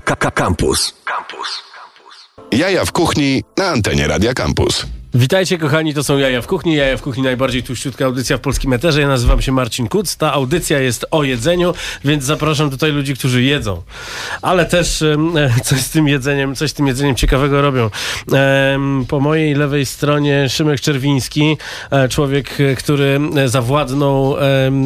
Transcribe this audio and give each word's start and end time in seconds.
Campus. 0.00 0.94
Jaja 2.52 2.84
w 2.84 2.92
kuchni 2.92 3.44
na 3.56 3.68
antenie 3.68 4.08
Radia 4.08 4.34
Campus. 4.34 4.86
Witajcie 5.14 5.58
kochani, 5.58 5.94
to 5.94 6.04
są 6.04 6.18
Jaja 6.18 6.42
w 6.42 6.46
Kuchni. 6.46 6.74
Jaja 6.74 6.96
w 6.96 7.02
Kuchni, 7.02 7.22
najbardziej 7.22 7.62
tuściutka 7.62 8.04
audycja 8.04 8.36
w 8.36 8.40
polskim 8.40 8.72
eterze. 8.72 9.00
Ja 9.00 9.08
nazywam 9.08 9.42
się 9.42 9.52
Marcin 9.52 9.88
Kuc. 9.88 10.16
Ta 10.16 10.32
audycja 10.32 10.78
jest 10.78 11.06
o 11.10 11.24
jedzeniu, 11.24 11.74
więc 12.04 12.24
zapraszam 12.24 12.70
tutaj 12.70 12.92
ludzi, 12.92 13.14
którzy 13.14 13.42
jedzą. 13.42 13.82
Ale 14.42 14.66
też 14.66 15.02
e, 15.02 15.16
coś 15.64 15.80
z 15.80 15.90
tym 15.90 16.08
jedzeniem, 16.08 16.54
coś 16.54 16.70
z 16.70 16.74
tym 16.74 16.86
jedzeniem 16.86 17.16
ciekawego 17.16 17.62
robią. 17.62 17.90
E, 18.32 18.78
po 19.08 19.20
mojej 19.20 19.54
lewej 19.54 19.86
stronie 19.86 20.48
Szymek 20.48 20.80
Czerwiński, 20.80 21.56
e, 21.90 22.08
człowiek, 22.08 22.58
który 22.78 23.20
zawładnął 23.46 24.36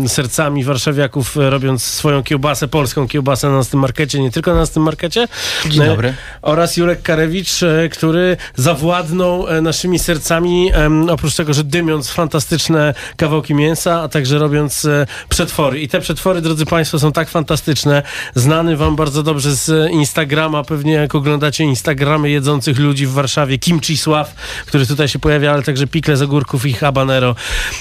sercami 0.09 0.65
warszawiaków, 0.65 1.37
robiąc 1.37 1.83
swoją 1.83 2.23
kiełbasę, 2.23 2.69
polską 2.69 3.09
kiełbasę 3.09 3.49
na 3.49 3.65
tym 3.65 3.81
markecie, 3.81 4.21
nie 4.21 4.31
tylko 4.31 4.55
na 4.55 4.67
tym 4.67 4.83
markecie. 4.83 5.29
Dzień 5.71 5.87
dobry. 5.87 6.15
Oraz 6.43 6.77
Jurek 6.77 7.03
Karewicz, 7.03 7.61
który 7.91 8.37
zawładnął 8.57 9.47
naszymi 9.63 9.99
sercami 9.99 10.22
sercami, 10.23 10.71
oprócz 11.11 11.35
tego, 11.35 11.55
że 11.55 11.65
dymiąc 11.65 12.11
fantastyczne 12.11 12.95
kawałki 13.17 13.55
mięsa, 13.55 14.03
a 14.03 14.09
także 14.09 14.39
robiąc 14.39 14.85
e, 14.85 15.07
przetwory. 15.29 15.81
I 15.81 15.89
te 15.89 16.01
przetwory, 16.01 16.41
drodzy 16.41 16.67
Państwo, 16.67 16.99
są 16.99 17.13
tak 17.13 17.29
fantastyczne. 17.29 18.03
Znany 18.35 18.77
Wam 18.77 18.97
bardzo 18.97 19.23
dobrze 19.23 19.55
z 19.55 19.93
Instagrama, 19.93 20.65
pewnie 20.65 20.93
jak 20.93 21.15
oglądacie 21.15 21.65
Instagramy 21.65 22.31
jedzących 22.31 22.79
ludzi 22.79 23.07
w 23.07 23.13
Warszawie, 23.13 23.59
Kimchi 23.59 23.97
Sław, 23.97 24.35
który 24.67 24.87
tutaj 24.87 25.09
się 25.09 25.19
pojawia, 25.19 25.53
ale 25.53 25.63
także 25.63 25.87
pikle 25.87 26.17
z 26.17 26.23
ogórków 26.23 26.67
i 26.67 26.73
habanero. 26.73 27.35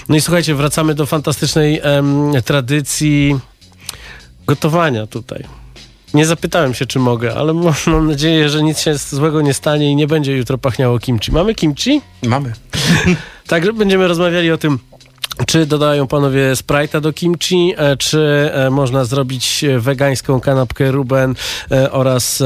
No 0.09 0.15
i 0.15 0.21
słuchajcie, 0.21 0.55
wracamy 0.55 0.95
do 0.95 1.05
fantastycznej 1.05 1.81
tradycji 2.45 3.39
gotowania 4.47 5.07
tutaj. 5.07 5.60
Nie 6.13 6.25
zapytałem 6.25 6.73
się, 6.73 6.85
czy 6.85 6.99
mogę, 6.99 7.35
ale 7.35 7.53
mam 7.87 8.07
nadzieję, 8.07 8.49
że 8.49 8.63
nic 8.63 8.79
się 8.79 8.97
złego 8.97 9.41
nie 9.41 9.53
stanie 9.53 9.91
i 9.91 9.95
nie 9.95 10.07
będzie 10.07 10.37
jutro 10.37 10.57
pachniało 10.57 10.99
kimchi. 10.99 11.31
Mamy 11.31 11.55
kimchi? 11.55 12.01
Mamy. 12.23 12.53
Także 13.47 13.73
będziemy 13.73 14.07
rozmawiali 14.07 14.51
o 14.51 14.57
tym, 14.57 14.79
czy 15.47 15.65
dodają 15.65 16.07
panowie 16.07 16.53
Sprite'a 16.53 17.01
do 17.01 17.13
kimchi, 17.13 17.73
e, 17.77 17.97
czy 17.97 18.51
e, 18.53 18.69
można 18.69 19.05
zrobić 19.05 19.65
wegańską 19.77 20.39
kanapkę 20.39 20.91
Ruben 20.91 21.35
e, 21.71 21.91
oraz 21.91 22.43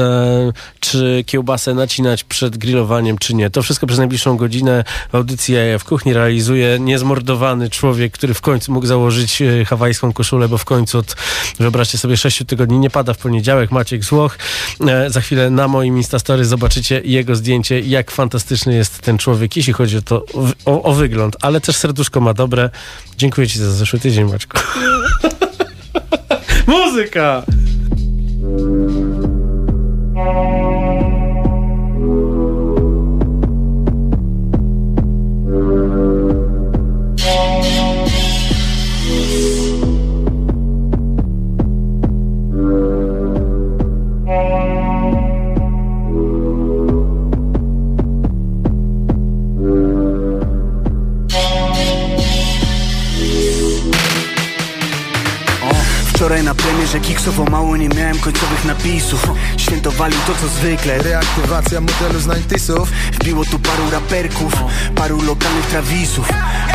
czy 0.80 1.24
kiełbasę 1.26 1.74
nacinać 1.74 2.24
przed 2.24 2.56
grillowaniem, 2.56 3.18
czy 3.18 3.34
nie. 3.34 3.50
To 3.50 3.62
wszystko 3.62 3.86
przez 3.86 3.98
najbliższą 3.98 4.36
godzinę 4.36 4.84
w 5.12 5.14
audycji 5.14 5.54
w 5.78 5.84
kuchni 5.84 6.12
realizuje 6.12 6.78
niezmordowany 6.80 7.70
człowiek, 7.70 8.12
który 8.12 8.34
w 8.34 8.40
końcu 8.40 8.72
mógł 8.72 8.86
założyć 8.86 9.42
hawajską 9.66 10.12
koszulę, 10.12 10.48
bo 10.48 10.58
w 10.58 10.64
końcu 10.64 10.98
od, 10.98 11.16
wyobraźcie 11.58 11.98
sobie, 11.98 12.16
sześciu 12.16 12.44
tygodni 12.44 12.78
nie 12.78 12.90
pada 12.90 13.14
w 13.14 13.18
poniedziałek. 13.18 13.70
Maciek 13.70 14.04
Złoch. 14.04 14.38
Za 15.08 15.20
chwilę 15.20 15.50
na 15.50 15.68
moim 15.68 15.96
Instastory 15.96 16.44
zobaczycie 16.44 17.00
jego 17.04 17.36
zdjęcie, 17.36 17.80
jak 17.80 18.10
fantastyczny 18.10 18.74
jest 18.74 18.98
ten 18.98 19.18
człowiek, 19.18 19.56
jeśli 19.56 19.72
chodzi 19.72 19.96
o 19.96 20.02
to, 20.02 20.24
o, 20.64 20.82
o 20.82 20.92
wygląd, 20.92 21.36
ale 21.40 21.60
też 21.60 21.76
serduszko 21.76 22.20
ma 22.20 22.34
dobre. 22.34 22.70
Dziękuję 23.16 23.46
Ci 23.46 23.58
za 23.58 23.70
zeszły 23.72 23.98
tydzień, 23.98 24.30
Maćku. 24.30 24.58
Muzyka! 26.66 27.42
Premierze 56.66 57.00
kiksowo 57.00 57.44
mało 57.44 57.76
nie 57.76 57.88
miałem 57.88 58.18
końcowych 58.18 58.64
napisów. 58.64 59.28
Świętowali 59.56 60.16
to 60.26 60.32
co 60.40 60.48
zwykle. 60.48 60.98
Reaktywacja 60.98 61.80
modelu 61.80 62.20
z 62.20 62.26
90 62.26 62.88
Wbiło 63.12 63.44
tu 63.44 63.58
paru 63.58 63.90
raperków, 63.90 64.52
paru 64.94 65.22
lokalnych 65.22 65.66
trawisów. 65.66 66.28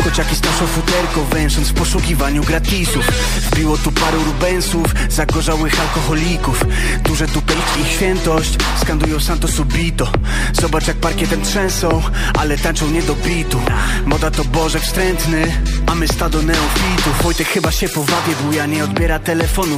Kociaki 0.04 0.36
staszą 0.36 0.66
futerko 0.66 1.24
węsząc 1.24 1.68
w 1.68 1.74
poszukiwaniu 1.74 2.44
gratisów. 2.44 3.06
Wbiło 3.52 3.78
tu 3.78 3.92
paru 3.92 4.24
rubensów, 4.24 4.94
zagorzałych 5.08 5.80
alkoholików. 5.80 6.64
Duże 7.04 7.26
tupę 7.26 7.54
ich 7.80 7.92
świętość, 7.92 8.56
skandują 8.82 9.20
santo 9.20 9.48
subito. 9.48 10.08
Zobacz 10.52 10.88
jak 10.88 10.96
parkietem 10.96 11.42
trzęsą, 11.42 12.02
ale 12.38 12.58
tańczą 12.58 12.90
nie 12.90 13.02
do 13.02 13.14
bitu. 13.14 13.60
Moda 14.06 14.30
to 14.30 14.44
bożek 14.44 14.82
wstrętny, 14.82 15.52
a 15.86 15.94
my 15.94 16.08
stado 16.08 16.42
neofitów 16.42 17.22
Wojtek 17.22 17.48
chyba 17.48 17.70
się 17.70 17.88
powabię, 17.88 18.32
ja 18.52 18.66
nie 18.66 18.84
odbiera 18.84 19.18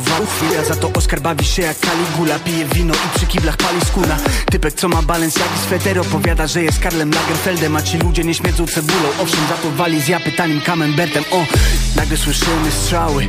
telefonu 0.04 0.26
Chwila 0.26 0.64
za 0.64 0.76
to 0.76 0.90
Oskar 0.92 1.20
bawi 1.20 1.44
się 1.44 1.62
jak 1.62 1.76
Caligula. 1.76 2.38
Pije 2.38 2.64
wino 2.64 2.94
i 2.94 3.16
przy 3.16 3.26
kiblach 3.26 3.56
pali 3.56 3.80
skóra. 3.80 4.16
Typek 4.50 4.74
co 4.74 4.88
ma 4.88 5.02
balans 5.02 5.36
jak 5.36 5.48
sweter 5.66 5.98
Opowiada, 5.98 6.46
że 6.46 6.62
jest 6.62 6.78
Karlem 6.78 7.10
Lagerfeldem 7.10 7.76
A 7.76 7.82
ci 7.82 7.98
ludzie 7.98 8.24
nie 8.24 8.34
śmiedzą 8.34 8.66
cebulą. 8.66 9.08
Owszem, 9.22 9.40
za 9.48 9.54
to 9.54 9.70
wali 9.70 10.00
z 10.00 10.08
ja 10.08 10.20
pytaniem 10.20 10.60
Camembertem. 10.60 11.24
O, 11.30 11.44
nagle 11.96 12.16
słyszymy 12.16 12.70
strzały 12.70 13.28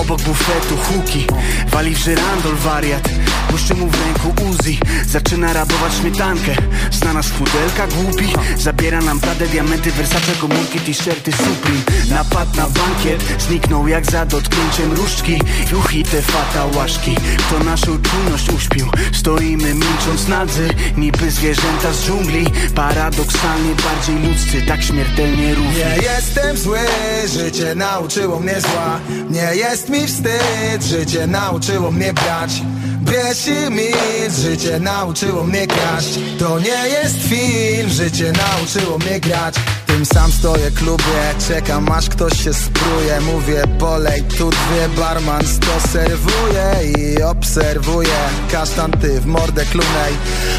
Obok 0.00 0.22
bufetu 0.22 0.76
huki. 0.76 1.26
Wali 1.70 1.94
w 1.94 1.98
żyrandol 1.98 2.54
wariat 2.54 3.08
Błyszczy 3.50 3.74
mu 3.74 3.86
w 3.86 3.94
ręku 3.94 4.44
Uzi. 4.50 4.78
Zaczyna 5.06 5.52
rabować 5.52 5.94
śmietankę. 5.94 6.54
Znana 6.90 7.22
z 7.22 7.30
pudelka 7.30 7.86
głupi. 7.86 8.32
Zabiera 8.58 9.00
nam 9.00 9.20
Pradę, 9.20 9.46
diamenty, 9.46 9.90
Versace, 9.90 10.32
komórki, 10.40 10.80
t-shirty 10.80 11.32
Supreme 11.32 11.82
Napad 12.10 12.56
na 12.56 12.66
bankiet 12.68 13.42
Zniknął 13.48 13.88
jak 13.88 14.10
za 14.10 14.26
dotknięciem 14.26 14.92
różdżki. 14.92 15.40
Juchi 15.72 16.04
te 16.16 16.22
fatałaszki 16.22 17.14
Kto 17.38 17.64
naszą 17.64 17.86
czujność 18.02 18.50
uśpił. 18.50 18.86
Stoimy 19.12 19.74
milcząc 19.74 20.28
nadzy. 20.28 20.68
Niby 20.96 21.30
zwierzęta 21.30 21.92
z 21.92 22.06
dżungli. 22.06 22.46
Paradoksalnie 22.74 23.74
bardziej 23.74 24.28
ludzcy 24.28 24.62
Tak 24.62 24.82
śmiertelnie 24.82 25.54
równi. 25.54 25.74
Nie 25.74 25.96
jestem 26.02 26.56
zły 26.56 26.78
Życie 27.26 27.74
nauczyło 27.74 28.40
mnie 28.40 28.60
zła. 28.60 29.00
Nie 29.30 29.56
jest 29.56 29.88
mi 29.88 30.06
wstyd 30.06 30.82
Życie 30.82 31.26
nauczyło 31.26 31.90
mnie 31.90 32.12
brać. 32.12 32.62
Bierz 33.02 33.46
i 33.46 33.70
milcz 33.70 34.34
Życie 34.42 34.80
nauczyło 34.80 35.44
mnie 35.44 35.66
kraść. 35.66 36.18
To 36.38 36.58
nie 36.58 36.88
jest 36.88 37.16
film 37.28 37.90
Życie 37.90 38.32
nauczyło 38.32 38.98
mnie 38.98 39.20
grać 39.20 39.54
tym 39.96 40.06
sam 40.06 40.32
stoję 40.32 40.70
klubie 40.70 41.34
Czekam 41.48 41.92
aż 41.92 42.08
ktoś 42.08 42.44
się 42.44 42.54
spruje. 42.54 43.20
Mówię 43.20 43.62
polej, 43.78 44.22
tu 44.22 44.50
dwie 44.50 44.88
barman 44.96 45.46
sto 45.46 45.88
serwuje 45.92 46.92
I 46.98 47.22
obserwuję 47.22 48.18
Kasztan 48.52 48.90
ty 48.90 49.20
w 49.20 49.26
mordę 49.26 49.64
klunej 49.64 50.12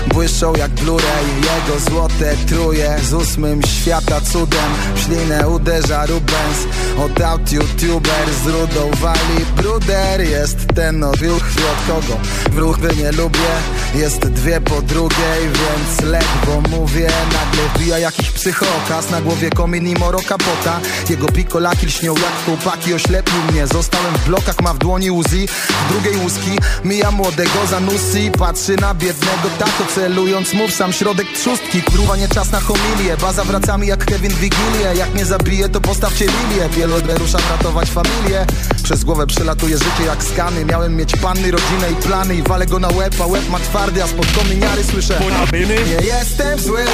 Błyszczą 0.08 0.56
jak 0.56 0.72
Blu-ray. 0.72 1.26
Jego 1.36 1.80
złote 1.90 2.36
truje 2.48 2.96
Z 3.04 3.14
ósmym 3.14 3.62
świata 3.64 4.22
cudem. 4.22 4.72
W 4.96 5.00
ślinę 5.00 5.50
uderza 5.50 6.06
Rubens. 6.06 6.60
Od 6.98 7.22
aut 7.22 7.52
youtuber 7.52 8.28
z 8.44 8.48
rudą 8.48 8.92
wali 9.02 9.46
bruder. 9.56 10.22
Jest 10.22 10.58
ten 10.76 11.00
nowy 11.00 11.34
od 11.34 11.44
kogo? 11.88 12.20
W 12.52 12.58
ruchy 12.58 12.96
nie 12.98 13.12
lubię. 13.12 13.54
Jest 13.96 14.20
dwie 14.20 14.62
po 14.62 14.82
drugiej 14.82 15.42
Więc 15.44 16.12
ledwo 16.12 16.78
mówię. 16.78 17.08
Nagle 17.26 17.64
wbija 17.76 18.00
jakiś 18.00 18.32
psychokas 18.32 19.10
Na 19.12 19.22
głowie 19.28 19.50
komin 19.50 19.88
i 19.88 19.94
moro 19.94 20.20
kapota. 20.20 20.80
Jego 21.10 21.28
pikolaki 21.28 21.86
lśnią 21.86 22.16
jak 22.16 22.46
chłopaki 22.46 22.94
Oślepił 22.94 23.34
mnie, 23.52 23.68
zostałem 23.68 24.14
w 24.14 24.26
blokach 24.26 24.62
Ma 24.62 24.74
w 24.74 24.78
dłoni 24.78 25.12
Uzi, 25.12 25.48
w 25.48 25.92
drugiej 25.92 26.18
łuski 26.18 26.52
Mija 26.84 27.12
młodego 27.12 27.66
za 27.70 27.80
nusy. 27.80 28.32
Patrzy 28.40 28.76
na 28.76 28.94
biednego 28.94 29.50
tato 29.60 29.94
Celując 29.96 30.54
mu 30.54 30.68
w 30.68 30.74
sam 30.74 30.94
środek 30.94 31.28
trzustki. 31.36 31.82
Kurwa 31.82 32.16
nie 32.16 32.28
czas 32.28 32.52
na 32.52 32.60
homilię 32.60 33.18
Baza 33.22 33.44
wraca 33.44 33.78
mi 33.78 33.88
jak 33.88 34.06
Kevin 34.06 34.32
Wigilię. 34.32 34.96
Jak 34.96 35.14
mnie 35.14 35.26
zabije 35.26 35.70
to 35.70 35.82
postawcie 35.82 36.26
lilię. 36.26 36.70
Wielu 36.70 36.96
ruszam 37.18 37.42
ratować 37.50 37.90
familię. 37.90 38.46
Przez 38.84 39.04
głowę 39.04 39.28
przelatuje 39.28 39.78
życie 39.78 40.04
jak 40.06 40.24
skany. 40.24 40.66
Miałem 40.66 40.96
mieć 40.96 41.16
panny, 41.16 41.52
rodzinę 41.52 41.92
i 41.92 41.96
plany. 41.96 42.36
I 42.36 42.42
walę 42.42 42.66
go 42.66 42.80
na 42.80 42.88
łeb, 42.88 43.16
a 43.22 43.26
łeb 43.26 43.50
ma 43.50 43.60
twardy 43.60 44.04
A 44.04 44.08
spod 44.08 44.28
kominiary 44.32 44.84
słyszę. 44.84 45.20
Nie 45.54 46.08
jestem 46.08 46.60
zły, 46.60 46.86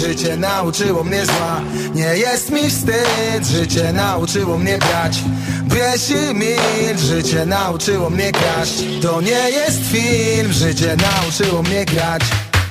życie 0.00 0.36
nauczyło 0.36 1.04
mnie 1.04 1.26
zła 1.26 1.60
Nie 1.94 2.16
jest 2.16 2.50
mi 2.50 2.70
wstyd, 2.70 3.46
życie 3.46 3.92
nauczyło 3.92 4.58
mnie 4.58 4.78
brać 4.78 5.18
Bierz 5.62 6.10
i 6.10 6.34
milcz, 6.34 7.00
życie 7.00 7.46
nauczyło 7.46 8.10
mnie 8.10 8.32
kraść 8.32 8.84
To 9.02 9.20
nie 9.20 9.50
jest 9.50 9.80
film, 9.92 10.52
życie 10.52 10.96
nauczyło 10.96 11.62
mnie 11.62 11.84
grać 11.84 12.22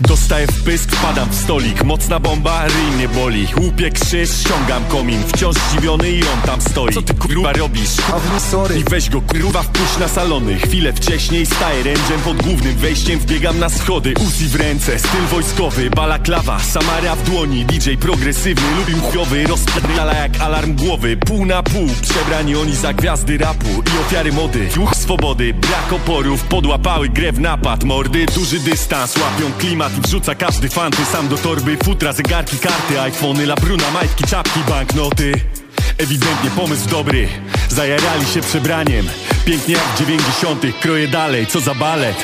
Dostaję 0.08 0.48
w 0.48 0.64
pysk, 0.64 0.92
wpadam 0.92 1.30
w 1.30 1.36
stolik. 1.36 1.84
Mocna 1.84 2.20
bomba, 2.20 2.66
ryj 2.68 2.96
mnie 2.96 3.08
boli. 3.08 3.48
Łupię 3.62 3.90
krzyż, 3.90 4.30
ściągam 4.30 4.84
komin. 4.86 5.24
Wciąż 5.28 5.56
zdziwiony 5.56 6.12
i 6.12 6.24
on 6.24 6.42
tam 6.46 6.62
stoi. 6.62 6.94
Co 6.94 7.02
ty 7.02 7.14
kurwa 7.14 7.54
robisz? 7.54 7.90
sorry. 8.52 8.80
I 8.80 8.84
weź 8.84 9.10
go 9.10 9.22
kurwa 9.22 9.64
wpuść 9.64 9.98
na 10.00 10.08
salony. 10.08 10.60
Chwilę 10.60 10.94
wcześniej 10.94 11.46
staję 11.46 11.84
ręczem 11.84 12.22
pod 12.24 12.38
głównym 12.38 12.76
wejściem. 12.76 13.20
Wbiegam 13.20 13.60
na 13.60 13.70
schody, 13.70 14.14
Uzi 14.28 14.48
w 14.48 14.56
ręce. 14.56 15.00
Styl 15.00 15.26
wojskowy, 15.32 15.90
balaklawa, 15.90 16.60
Samara 16.60 17.16
w 17.16 17.30
dłoni 17.30 17.66
DJ 17.66 17.94
progresywny, 17.94 18.76
lubił 18.80 19.02
chujowy 19.02 19.48
Rozpierdala 19.48 20.14
jak 20.14 20.42
alarm 20.42 20.76
głowy. 20.76 21.18
Pół 21.18 21.46
na 21.46 21.64
pół, 21.64 21.88
przebrani 22.02 22.56
oni 22.56 22.76
za 22.76 22.94
gwiazdy 22.94 23.38
rapu 23.38 23.68
I 23.68 24.00
ofiary 24.02 24.32
mody, 24.32 24.70
duch 24.76 24.96
swobody 24.96 25.54
Brak 25.54 25.94
oporów, 25.94 26.44
podłapały 26.44 27.10
grę 27.10 27.32
w 27.32 27.40
napad. 27.40 27.84
Mordy, 27.84 28.26
duży 28.26 28.60
dystans, 28.60 29.16
łapią 29.18 29.52
klimat 29.60 29.91
I 29.98 30.02
wrzuca 30.02 30.36
każdy 30.36 30.70
fanty 30.70 31.06
sam 31.06 31.28
do 31.28 31.38
torby. 31.38 31.78
Futra, 31.84 32.14
zegarki, 32.14 32.58
karty, 32.58 33.02
iPhony, 33.02 33.46
labruna, 33.46 33.92
majtki, 33.92 34.24
czapki, 34.24 34.60
banknoty. 34.70 35.34
Ewidentnie 35.98 36.50
pomysł 36.50 36.90
dobry. 36.90 37.28
Zajarali 37.70 38.26
się 38.26 38.42
przebraniem. 38.42 39.06
Pięknie 39.46 39.74
jak 39.74 39.98
dziewięćdziesiątych. 39.98 40.80
Kroję 40.80 41.08
dalej, 41.08 41.48
co 41.48 41.60
za 41.60 41.76
balet. 41.76 42.16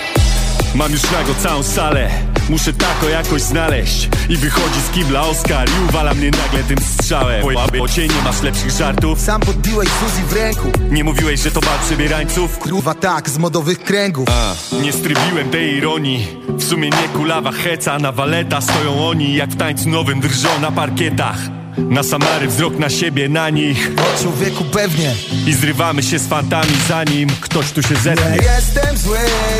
Mam 0.75 0.91
już 0.91 1.11
nago 1.11 1.35
całą 1.41 1.63
salę 1.63 2.36
Muszę 2.49 2.73
tako 2.73 3.09
jakoś 3.09 3.41
znaleźć. 3.41 4.09
I 4.29 4.37
wychodzi 4.37 4.79
z 4.87 4.95
kibla 4.95 5.21
Oskar 5.21 5.69
I 5.69 5.89
uwala 5.89 6.13
mnie 6.13 6.31
nagle 6.31 6.63
tym 6.63 6.77
strzałem. 6.77 7.43
Bo 7.77 7.83
o 7.83 7.87
cię 7.87 8.07
nie 8.07 8.21
masz 8.23 8.41
lepszych 8.41 8.71
żartów. 8.71 9.21
Sam 9.21 9.41
podbiłeś 9.41 9.89
Suzy 9.89 10.21
w 10.21 10.33
ręku. 10.33 10.71
Nie 10.91 11.03
mówiłeś, 11.03 11.39
że 11.39 11.51
to 11.51 11.59
bal 11.59 11.79
przebierańców? 11.85 12.59
Kurwa 12.59 12.93
tak, 12.93 13.29
z 13.29 13.37
modowych 13.37 13.79
kręgów. 13.79 14.27
A, 14.29 14.55
nie 14.81 14.93
strybiłem 14.93 15.49
tej 15.49 15.75
ironii. 15.75 16.27
W 16.49 16.63
sumie 16.63 16.89
nie 16.89 17.07
kulawa 17.13 17.51
heca 17.51 17.99
Na 17.99 18.11
waleta 18.11 18.61
stoją 18.61 19.09
oni 19.09 19.35
Jak 19.35 19.49
w 19.49 19.57
tańcu 19.57 19.89
nowym 19.89 20.19
drżą 20.19 20.49
na 20.61 20.71
parkietach 20.71 21.56
na 21.77 22.03
Samary 22.03 22.47
wzrok 22.47 22.79
na 22.79 22.89
siebie, 22.89 23.29
na 23.29 23.49
nich. 23.49 23.91
O 23.97 24.23
człowieku 24.23 24.63
pewnie. 24.63 25.15
I 25.47 25.53
zrywamy 25.53 26.03
się 26.03 26.19
z 26.19 26.27
fantami 26.27 26.73
zanim 26.87 27.29
ktoś 27.41 27.71
tu 27.71 27.81
się 27.81 27.93
Nie 27.93 27.99
zetnie 27.99 28.37
jestem 28.55 28.97
zły, 28.97 29.17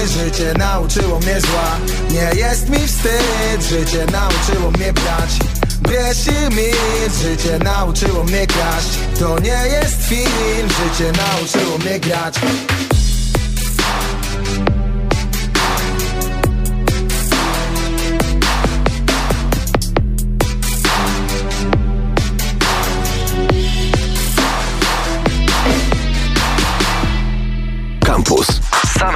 życie 0.08 0.54
nauczyło 0.58 1.20
mnie 1.20 1.42
zła. 1.42 1.78
Nie 2.10 2.40
jest 2.40 2.70
mi 2.70 2.88
wstyd, 2.88 3.70
życie 3.70 4.06
nauczyło 4.12 4.72
mnie 4.72 4.94
brać. 4.94 5.32
Bierz 5.90 6.28
i 6.28 6.56
milcz, 6.56 7.16
życie 7.22 7.60
nauczyło 7.60 8.24
mnie 8.24 8.48
kraść. 8.48 8.90
To 9.20 9.40
nie 9.40 9.76
jest 9.76 10.08
film, 10.08 10.70
życie 10.70 11.12
nauczyło 11.12 11.78
mnie 11.78 12.00
grać 12.00 12.36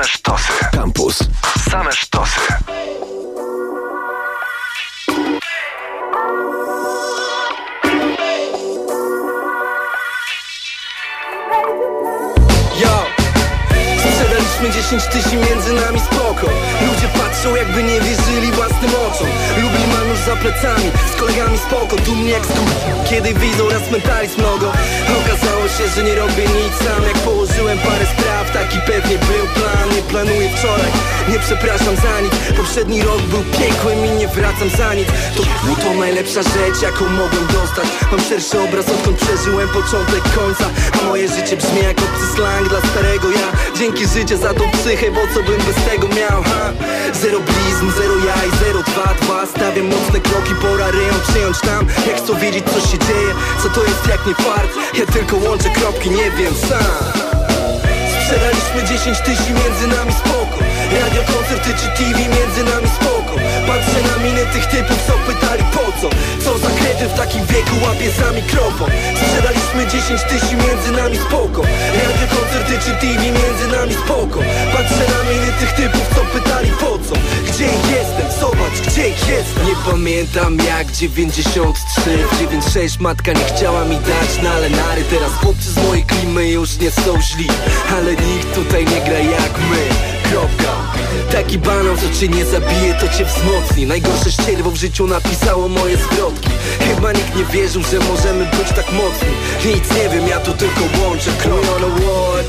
Same 0.01 0.07
sztosy. 0.07 0.53
Campus. 0.71 1.19
Same 1.69 1.91
sztosy. 1.91 2.39
Yo! 12.81 13.05
Sprzedaliśmy 13.99 14.69
10 14.69 15.03
tysięcy 15.03 15.35
między 15.35 15.73
nami 15.73 15.99
spoko 15.99 16.47
Ludzie 16.87 17.07
patrzą 17.17 17.55
jakby 17.55 17.83
nie 17.83 18.01
wierzyli 18.01 18.51
własnym 18.51 18.91
oczom 19.07 19.27
Lubi 19.61 19.87
mam 19.93 20.09
już 20.09 20.19
za 20.19 20.35
plecami, 20.35 20.91
z 21.13 21.19
kolegami 21.19 21.57
spoko 21.57 21.95
Dumnie 21.95 22.31
jak 22.31 22.45
skur... 22.45 22.65
kiedy 23.09 23.33
widzą 23.33 23.69
raz 23.69 23.91
mentalizm 23.91 24.39
mnogo 24.39 24.71
Okazało 25.21 25.67
się, 25.67 25.87
że 25.95 26.03
nie 26.03 26.15
robię 26.15 26.43
nic 26.43 26.73
sam 26.83 27.03
Jak 27.07 27.17
położyłem 27.17 27.77
parę 27.79 28.05
spraw, 28.05 28.51
taki 28.53 28.77
pewnie 28.79 29.17
był 29.17 29.47
plan 29.55 29.90
planuję 30.11 30.49
wczoraj, 30.57 30.91
nie 31.29 31.39
przepraszam 31.39 31.95
za 31.95 32.21
nic. 32.21 32.33
Poprzedni 32.57 33.01
rok 33.01 33.21
był 33.21 33.43
piekłem 33.57 34.05
i 34.05 34.09
nie 34.09 34.27
wracam 34.27 34.69
za 34.77 34.93
nic. 34.93 35.07
To, 35.35 35.43
to 35.83 35.93
najlepsza 35.99 36.41
rzecz, 36.43 36.81
jaką 36.81 37.05
mogłem 37.09 37.47
dostać. 37.47 37.87
Mam 38.11 38.21
szerszy 38.29 38.59
obraz, 38.59 38.89
odkąd 38.89 39.17
przeżyłem 39.17 39.69
początek 39.69 40.23
końca. 40.37 40.65
A 41.01 41.07
moje 41.07 41.27
życie 41.27 41.57
brzmi 41.57 41.81
jak 41.83 41.97
obcy 41.97 42.25
slang 42.35 42.69
dla 42.69 42.79
starego 42.91 43.31
ja. 43.31 43.47
Dzięki 43.79 44.07
życie 44.07 44.37
za 44.37 44.53
tą 44.53 44.63
psychę, 44.71 45.11
bo 45.11 45.21
co 45.33 45.39
bym 45.47 45.61
bez 45.67 45.77
tego 45.89 46.07
miał, 46.07 46.43
ha? 46.43 46.63
Zero 47.21 47.39
blizn, 47.39 47.87
zero 47.99 48.15
jaj, 48.29 48.49
zero 48.63 48.79
dwa, 48.83 49.13
dwa. 49.21 49.45
Stawiam 49.45 49.85
mocne 49.85 50.19
kroki, 50.19 50.53
pora 50.61 50.91
ryją 50.91 51.13
przyjąć 51.27 51.57
tam. 51.59 51.87
Jak 52.07 52.17
chcą 52.17 52.39
wiedzieć 52.39 52.65
co 52.73 52.79
się 52.89 52.97
dzieje, 53.07 53.31
co 53.63 53.69
to 53.69 53.83
jest 53.83 54.07
jak 54.09 54.27
nie 54.27 54.35
fart. 54.35 54.71
Ja 54.99 55.05
tylko 55.05 55.35
łączę 55.37 55.69
kropki, 55.69 56.09
nie 56.09 56.31
wiem 56.31 56.53
sam 56.69 57.30
Sprzedaliśmy 58.31 58.83
10 58.83 59.19
tysięcy 59.19 59.53
między 59.53 59.87
nami 59.87 60.13
spoko 60.13 60.50
Radio, 60.99 61.21
koncerty 61.33 61.69
czy 61.79 61.87
TV 61.97 62.19
między 62.19 62.63
nami 62.63 62.87
spoko. 62.99 63.33
Patrzę 63.67 63.99
na 64.09 64.23
miny 64.23 64.45
tych 64.53 64.65
typów, 64.65 64.97
co 65.07 65.13
pytali 65.27 65.63
po 65.75 65.85
co? 66.01 66.09
Co 66.43 66.57
za 66.57 66.69
kredy 66.79 67.05
w 67.09 67.13
takim 67.17 67.45
wieku 67.45 67.75
łapie 67.83 68.11
za 68.11 68.31
mikrofon 68.31 68.89
Sprzedaliśmy 69.21 69.87
10 69.87 70.21
tysięcy 70.21 70.55
między 70.55 70.91
nami 70.91 71.17
spoko. 71.17 71.61
Radio, 72.01 72.25
koncerty 72.37 72.73
czy 72.85 72.91
TV 73.01 73.21
między 73.23 73.67
nami 73.77 73.93
spoko. 73.93 74.39
Patrzę 74.73 75.05
na 75.15 75.21
miny 75.29 75.51
tych 75.59 75.71
typów, 75.71 76.05
co 76.15 76.21
pytali 76.39 76.71
po 76.71 76.91
co? 77.05 77.15
Gdzie 77.47 77.69
jestem? 77.95 78.27
Zobacz, 78.39 78.77
gdzie 78.87 79.07
jestem? 79.09 79.65
Nie 79.67 79.75
pamiętam 79.91 80.57
jak 80.57 80.91
93 80.91 82.01
W 82.31 82.39
96 82.39 82.99
matka 82.99 83.33
nie 83.33 83.45
chciała 83.45 83.85
mi 83.85 83.95
dać 83.95 84.43
na 84.43 84.51
ale 84.51 84.69
nary. 84.69 85.03
Teraz 85.09 85.31
chłopcy 85.31 85.71
z 85.71 85.77
mojej 85.87 86.03
klimy 86.03 86.47
już 86.47 86.77
nie 86.77 86.91
są 86.91 87.21
źli. 87.21 87.47
Ale 87.97 88.11
nikt 88.11 88.55
tutaj 88.55 88.85
nie 88.85 89.01
gra 89.01 89.19
jak 89.19 89.53
my 89.69 90.10
Kropka. 90.31 90.73
Taki 91.31 91.57
banał, 91.57 91.95
co 91.97 92.19
cię 92.19 92.27
nie 92.27 92.45
zabije, 92.45 92.93
to 92.93 93.17
cię 93.17 93.25
wzmocni. 93.25 93.85
Najgorsze 93.85 94.31
ścierwo 94.31 94.71
w 94.71 94.75
życiu 94.75 95.07
napisało 95.07 95.67
moje 95.67 95.97
zwrotki. 95.97 96.49
Chyba 96.79 97.11
nikt 97.11 97.35
nie 97.35 97.45
wierzył, 97.45 97.81
że 97.91 97.99
możemy 97.99 98.45
być 98.45 98.67
tak 98.75 98.91
mocni. 98.91 99.33
Nic 99.65 99.91
nie 99.97 100.09
wiem, 100.09 100.27
ja 100.27 100.39
tu 100.39 100.53
tylko 100.53 100.81
łączę 101.01 101.31
Krój 101.41 101.59
on 101.59 101.83
a 101.83 101.89
war, 101.89 102.41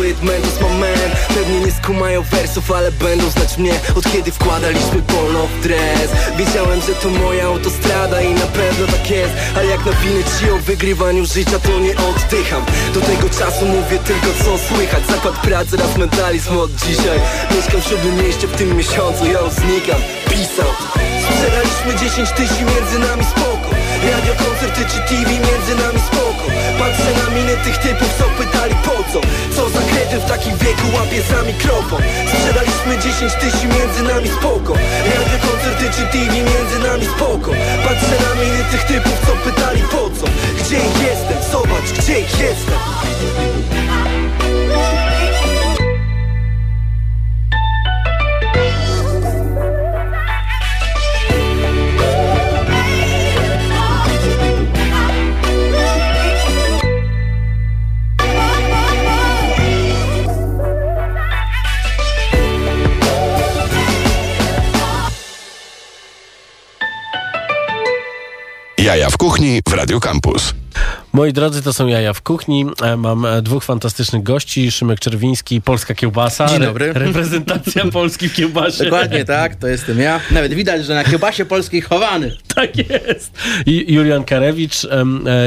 with 0.00 0.22
man, 0.22 0.40
to 0.40 0.46
jest 0.46 0.60
my 0.60 0.68
man. 0.68 1.10
Pewnie 1.34 1.60
nie 1.60 1.72
skumają 1.72 2.22
wersów, 2.22 2.70
ale 2.70 2.92
będą 2.92 3.30
znać 3.30 3.58
mnie. 3.58 3.72
Od 3.96 4.12
kiedy 4.12 4.32
wkładaliśmy 4.32 5.02
polo 5.02 5.46
w 5.46 5.62
dres? 5.62 6.10
Wiedziałem, 6.38 6.80
że 6.80 6.94
to 6.94 7.08
moja 7.08 7.46
autostrada 7.46 8.20
i 8.20 8.34
na 8.34 8.46
pewno 8.46 8.86
tak 8.86 9.10
jest. 9.10 9.32
Ale 9.56 9.66
jak 9.66 9.86
napinę 9.86 10.22
ci 10.38 10.50
o 10.50 10.58
wygrywaniu 10.58 11.26
życia, 11.26 11.58
to 11.58 11.78
nie 11.80 11.94
oddycham. 11.96 12.64
Do 12.94 13.00
tego 13.00 13.28
czasu 13.28 13.66
mówię 13.66 13.98
tylko 13.98 14.44
co 14.44 14.74
słychać. 14.74 15.06
Zakład 15.06 15.34
pracy, 15.34 15.76
raz 15.76 15.96
mentalizm 15.96 16.58
od 16.58 16.70
dzisiaj 16.74 17.11
Mieszkam 17.54 17.80
w 17.80 17.86
siódmym 17.88 18.16
mieście 18.24 18.46
w 18.46 18.56
tym 18.56 18.76
miesiącu, 18.76 19.26
ja 19.26 19.40
znikam. 19.50 20.00
Pisał. 20.30 20.70
Sprzedaliśmy 21.24 21.90
10 22.08 22.30
tysięcy 22.30 22.64
między 22.72 22.98
nami 23.08 23.24
spoko. 23.24 23.68
Radio, 24.10 24.34
koncerty 24.44 24.80
czy 24.90 24.98
TV 25.08 25.30
między 25.30 25.74
nami 25.84 26.00
spoko. 26.10 26.44
Patrzę 26.78 27.10
na 27.20 27.26
miny 27.36 27.54
tych 27.64 27.78
typów, 27.78 28.10
co 28.18 28.24
pytali 28.38 28.74
po 28.86 28.96
co? 29.12 29.20
Co 29.56 29.62
za 29.74 29.82
kredy 29.90 30.16
w 30.20 30.28
takim 30.32 30.54
wieku 30.56 30.86
łapie 30.96 31.22
za 31.30 31.42
mikrofon 31.42 32.02
Sprzedaliśmy 32.32 32.92
10 32.98 33.32
tysięcy 33.32 33.66
między 33.76 34.02
nami 34.02 34.28
spoko. 34.38 34.72
Radio, 35.14 35.36
koncerty 35.48 35.84
czy 35.94 36.02
TV 36.12 36.32
między 36.50 36.78
nami 36.88 37.06
spoko. 37.14 37.50
Patrzę 37.86 38.16
na 38.26 38.32
miny 38.40 38.62
tych 38.70 38.84
typów, 38.90 39.16
co 39.26 39.32
pytali 39.44 39.82
po 39.82 40.02
co? 40.16 40.26
Gdzie 40.58 40.80
jestem? 41.06 41.38
Zobacz, 41.52 41.88
gdzie 41.98 42.18
jestem 42.20 42.80
Jaja 68.82 69.10
w 69.10 69.16
kuchni 69.16 69.60
w 69.68 69.72
Radio 69.72 70.00
Campus. 70.00 70.54
Moi 71.12 71.32
drodzy, 71.32 71.62
to 71.62 71.72
są 71.72 71.86
jaja 71.86 72.12
w 72.12 72.22
kuchni. 72.22 72.66
E, 72.82 72.96
Mam 72.96 73.26
e, 73.26 73.42
dwóch 73.42 73.64
fantastycznych 73.64 74.22
gości. 74.22 74.70
Szymek 74.72 75.00
Czerwiński, 75.00 75.62
Polska 75.62 75.94
Kiełbasa. 75.94 76.46
Dzień 76.46 76.60
dobry. 76.60 76.86
Re- 76.90 77.00
reprezentacja 77.06 77.84
Polski 77.90 78.28
w 78.28 78.34
kiełbasie. 78.34 78.84
Dokładnie 78.84 79.24
tak, 79.24 79.56
to 79.56 79.68
jestem 79.68 79.98
ja. 79.98 80.20
Nawet 80.30 80.54
widać, 80.54 80.84
że 80.86 80.94
na 80.94 81.04
kiełbasie 81.04 81.44
polskiej 81.44 81.80
chowany. 81.82 82.36
Tak 82.54 82.76
jest. 82.76 83.30
I 83.66 83.92
Julian 83.94 84.24
Karewicz, 84.24 84.84
e, 84.84 85.04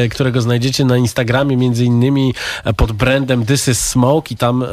którego 0.10 0.42
znajdziecie 0.42 0.86
na 0.86 0.98
Instagramie 0.98 1.58
między 1.58 1.86
innymi 1.86 2.34
pod 2.78 2.92
brandem 2.92 3.46
This 3.46 3.68
is 3.68 3.80
Smoke 3.80 4.34
i 4.34 4.38
tam 4.38 4.66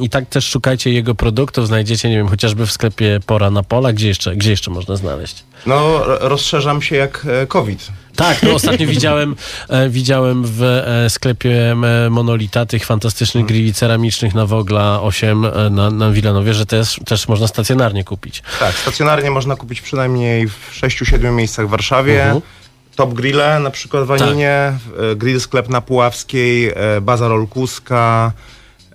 i 0.00 0.10
tak 0.10 0.28
też 0.28 0.46
szukajcie 0.48 0.92
jego 0.92 1.14
produktów. 1.14 1.66
Znajdziecie, 1.66 2.08
nie 2.08 2.16
wiem, 2.16 2.28
chociażby 2.28 2.66
w 2.66 2.72
sklepie 2.72 3.20
Pora 3.26 3.50
na 3.50 3.62
Pola. 3.62 3.92
Gdzie 3.92 4.08
jeszcze, 4.08 4.36
gdzie 4.36 4.50
jeszcze 4.50 4.70
można 4.70 4.96
znaleźć? 4.96 5.44
No, 5.66 6.04
ro- 6.04 6.18
rozszerzam 6.28 6.82
się 6.82 6.96
jak 6.96 7.26
COVID. 7.48 7.88
Tak, 8.20 8.42
no 8.42 8.54
ostatnio 8.54 8.86
widziałem, 8.96 9.36
e, 9.68 9.88
widziałem 9.88 10.42
w 10.44 10.62
e, 10.62 11.10
sklepie 11.10 11.72
e, 12.06 12.10
Monolita 12.10 12.66
tych 12.66 12.86
fantastycznych 12.86 13.46
grilli 13.46 13.74
ceramicznych 13.74 14.34
na 14.34 14.46
Wogla 14.46 15.02
8 15.02 15.44
e, 15.44 15.70
na, 15.70 15.90
na 15.90 16.10
Wilanowie, 16.10 16.54
że 16.54 16.66
też, 16.66 17.00
też 17.06 17.28
można 17.28 17.46
stacjonarnie 17.46 18.04
kupić. 18.04 18.42
Tak, 18.60 18.74
stacjonarnie 18.74 19.30
można 19.30 19.56
kupić 19.56 19.80
przynajmniej 19.80 20.48
w 20.48 20.70
6-7 20.82 21.32
miejscach 21.32 21.66
w 21.66 21.70
Warszawie. 21.70 22.22
Mhm. 22.22 22.40
Top 22.96 23.14
Grille, 23.14 23.60
na 23.60 23.70
przykład 23.70 24.04
w 24.04 24.10
Aninie, 24.10 24.72
e, 25.12 25.16
Grill 25.16 25.40
Sklep 25.40 25.68
na 25.68 25.80
Puławskiej, 25.80 26.68
e, 26.68 27.00
Bazar 27.00 27.32
Olkuska, 27.32 28.32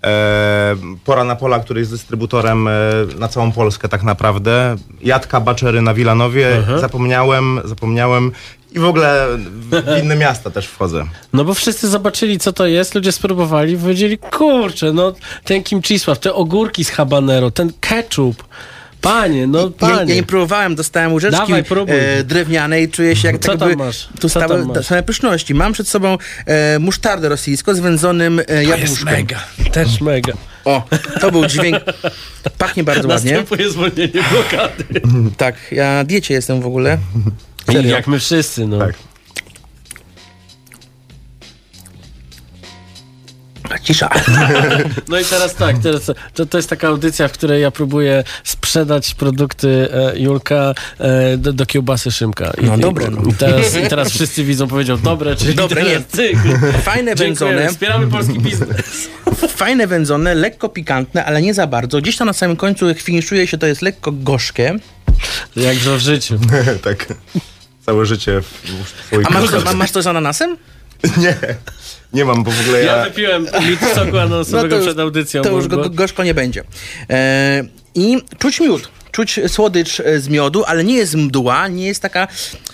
e, 0.03 0.75
Pora 1.05 1.23
na 1.23 1.35
Pola, 1.35 1.59
który 1.59 1.79
jest 1.79 1.91
dystrybutorem 1.91 2.69
na 3.19 3.27
całą 3.27 3.51
Polskę 3.51 3.89
tak 3.89 4.03
naprawdę. 4.03 4.75
Jadka 5.01 5.39
Baczery 5.41 5.81
na 5.81 5.93
Wilanowie, 5.93 6.57
Mhm. 6.57 6.79
zapomniałem, 6.79 7.61
zapomniałem 7.63 8.31
i 8.75 8.79
w 8.79 8.85
ogóle 8.85 9.27
w 9.37 9.99
inne 10.03 10.15
miasta 10.25 10.49
też 10.49 10.67
wchodzę. 10.67 11.05
No 11.33 11.43
bo 11.45 11.53
wszyscy 11.53 11.87
zobaczyli, 11.89 12.39
co 12.39 12.53
to 12.53 12.67
jest, 12.67 12.95
ludzie 12.95 13.11
spróbowali 13.11 13.73
i 13.73 13.77
powiedzieli, 13.77 14.17
kurczę, 14.17 14.93
no 14.93 15.13
ten 15.43 15.63
kimchisław, 15.63 16.19
te 16.19 16.33
ogórki 16.33 16.85
z 16.85 16.89
habanero, 16.89 17.51
ten 17.51 17.71
ketchup, 17.79 18.43
panie, 19.01 19.47
no 19.47 19.59
Ja, 19.61 19.69
panie. 19.79 19.93
ja 20.13 20.15
nie 20.15 20.23
próbowałem, 20.23 20.75
dostałem 20.75 21.13
łyżeczki 21.13 21.39
Dawaj, 21.39 21.63
próbuj. 21.63 21.95
e, 21.99 22.23
drewnianej, 22.23 22.89
czuję 22.89 23.15
się 23.15 23.27
jak 23.27 23.41
Co 23.41 23.51
tak 23.51 23.59
tam 23.59 23.69
jakby 23.69 23.85
masz? 23.85 24.07
tu 24.19 24.29
Co 24.29 24.29
stały 24.29 24.47
tam 24.59 24.67
masz? 24.75 24.85
same 24.85 25.03
pyszności. 25.03 25.53
Mam 25.55 25.73
przed 25.73 25.87
sobą 25.87 26.17
e, 26.45 26.79
musztardę 26.79 27.29
rosyjską 27.29 27.73
z 27.73 27.79
wędzonym 27.79 28.41
e, 28.47 28.63
jabłuszkiem. 28.63 29.27
Też 29.71 30.01
mega. 30.01 30.33
O, 30.65 30.83
to 31.21 31.31
był 31.31 31.45
dźwięk. 31.45 31.77
Pachnie 32.57 32.83
bardzo 32.83 33.07
ładnie. 33.13 33.31
Następuje 33.31 33.69
zwolnienie 33.69 34.23
blokady. 34.31 34.83
Tak, 35.37 35.55
ja 35.71 35.93
na 35.93 36.03
diecie 36.03 36.33
jestem 36.33 36.61
w 36.61 36.65
ogóle. 36.65 36.97
Serio. 37.65 37.95
jak 37.95 38.07
my 38.07 38.19
wszyscy, 38.19 38.67
no. 38.67 38.79
Tak. 38.79 38.95
Cisza. 43.85 44.09
No 45.09 45.19
i 45.19 45.25
teraz 45.25 45.55
tak, 45.55 45.77
teraz, 45.77 46.11
to, 46.33 46.45
to 46.45 46.57
jest 46.57 46.69
taka 46.69 46.87
audycja, 46.87 47.27
w 47.27 47.31
której 47.31 47.61
ja 47.61 47.71
próbuję 47.71 48.23
sprzedać 48.43 49.13
produkty 49.13 49.87
e, 49.93 50.19
Julka 50.19 50.73
e, 50.99 51.37
do, 51.37 51.53
do 51.53 51.65
kiełbasy 51.65 52.11
Szymka. 52.11 52.51
I, 52.61 52.65
No 52.65 52.77
dobre, 52.77 53.07
no. 53.09 53.21
I, 53.29 53.33
teraz, 53.33 53.75
I 53.75 53.87
teraz 53.89 54.11
wszyscy 54.11 54.43
widzą, 54.43 54.67
powiedział 54.67 54.97
dobre, 54.97 55.35
czyli 55.35 55.55
Dobre, 55.55 55.83
teraz 55.83 55.93
nie. 55.93 55.99
ty. 56.01 56.37
Fajne 56.83 57.15
Dziękuję, 57.15 57.15
wędzone, 57.15 57.69
wspieramy 57.69 58.07
polski 58.07 58.39
biznes. 58.39 59.09
fajne 59.57 59.87
wędzone, 59.87 60.35
lekko 60.35 60.69
pikantne, 60.69 61.25
ale 61.25 61.41
nie 61.41 61.53
za 61.53 61.67
bardzo. 61.67 62.01
Gdzieś 62.01 62.17
tam 62.17 62.27
na 62.27 62.33
samym 62.33 62.55
końcu 62.57 62.93
finiszuje 62.93 63.47
się, 63.47 63.57
to 63.57 63.67
jest 63.67 63.81
lekko 63.81 64.11
gorzkie. 64.11 64.75
Jakże 65.55 65.97
w 65.97 65.99
życiu. 65.99 66.39
tak. 66.83 67.07
Całe 67.85 68.05
życie 68.05 68.41
w, 68.41 68.45
w 68.45 69.05
swoich 69.07 69.27
A 69.27 69.29
masz, 69.29 69.65
ma, 69.65 69.73
masz 69.73 69.91
to 69.91 70.01
z 70.01 70.07
ananasem? 70.07 70.57
Nie, 71.17 71.35
nie 72.13 72.25
mam, 72.25 72.43
bo 72.43 72.51
w 72.51 72.61
ogóle 72.61 72.83
Ja 72.83 72.97
ja... 72.97 73.03
wypiłem 73.03 73.47
litr 73.61 73.85
soku 73.95 74.17
ananasowego 74.17 74.79
przed 74.79 74.99
audycją. 74.99 75.41
No 75.43 75.49
to 75.49 75.55
już 75.55 75.67
go, 75.67 75.89
gorzko 75.89 76.23
nie 76.23 76.33
będzie. 76.33 76.63
E, 77.09 77.63
I 77.95 78.17
czuć 78.39 78.59
miód. 78.59 78.89
Czuć 79.11 79.39
słodycz 79.47 79.99
e, 79.99 80.19
z 80.19 80.29
miodu, 80.29 80.63
ale 80.67 80.83
nie 80.83 80.95
jest 80.95 81.15
mdła, 81.15 81.67
nie 81.67 81.87
jest 81.87 82.01
taka, 82.01 82.27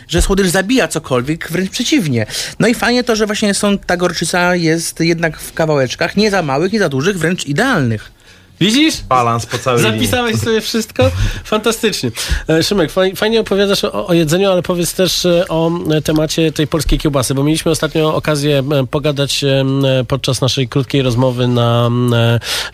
że 0.08 0.22
słodycz 0.22 0.48
zabija 0.48 0.88
cokolwiek, 0.88 1.52
wręcz 1.52 1.70
przeciwnie. 1.70 2.26
No 2.60 2.68
i 2.68 2.76
fajnie 2.76 3.04
to, 3.04 3.16
że 3.16 3.26
właśnie 3.26 3.54
są, 3.54 3.78
ta 3.78 3.98
gorczyca 3.98 4.56
jest 4.56 5.00
jednak 5.00 5.40
w 5.40 5.54
kawałeczkach, 5.54 6.18
nie 6.18 6.32
za 6.32 6.42
małych, 6.42 6.74
nie 6.74 6.80
za 6.80 6.90
dużych, 6.90 7.20
wręcz 7.20 7.46
idealnych. 7.46 8.12
Widzisz? 8.62 9.02
Balans 9.10 9.46
po 9.46 9.58
całej 9.58 9.84
linii. 9.84 9.98
Zapisałeś 10.00 10.36
sobie 10.36 10.62
wszystko? 10.62 11.04
Fantastycznie. 11.44 12.12
E, 12.50 12.64
Szymek, 12.64 12.92
faj, 12.92 13.16
fajnie 13.16 13.40
opowiadasz 13.42 13.84
o, 13.84 14.08
o 14.08 14.14
jedzeniu, 14.14 14.52
ale 14.52 14.62
powiedz 14.62 14.94
też 14.94 15.26
e, 15.26 15.48
o 15.48 15.72
e, 15.92 16.02
temacie 16.02 16.52
tej 16.52 16.68
polskiej 16.68 17.00
kiełbasy, 17.00 17.34
bo 17.34 17.44
mieliśmy 17.44 17.72
ostatnio 17.72 18.16
okazję 18.16 18.64
pogadać 18.92 19.46
podczas 20.08 20.42
naszej 20.42 20.68
krótkiej 20.68 21.02
rozmowy 21.02 21.48
na 21.48 21.90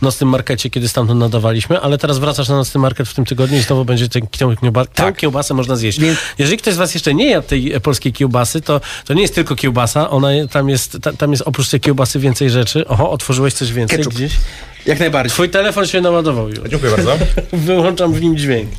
nocnym 0.02 0.30
markecie, 0.30 0.70
kiedy 0.70 0.88
stamtąd 0.88 1.20
nadawaliśmy, 1.20 1.80
ale 1.80 1.98
teraz 1.98 2.20
wracasz 2.20 2.50
na 2.50 2.56
nocny 2.56 2.82
market 2.82 3.08
w 3.08 3.14
tym 3.14 3.26
tygodniu 3.26 3.58
i 3.58 3.62
znowu 3.62 3.86
będzie 3.86 4.10
tę 4.10 4.20
tę 4.22 4.56
tę 4.74 4.86
Tak. 4.96 5.18
kiełbasę 5.18 5.54
można 5.54 5.76
zjeść. 5.76 6.00
Więc- 6.00 6.18
Jeżeli 6.38 6.58
ktoś 6.58 6.74
z 6.74 6.78
was 6.78 6.94
jeszcze 6.94 7.14
nie 7.14 7.30
jadł 7.30 7.48
tej 7.48 7.82
polskiej 7.82 8.14
kiełbasy, 8.14 8.62
to, 8.62 8.82
to 9.06 9.14
nie 9.14 9.22
jest 9.22 9.36
tylko 9.36 9.56
kiełbasa, 9.56 10.10
ona 10.10 10.28
tam 10.52 10.70
jest, 10.70 10.98
ta, 11.02 11.14
tam 11.14 11.32
jest 11.32 11.44
oprócz 11.46 11.70
tej 11.70 11.80
kiełbasy 11.80 12.20
więcej 12.20 12.50
rzeczy. 12.50 12.88
Oho, 12.88 13.12
otworzyłeś 13.12 13.54
coś 13.54 13.74
więcej 13.74 13.98
Ketchup. 13.98 14.14
gdzieś? 14.14 14.34
Jak 14.86 15.00
najbardziej. 15.00 15.32
Twój 15.32 15.50
telefon 15.50 15.88
się 15.88 16.02
naładował 16.02 16.50
już. 16.50 16.70
Dziękuję 16.70 16.92
bardzo. 16.92 17.18
Wyłączam 17.54 18.14
w 18.14 18.22
nim 18.22 18.38
dźwięk. 18.38 18.70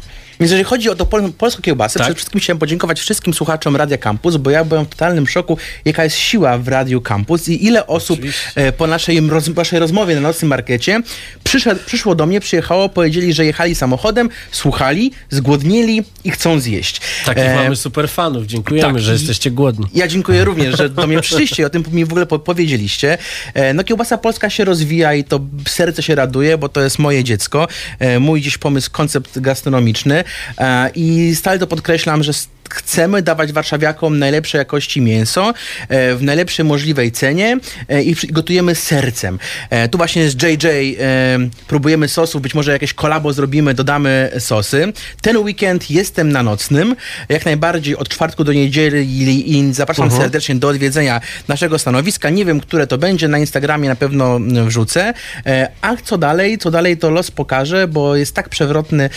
Więc 0.40 0.50
jeżeli 0.50 0.64
chodzi 0.64 0.90
o 0.90 0.94
tą 0.94 1.06
pol 1.06 1.32
polską 1.32 1.62
kiełbasę, 1.62 1.98
Tak. 1.98 2.06
przede 2.06 2.16
wszystkim 2.16 2.40
chciałem 2.40 2.58
podziękować 2.58 3.00
wszystkim 3.00 3.34
słuchaczom 3.34 3.76
Radia 3.76 3.98
Campus, 3.98 4.36
bo 4.36 4.50
ja 4.50 4.64
byłem 4.64 4.84
w 4.84 4.88
totalnym 4.88 5.28
szoku, 5.28 5.58
jaka 5.84 6.04
jest 6.04 6.16
siła 6.16 6.58
w 6.58 6.68
Radiu 6.68 7.00
Campus 7.00 7.48
i 7.48 7.66
ile 7.66 7.86
osób 7.86 8.20
e, 8.54 8.72
po 8.72 8.86
naszej, 8.86 9.20
roz 9.20 9.48
naszej 9.48 9.78
rozmowie 9.78 10.14
na 10.14 10.20
nocnym 10.20 10.48
markecie 10.48 11.00
przyszedł, 11.44 11.80
przyszło 11.86 12.14
do 12.14 12.26
mnie, 12.26 12.40
przyjechało, 12.40 12.88
powiedzieli, 12.88 13.32
że 13.32 13.44
jechali 13.44 13.74
samochodem, 13.74 14.28
słuchali, 14.50 15.12
zgłodnieli 15.30 16.02
i 16.24 16.30
chcą 16.30 16.60
zjeść. 16.60 17.00
Takich 17.24 17.44
E, 17.44 17.54
mamy 17.54 17.76
super 17.76 18.08
fanów. 18.08 18.46
Dziękujemy, 18.46 18.92
tak. 18.92 19.02
że 19.02 19.12
jesteście 19.12 19.50
głodni. 19.50 19.86
Ja 19.94 20.08
dziękuję 20.08 20.44
również, 20.44 20.76
że 20.76 20.88
do 20.88 21.06
mnie 21.06 21.20
przyszliście 21.20 21.62
i 21.62 21.66
o 21.66 21.70
tym 21.70 21.84
mi 21.92 22.04
w 22.04 22.10
ogóle 22.10 22.26
po 22.26 22.38
powiedzieliście. 22.38 23.18
E, 23.54 23.74
No 23.74 23.84
kiełbasa 23.84 24.18
polska 24.18 24.50
się 24.50 24.64
rozwija 24.64 25.14
i 25.14 25.24
to 25.24 25.40
serce 25.68 26.02
się 26.02 26.14
raduje, 26.14 26.58
bo 26.58 26.68
to 26.68 26.80
jest 26.80 26.98
moje 26.98 27.24
dziecko, 27.24 27.68
e, 27.98 28.18
mój 28.18 28.40
dziś 28.40 28.58
pomysł, 28.58 28.90
koncept 28.90 29.38
gastronomiczny 29.40 30.24
i 30.94 31.34
stale 31.34 31.58
to 31.58 31.66
podkreślam, 31.66 32.22
że 32.22 32.32
chcemy 32.70 33.22
dawać 33.22 33.52
warszawiakom 33.52 34.18
najlepszej 34.18 34.58
jakości 34.58 35.00
mięso 35.00 35.54
e, 35.88 36.14
w 36.14 36.22
najlepszej 36.22 36.64
możliwej 36.64 37.12
cenie 37.12 37.58
e, 37.88 38.02
i 38.02 38.14
gotujemy 38.28 38.74
z 38.74 38.82
sercem. 38.82 39.38
E, 39.70 39.88
Tu 39.88 39.98
właśnie 39.98 40.30
z 40.30 40.42
JJ 40.42 40.66
próbujemy 41.66 42.08
sosów, 42.08 42.42
być 42.42 42.54
może 42.54 42.72
jakieś 42.72 42.94
kolabo 42.94 43.32
zrobimy, 43.32 43.74
dodamy 43.74 44.30
sosy. 44.38 44.92
Ten 45.22 45.36
weekend 45.36 45.90
jestem 45.90 46.32
na 46.32 46.42
nocnym, 46.42 46.96
jak 47.28 47.44
najbardziej 47.44 47.96
od 47.96 48.08
czwartku 48.08 48.44
do 48.44 48.52
niedzieli 48.52 49.58
i 49.58 49.74
zapraszam 49.74 50.10
serdecznie 50.10 50.54
do 50.54 50.68
odwiedzenia 50.68 51.20
naszego 51.48 51.78
stanowiska. 51.78 52.30
Nie 52.30 52.44
wiem, 52.44 52.60
które 52.60 52.86
to 52.86 52.98
będzie, 52.98 53.28
na 53.28 53.38
Instagramie 53.38 53.88
na 53.88 53.96
pewno 53.96 54.38
wrzucę. 54.66 55.14
A 55.82 55.96
co 55.96 56.18
dalej? 56.18 56.58
Co 56.58 56.70
dalej 56.70 56.96
to 56.98 57.10
los 57.10 57.30
pokaże, 57.30 57.88
bo 57.88 58.16
jest 58.16 58.34
tak 58.34 58.48
przewrotny 58.48 59.10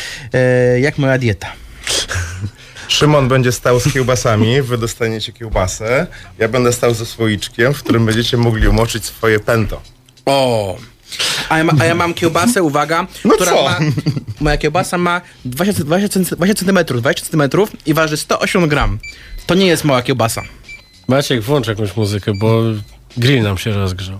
jak 0.81 0.97
moja 0.97 1.17
dieta. 1.17 1.53
Szymon 2.91 3.27
będzie 3.27 3.51
stał 3.51 3.79
z 3.79 3.93
kiełbasami, 3.93 4.61
wy 4.61 4.77
dostaniecie 4.77 5.33
kiełbasę. 5.33 6.07
Ja 6.39 6.47
będę 6.47 6.73
stał 6.73 6.93
ze 6.93 7.05
słoiczkiem, 7.05 7.73
w 7.73 7.83
którym 7.83 8.05
będziecie 8.05 8.37
mogli 8.37 8.67
umoczyć 8.67 9.05
swoje 9.05 9.39
pento. 9.39 9.81
O! 10.25 10.77
A 11.49 11.57
ja, 11.57 11.63
ma, 11.63 11.73
a 11.79 11.85
ja 11.85 11.95
mam 11.95 12.13
kiełbasę, 12.13 12.63
uwaga, 12.63 13.07
No 13.25 13.33
która 13.35 13.51
co? 13.51 13.63
ma. 13.63 13.79
Moja 14.39 14.57
kiełbasa 14.57 14.97
ma 14.97 15.21
20, 15.45 15.83
20, 15.83 16.09
cm, 16.09 16.35
20 16.35 16.65
cm, 16.65 16.85
20 16.99 17.25
cm 17.25 17.43
i 17.85 17.93
waży 17.93 18.17
108 18.17 18.67
gram. 18.67 18.99
To 19.45 19.55
nie 19.55 19.65
jest 19.67 19.83
mała 19.83 20.01
kiełbasa. 20.01 20.41
Maciek, 21.07 21.41
włącz 21.41 21.67
jakąś 21.67 21.95
muzykę, 21.95 22.31
bo 22.35 22.61
grill 23.17 23.43
nam 23.43 23.57
się 23.57 23.71
rozgrzał. 23.71 24.19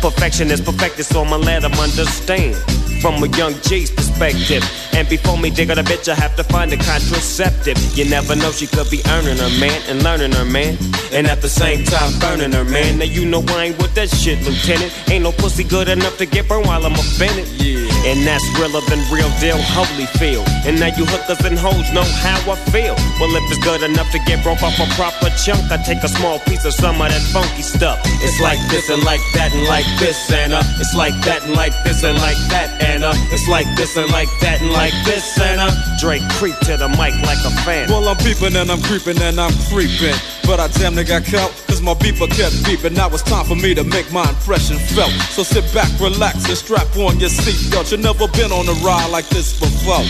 Perfection 0.00 0.50
is 0.50 0.62
perfected, 0.62 1.04
so 1.04 1.22
I'ma 1.22 1.36
let 1.36 1.60
them 1.62 1.74
understand. 1.74 2.56
From 3.02 3.22
a 3.22 3.28
young 3.36 3.54
G's 3.62 3.90
perspective. 3.90 4.62
And 4.92 5.08
before 5.08 5.38
me 5.38 5.50
dig 5.50 5.70
on 5.70 5.78
a 5.78 5.82
bitch, 5.82 6.08
I 6.08 6.14
have 6.14 6.36
to 6.36 6.44
find 6.44 6.72
a 6.72 6.76
contraceptive. 6.76 7.76
You 7.96 8.04
never 8.08 8.34
know, 8.36 8.50
she 8.50 8.66
could 8.66 8.90
be 8.90 9.00
earning 9.08 9.38
her 9.38 9.60
man 9.60 9.80
and 9.88 10.02
learning 10.02 10.32
her 10.32 10.44
man. 10.44 10.76
And 11.12 11.26
at 11.26 11.40
the 11.42 11.48
same 11.48 11.84
time, 11.84 12.18
burning 12.18 12.52
her 12.52 12.64
man. 12.64 12.98
Now 12.98 13.04
you 13.04 13.24
know 13.24 13.42
I 13.48 13.66
ain't 13.66 13.78
with 13.78 13.94
that 13.94 14.10
shit, 14.10 14.42
Lieutenant. 14.44 14.92
Ain't 15.10 15.24
no 15.24 15.32
pussy 15.32 15.64
good 15.64 15.88
enough 15.88 16.16
to 16.18 16.26
get 16.26 16.48
burned 16.48 16.66
while 16.66 16.84
I'm 16.84 16.92
offended. 16.92 17.48
Yeah. 17.60 17.79
And 18.04 18.26
that's 18.26 18.44
realer 18.56 18.80
than 18.88 19.00
real 19.12 19.28
deal, 19.40 19.60
holy 19.60 20.06
feel. 20.16 20.44
And 20.64 20.80
now 20.80 20.88
you 20.96 21.04
hookers 21.04 21.44
and 21.44 21.58
hoes 21.58 21.92
know 21.92 22.04
how 22.24 22.40
I 22.50 22.56
feel. 22.72 22.96
Well, 23.20 23.32
if 23.36 23.44
it's 23.52 23.60
good 23.62 23.82
enough 23.82 24.10
to 24.12 24.18
get 24.24 24.42
broke 24.42 24.62
off 24.62 24.78
a 24.80 24.86
proper 24.96 25.28
chunk, 25.36 25.70
I 25.70 25.76
take 25.76 26.02
a 26.02 26.08
small 26.08 26.38
piece 26.40 26.64
of 26.64 26.72
some 26.72 27.00
of 27.00 27.08
that 27.12 27.22
funky 27.32 27.62
stuff. 27.62 28.00
It's 28.24 28.40
like 28.40 28.58
this 28.70 28.88
and 28.88 29.04
like 29.04 29.20
that 29.34 29.52
and 29.52 29.66
like 29.68 29.86
this 30.00 30.32
and 30.32 30.52
it's 30.80 30.94
like 30.94 31.14
that 31.28 31.44
and 31.44 31.52
like 31.54 31.76
this 31.84 32.02
and 32.02 32.16
like 32.18 32.40
that 32.48 32.82
and 32.82 33.04
it's 33.32 33.48
like 33.48 33.68
this 33.76 33.96
and 33.96 34.10
like 34.10 34.28
that 34.40 34.60
and 34.60 34.72
like 34.72 34.94
this 35.04 35.38
and 35.38 35.60
Drake 36.00 36.24
creep 36.40 36.58
to 36.60 36.76
the 36.76 36.88
mic 36.88 37.14
like 37.22 37.42
a 37.44 37.52
fan. 37.64 37.88
Well, 37.88 38.08
I'm 38.08 38.16
peeping 38.16 38.56
and 38.56 38.70
I'm 38.70 38.80
creeping 38.82 39.20
and 39.20 39.38
I'm 39.40 39.52
creeping. 39.68 40.16
But 40.50 40.58
I 40.58 40.66
damn 40.66 40.96
near 40.96 41.04
got 41.04 41.24
caught, 41.24 41.52
cause 41.68 41.80
my 41.80 41.94
beeper 41.94 42.26
kept 42.26 42.56
beeping. 42.66 42.96
Now 42.96 43.08
it's 43.10 43.22
time 43.22 43.44
for 43.44 43.54
me 43.54 43.72
to 43.72 43.84
make 43.84 44.10
my 44.12 44.28
impression 44.28 44.78
felt. 44.78 45.12
So 45.30 45.44
sit 45.44 45.62
back, 45.72 45.88
relax, 46.00 46.44
and 46.48 46.58
strap 46.58 46.90
on 46.96 47.20
your 47.20 47.30
seatbelt. 47.30 47.92
You've 47.92 48.00
never 48.00 48.26
been 48.26 48.50
on 48.50 48.66
a 48.66 48.74
ride 48.84 49.12
like 49.12 49.28
this 49.28 49.54
before. 49.60 50.02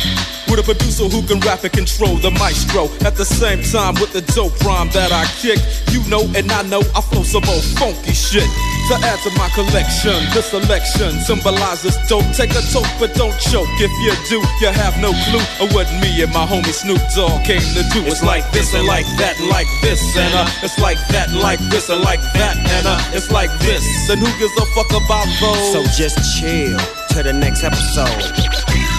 With 0.50 0.58
a 0.58 0.66
producer 0.66 1.06
who 1.06 1.22
can 1.22 1.38
rap 1.46 1.62
and 1.62 1.72
control 1.72 2.18
the 2.18 2.34
maestro. 2.34 2.90
At 3.06 3.14
the 3.14 3.24
same 3.24 3.62
time, 3.62 3.94
with 4.02 4.10
the 4.10 4.26
dope 4.34 4.58
rhyme 4.66 4.90
that 4.90 5.14
I 5.14 5.22
kick, 5.38 5.62
you 5.94 6.02
know 6.10 6.26
and 6.34 6.50
I 6.50 6.66
know 6.66 6.82
I 6.90 7.00
flow 7.00 7.22
some 7.22 7.46
old 7.46 7.62
funky 7.78 8.10
shit. 8.10 8.50
To 8.90 8.98
add 8.98 9.22
to 9.22 9.30
my 9.38 9.46
collection, 9.54 10.18
this 10.34 10.50
selection 10.50 11.22
symbolizes 11.22 11.94
dope. 12.10 12.26
Take 12.34 12.50
a 12.58 12.62
toke, 12.74 12.90
but 12.98 13.14
don't 13.14 13.38
choke. 13.38 13.70
If 13.78 13.94
you 14.02 14.10
do, 14.26 14.42
you 14.58 14.74
have 14.74 14.98
no 14.98 15.14
clue 15.30 15.46
of 15.62 15.70
what 15.70 15.86
me 16.02 16.18
and 16.18 16.34
my 16.34 16.42
homie 16.42 16.74
Snoop 16.74 16.98
Dogg 17.14 17.46
came 17.46 17.62
to 17.78 17.86
do. 17.94 18.02
It's 18.10 18.26
like 18.26 18.42
this 18.50 18.74
and 18.74 18.82
like 18.90 19.06
that 19.22 19.38
like 19.54 19.70
this 19.86 20.02
and 20.18 20.34
uh, 20.34 20.50
it's 20.66 20.82
like 20.82 20.98
that 21.14 21.30
like 21.30 21.62
this 21.70 21.90
and 21.94 22.02
like 22.02 22.22
that 22.34 22.58
and 22.58 22.86
uh, 22.90 22.98
it's 23.14 23.30
like 23.30 23.54
this. 23.62 23.86
And 24.10 24.18
who 24.18 24.26
gives 24.42 24.58
a 24.58 24.66
fuck 24.74 24.90
about 24.90 25.30
those? 25.38 25.62
So 25.70 25.78
just 25.94 26.18
chill 26.34 26.74
to 27.14 27.22
the 27.22 27.32
next 27.32 27.62
episode. 27.62 28.89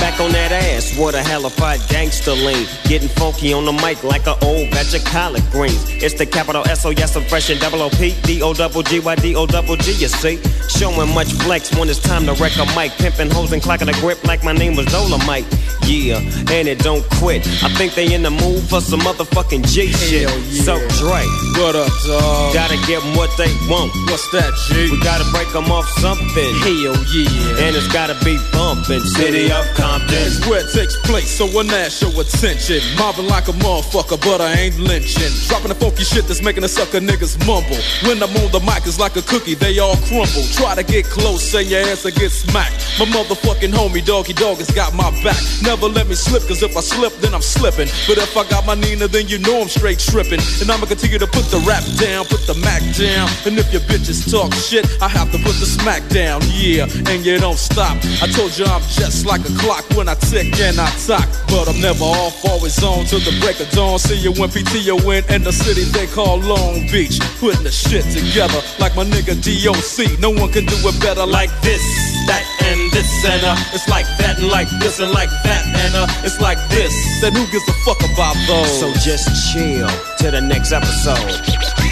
Back 0.00 0.20
on 0.20 0.30
that 0.32 0.52
ass, 0.52 0.96
what 0.98 1.14
a 1.14 1.22
hellified 1.22 1.80
gangster 1.88 2.32
lean. 2.32 2.66
Getting 2.84 3.08
funky 3.08 3.52
on 3.52 3.64
the 3.64 3.72
mic 3.72 4.02
like 4.04 4.26
an 4.26 4.36
old 4.42 4.70
batch 4.70 4.94
of 4.94 5.04
collard 5.04 5.42
greens. 5.50 5.78
It's 6.02 6.14
the 6.14 6.26
capital 6.26 6.66
S 6.68 6.84
O 6.84 6.90
yes, 6.90 7.16
I'm 7.16 7.24
fresh 7.24 7.50
and 7.50 7.60
double 7.60 7.82
O 7.82 7.90
P 7.90 8.14
D 8.22 8.42
O 8.42 8.52
double 8.54 8.82
G 8.82 9.00
Y 9.00 9.14
D 9.16 9.34
O 9.34 9.46
double 9.46 9.76
G. 9.76 9.92
You 9.92 10.08
see, 10.08 10.40
showing 10.68 11.12
much 11.14 11.32
flex 11.44 11.74
when 11.76 11.88
it's 11.88 12.00
time 12.00 12.26
to 12.26 12.32
wreck 12.34 12.56
a 12.58 12.66
mic. 12.76 12.92
Pimping 12.98 13.30
hoes 13.30 13.52
and 13.52 13.62
clocking 13.62 13.88
a 13.88 14.00
grip 14.00 14.22
like 14.24 14.44
my 14.44 14.52
name 14.52 14.76
was 14.76 14.86
Dolomite. 14.86 15.46
Yeah, 15.86 16.18
and 16.52 16.68
it 16.68 16.80
don't 16.80 17.04
quit. 17.18 17.46
I 17.64 17.68
think 17.74 17.94
they 17.94 18.12
in 18.12 18.22
the 18.22 18.30
mood 18.30 18.62
for 18.68 18.80
some 18.80 19.00
motherfucking 19.00 19.66
G 19.66 19.88
shit. 19.92 20.28
So 20.64 20.76
Dre, 21.00 21.24
What 21.56 21.74
up, 21.74 21.90
dog? 22.06 22.54
gotta 22.54 22.76
give 22.86 23.02
them 23.02 23.16
what 23.16 23.30
they 23.38 23.48
want. 23.68 23.90
What's 24.10 24.30
that, 24.32 24.52
G? 24.68 24.90
We 24.90 25.00
gotta 25.02 25.24
break 25.32 25.50
them 25.52 25.70
off 25.72 25.88
something. 25.98 26.52
Hell 26.60 26.96
yeah. 27.14 27.64
And 27.66 27.74
it's 27.76 27.88
gotta 27.88 28.16
be 28.24 28.36
bumpin'. 28.52 29.00
City 29.00 29.50
of 29.50 29.64
Compton. 29.88 30.28
Where 30.48 30.60
it 30.60 30.70
takes 30.72 30.96
place, 31.08 31.28
so 31.28 31.46
when 31.56 31.66
that 31.68 31.92
show 31.92 32.12
attention. 32.20 32.80
Mobbing 32.96 33.26
like 33.26 33.48
a 33.48 33.56
motherfucker, 33.56 34.20
but 34.20 34.40
I 34.40 34.52
ain't 34.68 34.78
lynching. 34.78 35.32
Dropping 35.48 35.72
the 35.72 35.78
funky 35.80 36.04
shit 36.04 36.28
that's 36.28 36.42
making 36.42 36.62
the 36.62 36.68
sucker 36.68 37.00
niggas 37.00 37.40
mumble. 37.48 37.80
When 38.04 38.20
I'm 38.22 38.32
on 38.44 38.52
the 38.52 38.60
mic, 38.60 38.84
it's 38.84 39.00
like 39.00 39.16
a 39.16 39.22
cookie, 39.22 39.54
they 39.54 39.78
all 39.78 39.96
crumble. 40.08 40.44
Try 40.52 40.74
to 40.76 40.84
get 40.84 41.04
close, 41.06 41.42
say 41.42 41.64
your 41.64 41.80
ass 41.88 42.04
will 42.04 42.12
get 42.12 42.30
smacked. 42.32 42.76
My 43.00 43.06
motherfucking 43.08 43.72
homie, 43.72 44.04
doggy 44.04 44.34
dog, 44.34 44.58
has 44.58 44.70
got 44.70 44.92
my 44.94 45.08
back. 45.24 45.40
Never 45.62 45.88
let 45.88 46.06
me 46.08 46.14
slip, 46.14 46.44
cause 46.44 46.62
if 46.62 46.76
I 46.76 46.80
slip, 46.80 47.12
then 47.24 47.32
I'm 47.34 47.44
slipping. 47.44 47.88
But 48.06 48.18
if 48.18 48.36
I 48.36 48.44
got 48.48 48.66
my 48.66 48.74
Nina, 48.74 49.08
then 49.08 49.28
you 49.28 49.38
know 49.38 49.60
I'm 49.60 49.68
straight 49.68 49.98
tripping. 49.98 50.40
And 50.60 50.68
I'ma 50.70 50.86
continue 50.86 51.18
to 51.18 51.28
put 51.28 51.48
the 51.48 51.60
rap 51.64 51.84
down, 51.96 52.24
put 52.26 52.44
the 52.46 52.56
Mac 52.60 52.84
down. 52.96 53.28
And 53.46 53.56
if 53.58 53.72
your 53.72 53.82
bitches 53.88 54.28
talk 54.28 54.52
shit, 54.54 54.84
I 55.00 55.08
have 55.08 55.32
to 55.32 55.38
put 55.38 55.56
the 55.60 55.68
smack 55.68 56.04
down. 56.08 56.40
Yeah, 56.52 56.88
and 57.08 57.24
you 57.24 57.38
don't 57.38 57.58
stop. 57.58 57.96
I 58.20 58.26
told 58.28 58.56
you 58.56 58.64
I'm 58.64 58.82
just 58.92 59.24
like 59.26 59.44
a 59.48 59.54
clock 59.56 59.77
when 59.94 60.08
I 60.08 60.14
tick 60.14 60.52
and 60.60 60.78
I 60.80 60.88
talk. 61.06 61.28
But 61.48 61.68
I'm 61.68 61.80
never 61.80 62.04
off, 62.04 62.44
always 62.44 62.82
on 62.82 63.04
till 63.06 63.20
the 63.20 63.34
break 63.40 63.60
of 63.60 63.70
dawn. 63.70 63.98
See 63.98 64.16
you 64.16 64.32
when 64.32 64.48
PTO 64.50 64.98
in, 65.14 65.24
in 65.32 65.42
the 65.42 65.52
city 65.52 65.84
they 65.84 66.06
call 66.06 66.38
Long 66.38 66.86
Beach. 66.90 67.18
Putting 67.40 67.64
the 67.64 67.70
shit 67.70 68.04
together 68.10 68.60
like 68.78 68.94
my 68.96 69.04
nigga 69.04 69.34
DOC. 69.38 70.18
No 70.20 70.30
one 70.30 70.50
can 70.52 70.64
do 70.66 70.76
it 70.82 71.00
better 71.00 71.26
like 71.26 71.50
this, 71.60 71.82
that, 72.26 72.44
and 72.64 72.80
this. 72.92 73.08
And 73.24 73.42
uh, 73.44 73.56
it's 73.74 73.88
like 73.88 74.06
that, 74.18 74.38
and 74.38 74.48
like 74.48 74.68
this, 74.80 75.00
and 75.00 75.12
like 75.12 75.30
that. 75.44 75.62
And 75.66 75.94
uh, 75.94 76.26
it's 76.26 76.40
like 76.40 76.58
this. 76.68 76.92
Then 77.20 77.34
who 77.34 77.44
gives 77.50 77.68
a 77.68 77.76
fuck 77.84 77.98
about 78.14 78.36
those? 78.46 78.80
So 78.80 78.92
just 79.00 79.52
chill 79.52 79.88
to 80.18 80.30
the 80.30 80.40
next 80.40 80.72
episode. 80.72 81.87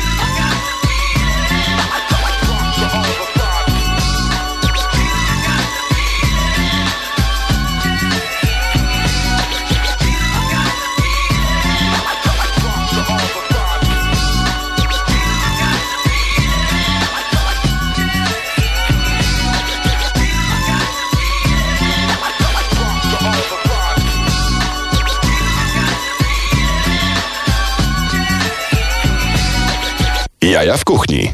Jaja 30.50 30.76
w 30.76 30.85
kuchni. 30.85 31.32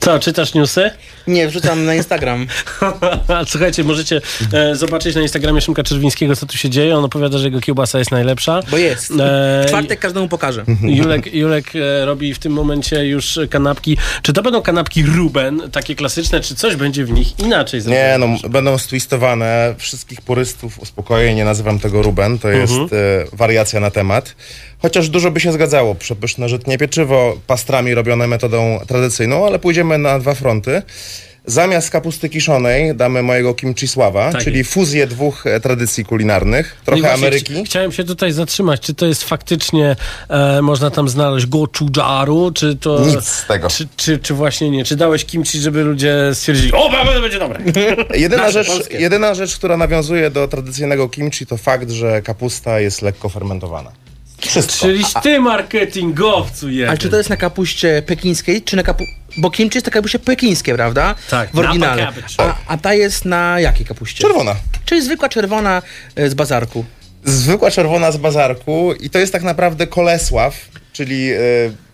Co, 0.00 0.18
czytasz 0.18 0.54
newsy? 0.54 0.90
Nie, 1.26 1.48
wrzucam 1.48 1.84
na 1.84 1.94
Instagram. 1.94 2.46
Słuchajcie, 3.46 3.84
możecie 3.84 4.20
e, 4.52 4.76
zobaczyć 4.76 5.14
na 5.14 5.22
Instagramie 5.22 5.60
Szymka 5.60 5.82
Czerwińskiego, 5.82 6.36
co 6.36 6.46
tu 6.46 6.56
się 6.58 6.70
dzieje. 6.70 6.96
On 6.96 7.04
opowiada, 7.04 7.38
że 7.38 7.44
jego 7.44 7.60
kiełbasa 7.60 7.98
jest 7.98 8.10
najlepsza. 8.10 8.60
Bo 8.70 8.78
jest. 8.78 9.12
E, 9.20 9.64
Czwartek 9.68 10.00
każdemu 10.00 10.28
pokażę. 10.28 10.64
Julek, 10.82 11.34
Julek 11.34 11.66
e, 11.76 12.04
robi 12.04 12.34
w 12.34 12.38
tym 12.38 12.52
momencie 12.52 13.06
już 13.06 13.38
kanapki. 13.50 13.96
Czy 14.22 14.32
to 14.32 14.42
będą 14.42 14.62
kanapki 14.62 15.02
Ruben, 15.02 15.62
takie 15.72 15.94
klasyczne, 15.94 16.40
czy 16.40 16.54
coś 16.54 16.76
będzie 16.76 17.04
w 17.04 17.10
nich 17.10 17.38
inaczej 17.40 17.78
Nie, 17.78 17.82
zrobione? 17.82 18.18
no 18.42 18.48
będą 18.48 18.78
stwistowane. 18.78 19.74
Wszystkich 19.78 20.20
purystów 20.20 20.78
uspokoję, 20.80 21.34
nie 21.34 21.44
nazywam 21.44 21.78
tego 21.78 22.02
Ruben. 22.02 22.38
To 22.38 22.48
jest 22.48 22.72
Mhm. 22.72 22.90
e, 23.32 23.36
wariacja 23.36 23.80
na 23.80 23.90
temat. 23.90 24.34
Chociaż 24.78 25.08
dużo 25.08 25.30
by 25.30 25.40
się 25.40 25.52
zgadzało. 25.52 25.94
Przepyszne 25.94 26.48
żytnie 26.48 26.78
pieczywo, 26.78 27.36
pastrami 27.46 27.94
robione 27.94 28.26
metodą 28.26 28.80
tradycyjną, 28.86 29.46
ale 29.46 29.58
pójdziemy 29.58 29.98
na 29.98 30.18
dwa 30.18 30.34
fronty. 30.34 30.82
Zamiast 31.46 31.90
kapusty 31.90 32.28
kiszonej 32.28 32.94
damy 32.96 33.22
mojego 33.22 33.54
kimchisława, 33.54 34.32
Tak 34.32 34.44
czyli 34.44 34.58
jest. 34.58 34.70
fuzję 34.72 35.06
dwóch 35.06 35.46
e, 35.46 35.60
tradycji 35.60 36.04
kulinarnych. 36.04 36.76
No 36.86 36.92
Trochę 36.92 37.12
Ameryki. 37.12 37.54
chci- 37.54 37.64
Chciałem 37.64 37.92
się 37.92 38.04
tutaj 38.04 38.32
zatrzymać. 38.32 38.80
Czy 38.80 38.94
to 38.94 39.06
jest 39.06 39.24
faktycznie, 39.24 39.96
e, 40.28 40.62
można 40.62 40.90
tam 40.90 41.08
znaleźć 41.08 41.46
gochujaru, 41.46 42.50
czy 42.54 42.76
to... 42.76 43.06
Nic 43.06 43.24
z 43.24 43.46
tego. 43.46 43.68
Czy, 43.68 43.88
czy, 43.96 44.18
czy 44.18 44.34
właśnie 44.34 44.70
nie? 44.70 44.84
Czy 44.84 44.96
dałeś 44.96 45.24
kimchi, 45.24 45.58
żeby 45.60 45.82
ludzie 45.84 46.14
stwierdzili, 46.34 46.72
o, 46.72 46.90
to 47.14 47.20
będzie 47.20 47.38
dobre. 47.38 47.60
Jedyna 48.14 48.42
Nasze, 48.42 48.52
rzecz, 48.64 48.68
polskie. 48.68 48.96
jedyna 49.00 49.34
rzecz, 49.34 49.56
która 49.56 49.76
nawiązuje 49.76 50.30
do 50.30 50.48
tradycyjnego 50.48 51.08
kimchi, 51.08 51.46
to 51.46 51.56
fakt, 51.56 51.90
że 51.90 52.22
kapusta 52.22 52.80
jest 52.80 53.02
lekko 53.02 53.28
fermentowana. 53.28 53.92
Wszystko. 54.40 54.86
Czyliś 54.86 55.06
ty 55.22 55.40
marketingowcu 55.40 56.70
jeden. 56.70 56.88
Ale 56.88 56.98
czy 56.98 57.08
to 57.10 57.16
jest 57.16 57.30
na 57.30 57.36
kapuście 57.36 58.02
pekińskiej, 58.06 58.62
czy 58.62 58.76
na 58.76 58.82
kapu... 58.82 59.04
Bo 59.36 59.50
kimchi 59.50 59.76
jest 59.76 59.86
na 59.86 59.92
kapuście 59.92 60.18
pekińskie, 60.18 60.74
prawda? 60.74 61.14
Tak, 61.30 61.50
W 61.54 61.58
oryginale. 61.58 62.12
A, 62.38 62.54
a 62.66 62.76
ta 62.78 62.94
jest 62.94 63.24
na 63.24 63.60
jakiej 63.60 63.86
kapuście? 63.86 64.22
Czerwona. 64.24 64.56
Czyli 64.84 65.02
zwykła 65.02 65.28
czerwona 65.28 65.82
e, 66.16 66.30
z 66.30 66.34
bazarku. 66.34 66.84
Zwykła 67.24 67.70
czerwona 67.70 68.12
z 68.12 68.16
bazarku 68.16 68.92
i 69.00 69.10
to 69.10 69.18
jest 69.18 69.32
tak 69.32 69.42
naprawdę 69.42 69.86
kolesław, 69.86 70.54
czyli 70.92 71.30
e, 71.32 71.38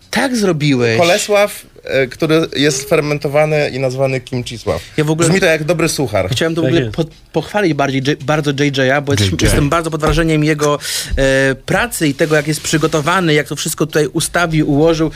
Tak 0.09 0.35
zrobiłeś. 0.37 0.97
kolesław, 0.99 1.65
e, 1.83 2.07
który 2.07 2.47
jest 2.55 2.89
fermentowany 2.89 3.69
i 3.69 3.79
nazwany 3.79 4.21
kimchisław. 4.21 4.81
Ja 4.97 5.03
w 5.03 5.09
ogóle- 5.11 5.27
Brzmi 5.27 5.39
to 5.39 5.45
jak 5.45 5.63
dobry 5.63 5.89
suchar. 5.89 6.29
Chciałem 6.29 6.55
to 6.55 6.61
w 6.61 6.65
Tak 6.65 6.73
ogóle 6.73 6.91
po, 6.91 7.05
pochwalić 7.31 7.73
bardziej, 7.73 8.01
bardzo 8.21 8.51
JJ'a, 8.53 9.01
bo 9.01 9.13
JJ. 9.13 9.37
jestem 9.41 9.69
bardzo 9.69 9.91
pod 9.91 10.01
wrażeniem 10.01 10.43
jego 10.43 10.79
e, 11.17 11.55
pracy 11.55 12.07
i 12.07 12.13
tego, 12.13 12.35
jak 12.35 12.47
jest 12.47 12.61
przygotowany, 12.61 13.33
jak 13.33 13.47
to 13.47 13.55
wszystko 13.55 13.85
tutaj 13.85 14.07
ustawił, 14.07 14.71
ułożył. 14.71 15.11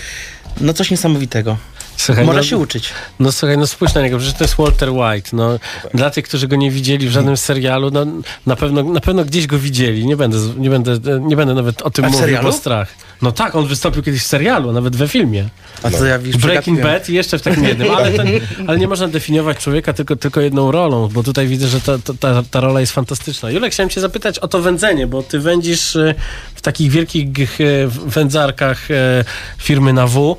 No 0.61 0.73
coś 0.73 0.91
niesamowitego. 0.91 1.57
Słuchaj, 1.97 2.25
Można 2.25 2.41
no- 2.41 2.47
się 2.47 2.57
uczyć. 2.57 2.89
No 3.19 3.31
słuchaj, 3.31 3.57
no 3.57 3.67
spójrz 3.67 3.93
na 3.93 4.01
niego, 4.01 4.17
przecież 4.17 4.37
to 4.37 4.43
jest 4.43 4.55
Walter 4.55 4.89
White. 4.91 5.29
No, 5.33 5.59
Dla 5.93 6.09
tych, 6.09 6.25
którzy 6.25 6.47
go 6.47 6.55
nie 6.55 6.71
widzieli 6.71 7.07
w 7.07 7.11
żadnym 7.11 7.37
serialu, 7.37 7.91
no 7.91 8.05
na 8.45 8.55
pewno, 8.55 8.83
na 8.83 8.99
pewno 8.99 9.25
gdzieś 9.25 9.47
go 9.47 9.59
widzieli. 9.59 10.05
Nie 10.05 10.17
będę, 10.17 10.37
nie 10.57 10.69
będę, 10.69 10.99
nie 11.21 11.35
będę 11.35 11.53
nawet 11.53 11.81
o 11.81 11.89
tym 11.89 12.05
A 12.05 12.07
mówił, 12.07 12.21
serialu? 12.21 12.47
bo 12.47 12.53
strach. 12.53 12.87
No 13.21 13.31
tak, 13.31 13.55
on 13.55 13.67
wystąpił 13.67 14.03
kiedyś 14.03 14.21
w 14.21 14.27
serialu, 14.27 14.71
nawet 14.71 14.95
we 14.95 15.07
filmie. 15.07 15.49
A 15.83 15.89
co 15.89 16.05
ja 16.05 16.19
wiesz, 16.19 16.37
W 16.37 16.41
Breaking. 16.41 16.81
Bad 16.81 17.09
i 17.09 17.13
jeszcze 17.13 17.39
w 17.39 17.41
takim 17.41 17.63
jednym, 17.63 17.91
ale, 17.91 18.11
ten, 18.11 18.27
ale 18.67 18.77
nie 18.79 18.87
można 18.87 19.07
definiować 19.07 19.57
człowieka 19.57 19.93
tylko, 19.93 20.15
tylko 20.15 20.41
jedną 20.41 20.71
rolą, 20.71 21.07
bo 21.07 21.23
tutaj 21.23 21.47
widzę, 21.47 21.67
że 21.67 21.81
ta, 21.81 21.93
ta- 22.19 22.43
ta, 22.51 22.59
rola 22.59 22.79
jest 22.79 22.93
fantastyczna. 22.93 23.51
Julek, 23.51 23.73
chciałem 23.73 23.89
cię 23.89 24.01
zapytać 24.01 24.39
o 24.39 24.47
to 24.47 24.61
wędzenie, 24.61 25.07
bo 25.07 25.23
ty 25.23 25.39
wędzisz 25.39 25.95
e, 25.95 26.15
w 26.55 26.61
takich 26.61 26.91
wielkich 26.91 27.61
e, 27.61 27.87
wędzarkach 27.87 28.91
e, 28.91 29.23
firmy 29.57 29.93
na 29.93 30.07
W 30.07 30.37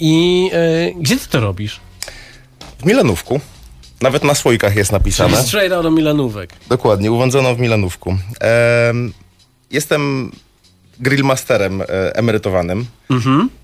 i 0.00 0.50
gdzie 1.00 1.16
ty 1.16 1.28
to 1.28 1.40
robisz? 1.40 1.80
W 2.78 2.84
Milanówku. 2.86 3.40
Nawet 4.00 4.24
na 4.24 4.34
słoikach 4.34 4.76
jest 4.76 4.92
napisane. 4.92 5.36
Czyli 5.36 5.48
straight 5.48 5.72
out 5.72 5.86
of 5.86 5.92
Milanówek. 5.94 6.50
Dokładnie, 6.68 7.12
uwodzono 7.12 7.54
w 7.54 7.58
Milanówku. 7.58 8.16
Em, 8.40 9.12
jestem 9.70 10.32
grillmasterem 11.00 11.82
e, 11.82 11.86
emerytowanym 12.16 12.86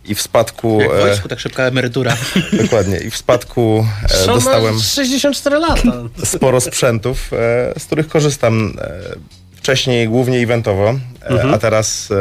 i 0.05 0.15
w 0.15 0.21
spadku... 0.21 0.81
Jak 0.81 0.91
w 0.91 0.95
E, 0.95 1.01
wojsku, 1.01 1.29
tak 1.29 1.41
szybka 1.41 1.63
emerytura. 1.63 2.17
dokładnie, 2.63 2.97
i 2.99 3.11
w 3.11 3.17
spadku 3.17 3.87
e, 4.23 4.27
dostałem 4.27 4.75
ma 4.75 4.81
64 4.81 5.59
lata. 5.59 5.93
sporo 6.25 6.61
sprzętów, 6.61 7.33
e, 7.33 7.81
z 7.81 7.85
których 7.85 8.09
korzystam 8.09 8.73
e, 8.81 8.91
wcześniej 9.57 10.09
głównie 10.09 10.39
eventowo, 10.39 10.95
e, 11.31 11.51
a 11.55 11.59
teraz 11.59 12.11
e, 12.11 12.17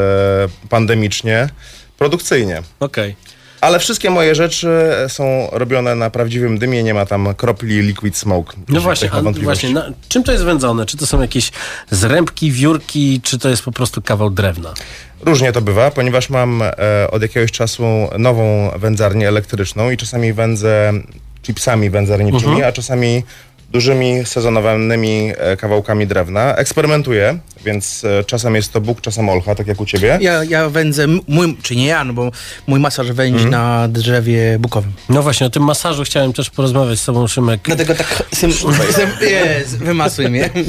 pandemicznie, 0.69 1.49
produkcyjnie. 1.97 2.61
Okej. 2.79 3.15
Ale 3.61 3.79
wszystkie 3.79 4.09
moje 4.09 4.35
rzeczy 4.35 4.69
są 5.07 5.47
robione 5.51 5.95
na 5.95 6.09
prawdziwym 6.09 6.57
dymie, 6.57 6.83
nie 6.83 6.93
ma 6.93 7.05
tam 7.05 7.35
kropli 7.35 7.81
liquid 7.81 8.17
smoke. 8.17 8.57
No 8.69 8.81
właśnie, 8.81 9.09
właśnie 9.43 9.81
czym 10.09 10.23
to 10.23 10.31
jest 10.31 10.43
wędzone? 10.43 10.85
Czy 10.85 10.97
to 10.97 11.05
są 11.05 11.21
jakieś 11.21 11.51
zrębki, 11.91 12.51
wiórki, 12.51 13.21
czy 13.23 13.39
to 13.39 13.49
jest 13.49 13.63
po 13.63 13.71
prostu 13.71 14.01
kawał 14.01 14.29
drewna? 14.29 14.73
Różnie 15.21 15.51
to 15.51 15.61
bywa, 15.61 15.91
ponieważ 15.91 16.29
mam 16.29 16.61
e, 16.61 17.11
od 17.11 17.21
jakiegoś 17.21 17.51
czasu 17.51 17.83
nową 18.17 18.71
wędzarnię 18.75 19.27
elektryczną 19.27 19.91
i 19.91 19.97
czasami 19.97 20.33
wędzę 20.33 20.93
chipsami 21.43 21.89
wędzarniczymi, 21.89 22.63
a 22.63 22.71
czasami 22.71 23.23
dużymi 23.71 24.25
sezonowymi 24.25 25.31
e, 25.37 25.57
kawałkami 25.57 26.07
drewna. 26.07 26.55
Eksperymentuję, 26.55 27.39
więc 27.65 28.05
e, 28.05 28.23
czasem 28.23 28.55
jest 28.55 28.73
to 28.73 28.81
Bóg, 28.81 29.01
czasem 29.01 29.29
Olcha, 29.29 29.55
tak 29.55 29.67
jak 29.67 29.81
u 29.81 29.85
ciebie. 29.85 30.17
Ja, 30.21 30.43
ja 30.43 30.69
wędzę, 30.69 31.05
mój, 31.27 31.57
czy 31.61 31.75
nie 31.75 31.85
ja, 31.85 32.03
no 32.03 32.13
bo 32.13 32.31
mój 32.67 32.79
masaż 32.79 33.11
wędzi 33.11 33.43
Mhm. 33.45 33.51
na 33.51 33.87
drzewie 33.87 34.59
bukowym. 34.59 34.91
No 35.09 35.21
właśnie, 35.23 35.47
o 35.47 35.49
tym 35.49 35.63
masażu 35.63 36.03
chciałem 36.03 36.33
też 36.33 36.49
porozmawiać 36.49 36.99
z 36.99 37.05
tobą, 37.05 37.27
Szymek. 37.27 37.61
Dlatego 37.63 37.95
tak 37.95 38.23
sym, 38.35 38.51
wymasuj 39.79 40.29
mnie. 40.29 40.49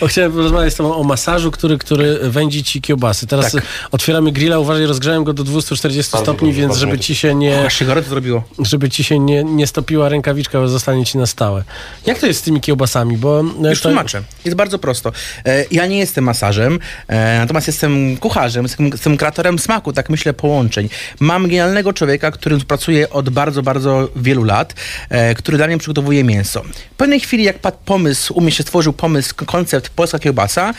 O, 0.00 0.06
chciałem 0.06 0.32
porozmawiać 0.32 0.72
z 0.72 0.76
tobą 0.76 0.94
o 0.96 1.02
masażu, 1.04 1.50
który, 1.50 1.78
który 1.78 2.18
wędzi 2.30 2.64
ci 2.64 2.80
kiełbasy. 2.80 3.26
Teraz 3.26 3.52
Tak. 3.52 3.62
otwieramy 3.92 4.32
grilla, 4.32 4.58
uważaj, 4.58 4.86
rozgrzałem 4.86 5.24
go 5.24 5.32
do 5.32 5.44
240 5.44 6.08
stopni, 6.08 6.48
dobrze, 6.48 6.52
więc 6.60 6.68
bardzo 6.68 6.80
żeby 6.80 6.98
ci 6.98 7.14
się 7.14 7.34
nie, 7.34 7.66
Aż 7.66 7.74
się 7.78 7.86
zrobiło. 8.08 8.42
żeby 8.58 8.90
ci 8.90 9.04
się 9.04 9.18
nie, 9.18 9.44
nie 9.44 9.66
stopiła 9.66 10.08
rękawiczka, 10.08 10.58
bo 10.60 10.68
zostanie 10.68 11.04
ci 11.04 11.18
na 11.18 11.26
stałe. 11.26 11.64
Jak 12.06 12.18
to 12.18 12.26
jest 12.26 12.40
z 12.40 12.42
tymi 12.42 12.60
kiełbasami? 12.60 13.16
Bo 13.16 13.44
e, 13.64 13.68
Już 13.70 13.80
to, 13.80 13.88
tłumaczę. 13.88 14.22
Jest 14.44 14.56
bardzo 14.56 14.78
prosto. 14.78 15.12
E, 15.46 15.64
Ja 15.70 15.86
nie 15.86 15.98
jestem 15.98 16.24
masażem, 16.24 16.78
e, 17.08 17.38
natomiast 17.38 17.66
jestem 17.66 18.16
kucharzem, 18.16 18.66
jestem, 18.92 19.16
kreatorem 19.16 19.58
smaku, 19.58 19.92
tak 19.92 20.10
myślę, 20.10 20.32
połączeń. 20.32 20.88
Mam 21.20 21.42
genialnego 21.48 21.92
człowieka, 21.92 22.30
który 22.30 22.58
pracuje 22.58 23.10
od 23.10 23.30
bardzo, 23.30 23.62
bardzo 23.62 24.08
wielu 24.16 24.44
lat, 24.44 24.74
który 25.36 25.56
dla 25.56 25.66
mnie 25.66 25.78
przygotowuje 25.78 26.24
mięso. 26.24 26.62
W 26.92 26.96
pewnej 26.96 27.20
chwili, 27.20 27.44
jak 27.44 27.58
padł 27.58 27.76
pomysł, 27.84 28.34
u 28.34 28.40
mnie 28.40 28.52
się 28.52 28.62
stworzył 28.62 28.92
pomysł, 28.92 29.34
koncept 29.46 29.88
polska 29.88 30.18
kiełbasa, 30.18 30.74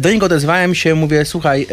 do 0.00 0.10
niego 0.10 0.26
odezwałem 0.26 0.74
się, 0.74 0.94
mówię, 0.94 1.24
słuchaj, 1.24 1.66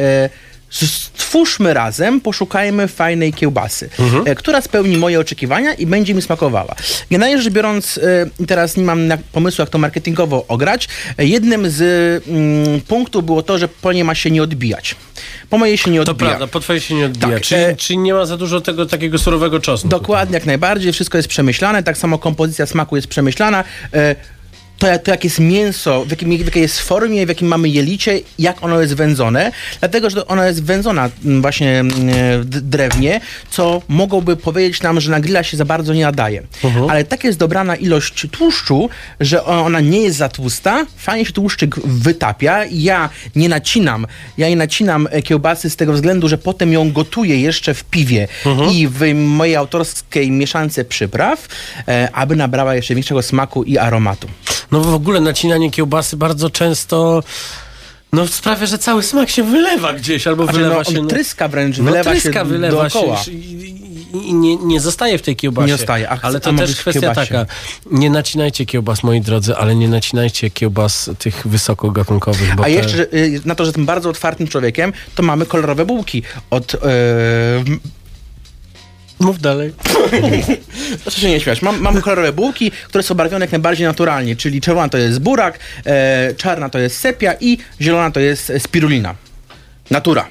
Stwórzmy 0.70 1.74
razem, 1.74 2.22
poszukajmy 2.22 2.88
fajnej 2.88 3.34
kiełbasy, 3.34 3.90
e, 4.26 4.36
która 4.36 4.62
spełni 4.62 4.98
moje 4.98 5.20
oczekiwania 5.20 5.74
i 5.74 5.86
będzie 5.86 6.14
mi 6.14 6.22
smakowała. 6.22 6.76
Generalnie 7.12 7.42
rzecz 7.42 7.54
biorąc, 7.54 7.98
e, 8.40 8.46
teraz 8.46 8.78
nie 8.78 8.84
mam 8.84 9.00
pomysłu, 9.32 9.62
jak 9.62 9.70
to 9.70 9.78
marketingowo 9.78 10.46
ograć. 10.48 10.88
E, 11.18 11.26
Jednym 11.26 11.70
z 11.70 11.82
mm, 12.28 12.82
punktów 12.82 13.26
było 13.26 13.42
to, 13.44 13.58
że 13.58 13.68
po 13.68 13.94
nie 13.94 14.04
ma 14.04 14.16
się 14.16 14.32
nie 14.32 14.44
odbijać. 14.44 14.96
Po 15.50 15.58
mojej 15.58 15.78
się 15.78 15.92
nie 15.92 16.04
To 16.04 16.12
odbija. 16.12 16.30
prawda, 16.30 16.48
po 16.48 16.60
twojej 16.60 16.82
się 16.82 16.96
nie 16.96 17.06
odbija. 17.06 17.34
Tak, 17.34 17.44
czyli, 17.44 17.62
e, 17.62 17.76
czyli 17.76 17.98
nie 18.00 18.14
ma 18.14 18.26
za 18.26 18.38
dużo 18.38 18.62
tego 18.62 18.86
takiego 18.86 19.18
surowego 19.18 19.60
czosnku. 19.60 19.90
Dokładnie, 19.90 20.34
jak 20.34 20.46
najbardziej. 20.46 20.94
Wszystko 20.94 21.18
jest 21.18 21.28
przemyślane, 21.30 21.84
tak 21.84 21.98
samo 21.98 22.18
kompozycja 22.20 22.66
smaku 22.66 22.96
jest 22.96 23.08
przemyślana. 23.08 23.64
E, 23.94 24.16
To, 24.78 24.88
jak- 24.88 25.04
to 25.04 25.12
jak 25.12 25.24
jest 25.24 25.40
mięso, 25.40 26.06
w, 26.06 26.10
jakim, 26.12 26.38
w 26.38 26.46
jakiej 26.46 26.62
jest 26.62 26.80
formie, 26.80 27.26
w 27.26 27.30
jakim 27.30 27.48
mamy 27.48 27.70
jelicie, 27.70 28.20
jak 28.40 28.64
ono 28.64 28.82
jest 28.82 28.94
wędzone, 28.94 29.52
dlatego, 29.80 30.10
że 30.10 30.28
ono 30.28 30.44
jest 30.46 30.64
wędzona 30.64 31.10
mm, 31.26 31.42
właśnie 31.42 31.80
mm, 31.80 31.94
w 32.42 32.46
d- 32.46 32.62
drewnie, 32.62 33.22
co 33.50 33.82
mogłoby 33.88 34.36
powiedzieć 34.38 34.82
nam, 34.82 35.00
że 35.02 35.12
na 35.12 35.20
grilla 35.20 35.44
się 35.44 35.58
za 35.58 35.66
bardzo 35.66 35.94
nie 35.94 36.04
nadaje. 36.04 36.44
Ale 36.90 37.04
tak 37.04 37.24
jest 37.24 37.40
dobrana 37.40 37.76
ilość 37.76 38.28
tłuszczu, 38.32 38.90
że 39.20 39.46
ona 39.46 39.80
nie 39.80 40.02
jest 40.02 40.18
za 40.18 40.30
tłusta, 40.30 40.86
fajnie 40.98 41.26
się 41.26 41.34
tłuszczyk 41.34 41.76
wytapia. 41.86 42.60
Ja 42.72 43.10
nie 43.36 43.50
nacinam, 43.50 44.08
ja 44.38 44.50
nie 44.50 44.56
nacinam 44.56 45.08
e, 45.12 45.22
kiełbasy 45.22 45.70
z 45.70 45.76
tego 45.76 45.94
względu, 45.94 46.28
że 46.30 46.38
potem 46.38 46.74
ją 46.74 46.92
gotuję 46.92 47.42
jeszcze 47.42 47.74
w 47.74 47.84
piwie 47.84 48.28
i 48.72 48.88
w 48.88 49.14
mojej 49.16 49.56
autorskiej 49.56 50.32
mieszance 50.32 50.86
przypraw, 50.86 51.48
e, 51.88 52.10
aby 52.14 52.36
nabrała 52.36 52.76
jeszcze 52.76 52.96
większego 52.96 53.22
smaku 53.22 53.64
i 53.64 53.78
aromatu. 53.78 54.28
No 54.72 54.82
w 54.82 54.94
ogóle 54.94 55.22
nacinanie 55.22 55.72
kiełbasy 55.72 56.18
bardzo 56.18 56.50
często 56.50 57.24
no 58.14 58.28
sprawia, 58.28 58.66
że 58.66 58.78
cały 58.78 59.04
smak 59.04 59.30
się 59.30 59.44
wylewa 59.44 59.94
gdzieś, 59.94 60.28
albo 60.28 60.44
Znaczy, 60.44 60.60
wylewa 60.60 60.78
no, 60.78 60.84
się... 60.84 61.00
on 61.00 61.08
tryska 61.08 61.48
wręcz, 61.48 61.78
no, 61.78 61.84
wylewa 61.84 62.12
tryska, 62.12 62.34
się 62.34 62.46
wylewa 62.46 62.90
dookoła. 62.90 63.18
się 63.18 63.32
i, 63.32 64.34
nie, 64.34 64.56
nie 64.56 64.80
zostaje 64.80 65.18
w 65.18 65.22
tej 65.22 65.36
kiełbasie. 65.36 65.68
Nie 65.68 65.78
zostaje, 65.78 66.10
a 66.10 66.18
ale 66.22 66.40
to 66.40 66.54
też 66.54 66.76
kwestia 66.76 67.16
taka, 67.16 67.46
nie 67.92 68.10
nacinajcie 68.10 68.66
kiełbas, 68.66 69.04
moi 69.04 69.22
drodzy, 69.22 69.56
ale 69.56 69.76
nie 69.76 69.88
nacinajcie 69.88 70.50
kiełbas 70.50 71.10
tych 71.20 71.48
wysokogatunkowych, 71.48 72.56
bo 72.56 72.64
A 72.64 72.66
te... 72.66 72.72
jeszcze 72.72 73.14
y, 73.14 73.42
na 73.46 73.56
to, 73.56 73.64
że 73.64 73.68
jestem 73.68 73.86
bardzo 73.86 74.10
otwartym 74.10 74.48
człowiekiem, 74.48 74.94
to 75.16 75.24
mamy 75.24 75.46
kolorowe 75.46 75.86
bułki 75.86 76.24
od... 76.50 76.76
Mów 79.20 79.42
dalej. 79.42 79.74
Proszę 81.04 81.22
się 81.22 81.30
nie 81.30 81.40
śmiać. 81.40 81.62
Mam, 81.62 81.80
mam 81.80 82.02
kolorowe 82.02 82.34
bułki, 82.34 82.72
które 82.72 83.04
są 83.04 83.16
barwione 83.16 83.46
jak 83.46 83.52
najbardziej 83.52 83.88
naturalnie, 83.88 84.36
czyli 84.36 84.62
czerwona 84.62 84.90
to 84.90 84.98
jest 84.98 85.20
burak, 85.20 85.60
e, 85.86 86.34
czarna 86.38 86.70
to 86.70 86.80
jest 86.80 86.98
sepia 86.98 87.34
i 87.40 87.58
zielona 87.82 88.12
to 88.12 88.20
jest 88.20 88.52
spirulina. 88.60 89.16
Natura. 89.92 90.28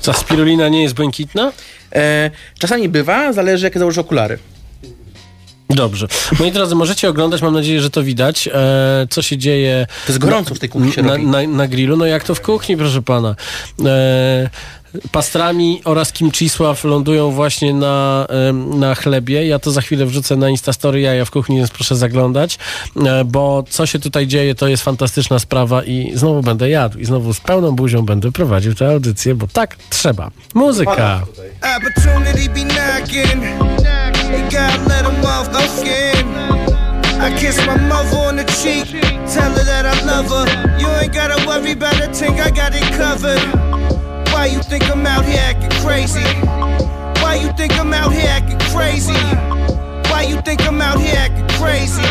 Co, 0.00 0.12
spirulina 0.12 0.68
nie 0.68 0.82
jest 0.82 0.94
błękitna? 0.94 1.52
E, 1.94 2.30
czasami 2.58 2.88
bywa, 2.88 3.32
zależy 3.32 3.64
jakie 3.64 3.78
założę 3.78 4.00
okulary. 4.00 4.38
Dobrze. 5.70 6.06
Moi 6.38 6.52
drodzy, 6.52 6.74
możecie 6.74 7.08
oglądać, 7.08 7.42
mam 7.42 7.54
nadzieję, 7.54 7.80
że 7.80 7.90
to 7.90 8.02
widać, 8.02 8.48
e, 8.52 9.06
co 9.10 9.22
się 9.22 9.38
dzieje... 9.38 9.86
To 10.06 10.12
jest 10.12 10.18
gorąco 10.18 10.54
w 10.54 10.58
tej 10.58 10.68
kuchni 10.68 10.92
się 10.92 11.02
na, 11.02 11.12
robi. 11.12 11.26
na, 11.26 11.46
na 11.46 11.68
grillu. 11.68 11.96
No 11.96 12.06
jak 12.06 12.24
to 12.24 12.34
w 12.34 12.40
kuchni, 12.40 12.76
proszę 12.76 13.02
pana. 13.02 13.36
E, 13.84 14.50
pastrami 15.12 15.80
oraz 15.84 16.12
kimchisław 16.12 16.84
lądują 16.84 17.30
właśnie 17.30 17.74
na, 17.74 18.26
na 18.74 18.94
chlebie. 18.94 19.46
Ja 19.46 19.58
to 19.58 19.70
za 19.70 19.80
chwilę 19.80 20.06
wrzucę 20.06 20.36
na 20.36 20.50
Instastory 20.50 21.00
jaja 21.00 21.24
w 21.24 21.30
kuchni, 21.30 21.56
więc 21.56 21.70
proszę 21.70 21.96
zaglądać, 21.96 22.58
e, 22.96 23.24
bo 23.24 23.64
co 23.68 23.86
się 23.86 23.98
tutaj 23.98 24.26
dzieje, 24.26 24.54
to 24.54 24.68
jest 24.68 24.82
fantastyczna 24.82 25.38
sprawa 25.38 25.84
i 25.84 26.12
znowu 26.14 26.42
będę 26.42 26.68
jadł 26.68 26.98
i 26.98 27.04
znowu 27.04 27.34
z 27.34 27.40
pełną 27.40 27.70
buzią 27.70 28.02
będę 28.02 28.32
prowadził 28.32 28.74
tę 28.74 28.90
audycję, 28.90 29.34
bo 29.34 29.46
tak 29.46 29.76
trzeba. 29.90 30.30
Muzyka. 30.54 31.22
I 37.22 37.30
kiss 37.38 37.56
my 37.66 37.76
mother 37.76 38.18
on 38.18 38.36
the 38.36 38.44
cheek. 38.44 38.88
Tell 39.32 39.52
her 39.54 39.64
that 39.64 39.86
I 39.86 40.04
love 40.04 40.28
her. 40.28 40.46
You 40.80 40.88
ain't 40.88 41.14
gotta 41.14 41.46
worry 41.46 41.70
about 41.70 42.00
a 42.00 42.08
thing, 42.08 42.40
I 42.40 42.50
got 42.50 42.72
it 42.74 42.82
covered. 42.96 44.11
Why 44.42 44.48
you 44.48 44.60
think 44.60 44.90
I'm 44.90 45.06
out 45.06 45.24
here 45.24 45.38
acting 45.38 45.70
crazy? 45.86 46.18
Why 47.22 47.38
you 47.40 47.52
think 47.52 47.78
I'm 47.78 47.94
out 47.94 48.12
here 48.12 48.26
acting 48.26 48.58
crazy? 48.74 49.14
Why 50.10 50.26
you 50.28 50.42
think 50.42 50.66
I'm 50.66 50.80
out 50.80 50.98
here 50.98 51.14
acting 51.16 51.46
crazy? 51.60 52.02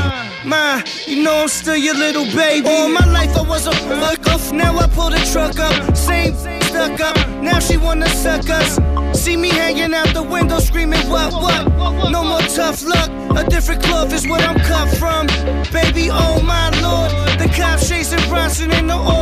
Ma, 0.48 0.82
you 1.06 1.24
know 1.24 1.42
I'm 1.42 1.50
still 1.50 1.76
your 1.76 1.94
little 1.94 2.24
baby. 2.24 2.70
All 2.70 2.88
my 2.88 3.06
life 3.12 3.36
I 3.36 3.42
was 3.42 3.68
a 3.68 3.74
fuck 3.74 4.26
off. 4.28 4.54
Now 4.54 4.78
I 4.78 4.88
pull 4.88 5.10
the 5.10 5.20
truck 5.34 5.60
up. 5.60 5.98
Same 5.98 6.34
stuck 6.62 7.02
up. 7.02 7.18
Now 7.44 7.60
she 7.60 7.76
wanna 7.76 8.08
suck 8.08 8.50
us. 8.50 8.80
See 9.12 9.36
me 9.36 9.50
hanging 9.50 9.94
out 9.94 10.14
the 10.14 10.24
window 10.24 10.60
screaming, 10.60 11.06
what, 11.10 11.34
what? 11.34 11.68
No 12.12 12.24
more 12.24 12.40
tough 12.44 12.82
luck. 12.82 13.10
A 13.36 13.44
different 13.50 13.84
cloth 13.84 14.14
is 14.14 14.26
what 14.26 14.42
I'm 14.42 14.58
cut 14.60 14.88
from. 14.96 15.28
Baby, 15.74 16.08
oh 16.10 16.42
my 16.42 16.70
lord. 16.80 17.12
The 17.40 17.52
cops 17.58 17.90
chasing 17.90 18.24
Bronson 18.30 18.72
in 18.72 18.88
the 18.88 18.96
all 18.96 19.21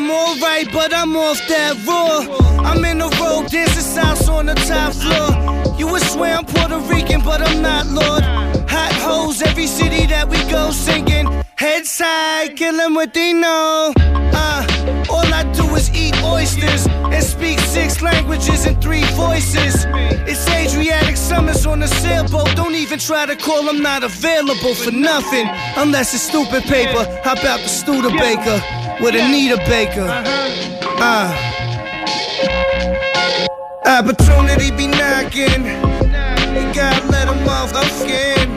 I'm 0.00 0.08
alright, 0.12 0.72
but 0.72 0.94
I'm 0.94 1.16
off 1.16 1.44
that 1.48 1.74
raw. 1.84 2.22
I'm 2.64 2.84
in 2.84 2.98
the 2.98 3.08
road, 3.18 3.50
dancing 3.50 4.00
house 4.00 4.28
on 4.28 4.46
the 4.46 4.54
top 4.54 4.92
floor. 4.92 5.74
You 5.76 5.88
would 5.88 6.02
swear 6.02 6.36
I'm 6.36 6.44
Puerto 6.44 6.78
Rican, 6.78 7.20
but 7.20 7.42
I'm 7.42 7.60
not, 7.62 7.84
Lord. 7.88 8.22
Hot 8.70 8.92
hoes, 8.92 9.42
every 9.42 9.66
city 9.66 10.06
that 10.06 10.28
we 10.28 10.38
go 10.48 10.70
singing. 10.70 11.26
Heads 11.56 11.98
high, 11.98 12.46
kill 12.54 12.76
them 12.76 12.94
what 12.94 13.12
they 13.12 13.32
know. 13.32 13.92
Uh, 13.98 15.04
all 15.10 15.34
I 15.34 15.42
do 15.52 15.64
is 15.74 15.90
eat 15.92 16.14
oysters 16.22 16.86
and 16.86 17.24
speak 17.24 17.58
six 17.58 18.00
languages 18.00 18.66
and 18.66 18.80
three 18.80 19.04
voices. 19.16 19.84
It's 20.30 20.48
Adriatic 20.48 21.16
summers 21.16 21.66
on 21.66 21.82
a 21.82 21.88
sailboat. 21.88 22.54
Don't 22.54 22.76
even 22.76 23.00
try 23.00 23.26
to 23.26 23.34
call, 23.34 23.68
I'm 23.68 23.82
not 23.82 24.04
available 24.04 24.76
for 24.76 24.92
nothing. 24.92 25.48
Unless 25.76 26.14
it's 26.14 26.22
stupid 26.22 26.62
paper. 26.70 27.02
How 27.24 27.32
about 27.32 27.58
the 27.58 27.68
Studebaker 27.68 28.87
with 29.00 29.14
Anita 29.14 29.56
Baker? 29.68 30.06
Uh. 31.00 31.30
Opportunity 33.86 34.70
be 34.70 34.86
knocking. 34.86 35.64
You 36.54 36.74
gotta 36.74 37.06
let 37.08 37.26
them 37.26 37.48
off 37.48 37.72
skin. 38.00 38.50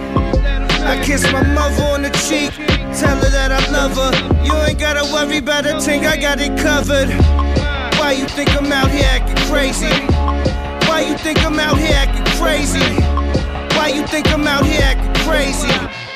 I 0.83 1.01
kiss 1.03 1.23
my 1.31 1.43
mother 1.43 1.83
on 1.83 2.01
the 2.01 2.09
cheek, 2.27 2.51
tell 2.97 3.15
her 3.17 3.29
that 3.29 3.51
I 3.51 3.61
love 3.71 3.95
her. 3.95 4.43
You 4.43 4.53
ain't 4.63 4.79
gotta 4.79 5.03
worry 5.13 5.37
about 5.37 5.65
a 5.65 5.79
thing, 5.79 6.05
I 6.05 6.17
got 6.17 6.39
it 6.39 6.57
covered. 6.57 7.09
Why 7.99 8.13
you 8.13 8.25
think 8.25 8.49
I'm 8.55 8.71
out 8.71 8.89
here 8.89 9.05
acting 9.05 9.37
crazy? 9.47 9.93
Why 10.87 11.05
you 11.07 11.17
think 11.17 11.43
I'm 11.45 11.59
out 11.59 11.77
here 11.77 11.93
acting 11.93 12.25
crazy? 12.41 12.79
Why 13.77 13.91
you 13.93 14.05
think 14.07 14.27
I'm 14.33 14.47
out 14.47 14.65
here 14.65 14.81
acting 14.83 15.13
crazy? 15.23 15.71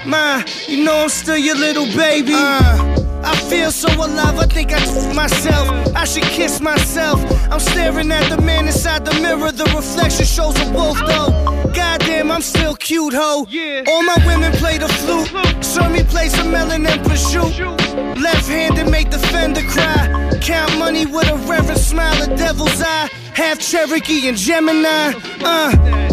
Ma, 0.09 0.43
you 0.67 0.83
know 0.83 1.03
I'm 1.03 1.09
still 1.09 1.38
your 1.38 1.55
little 1.55 1.85
baby. 1.95 2.33
Uh, 2.33 3.04
I 3.25 3.35
feel 3.49 3.71
so 3.71 3.89
alive, 3.89 4.38
I 4.38 4.45
think 4.45 4.71
I 4.71 4.79
took 4.85 5.15
myself. 5.15 5.67
I 5.95 6.05
should 6.05 6.23
kiss 6.23 6.61
myself. 6.61 7.19
I'm 7.51 7.59
staring 7.59 8.11
at 8.11 8.29
the 8.29 8.39
man 8.41 8.67
inside 8.67 9.03
the 9.03 9.13
mirror. 9.19 9.51
The 9.51 9.65
reflection 9.75 10.25
shows 10.25 10.55
a 10.61 10.71
wolf, 10.71 10.99
though. 10.99 11.71
Goddamn, 11.73 12.31
I'm 12.31 12.41
still 12.41 12.75
cute, 12.75 13.13
ho. 13.13 13.47
All 13.88 14.03
my 14.03 14.17
women 14.27 14.51
play 14.53 14.77
the 14.77 14.88
flute. 14.88 15.29
Serve 15.63 15.91
me 15.91 16.03
play 16.03 16.29
some 16.29 16.51
melon 16.51 16.85
and 16.85 17.01
prosciutto. 17.01 17.75
Left 18.21 18.47
handed 18.47 18.91
make 18.91 19.09
the 19.09 19.19
fender 19.19 19.61
cry. 19.61 20.24
Count 20.45 20.77
money 20.77 21.08
with 21.08 21.27
a 21.27 21.36
reverent 21.49 21.79
smile, 21.79 22.21
a 22.21 22.27
devil's 22.38 22.79
eye. 22.79 23.10
Half 23.34 23.62
Cherokee 23.62 24.27
and 24.27 24.38
Gemini. 24.38 25.13
Uh, 25.41 25.71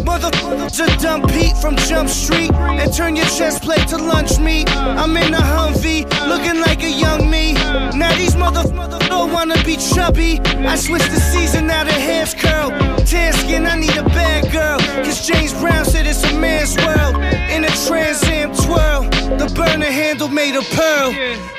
motherfuckers 0.09 0.75
to 0.79 1.03
dump 1.03 1.29
Pete 1.29 1.55
from 1.59 1.77
Jump 1.77 2.09
Street 2.09 2.51
and 2.51 2.91
turn 2.95 3.15
your 3.15 3.27
chest 3.27 3.63
plate 3.63 3.87
to 3.89 3.99
lunch 3.99 4.39
meat. 4.39 4.71
I'm 4.75 5.15
in 5.19 5.35
a 5.35 5.37
Humvee, 5.37 6.09
looking 6.27 6.63
like 6.63 6.83
a 6.83 6.91
young 6.91 7.29
me. 7.31 7.53
Now 7.93 8.17
these 8.17 8.35
motherfuckers 8.35 9.07
don't 9.07 9.35
wanna 9.35 9.63
be 9.65 9.77
chubby. 9.77 10.41
I 10.67 10.77
switched 10.77 11.11
the 11.11 11.21
season 11.21 11.69
out 11.69 11.87
of 11.87 11.93
hair's 11.93 12.33
curl. 12.33 12.71
Tan 13.05 13.35
skin, 13.35 13.67
I 13.67 13.77
need 13.77 13.99
a 13.99 14.05
bad 14.05 14.51
girl. 14.51 14.81
Cause 15.05 15.27
James 15.27 15.53
Brown 15.61 15.85
said 15.85 16.07
it's 16.07 16.25
a 16.25 16.33
man's 16.33 16.75
world. 16.79 17.17
In 17.53 17.65
a 17.65 17.73
Trans 17.87 18.25
Am 18.25 18.55
twirl, 18.55 19.03
the 19.37 19.53
burner 19.55 19.93
handle 19.93 20.29
made 20.29 20.57
of 20.57 20.65
pearl. 20.71 21.13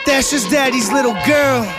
That's 0.08 0.32
just 0.32 0.50
daddy's 0.50 0.92
little 0.92 1.16
girl. 1.28 1.72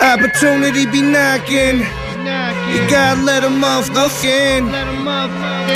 Opportunity 0.00 0.86
be 0.86 1.02
knocking. 1.02 1.80
You 2.72 2.80
gotta 2.90 3.20
let 3.22 3.42
them 3.42 3.62
off 3.62 3.86
the. 3.92 4.08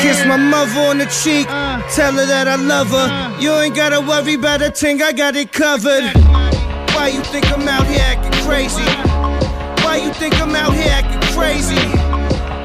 Kiss 0.01 0.25
my 0.27 0.37
mother 0.37 0.81
on 0.81 0.99
the 0.99 1.07
cheek. 1.07 1.47
Tell 1.95 2.13
her 2.13 2.27
that 2.27 2.49
I 2.49 2.57
love 2.57 2.89
her. 2.89 3.41
You 3.41 3.53
ain't 3.55 3.75
gotta 3.75 4.01
worry 4.01 4.35
about 4.35 4.63
a 4.63 4.71
thing, 4.71 5.03
I 5.03 5.13
got 5.13 5.37
it 5.37 5.53
covered. 5.53 6.05
Why 6.95 7.09
you 7.13 7.23
think 7.25 7.51
I'm 7.53 7.69
out 7.69 7.87
here 7.87 8.01
acting 8.03 8.33
crazy? 8.45 8.85
Why 9.85 9.97
you 9.97 10.13
think 10.15 10.41
I'm 10.41 10.55
out 10.55 10.75
here 10.75 10.91
acting 10.91 11.21
crazy? 11.35 11.77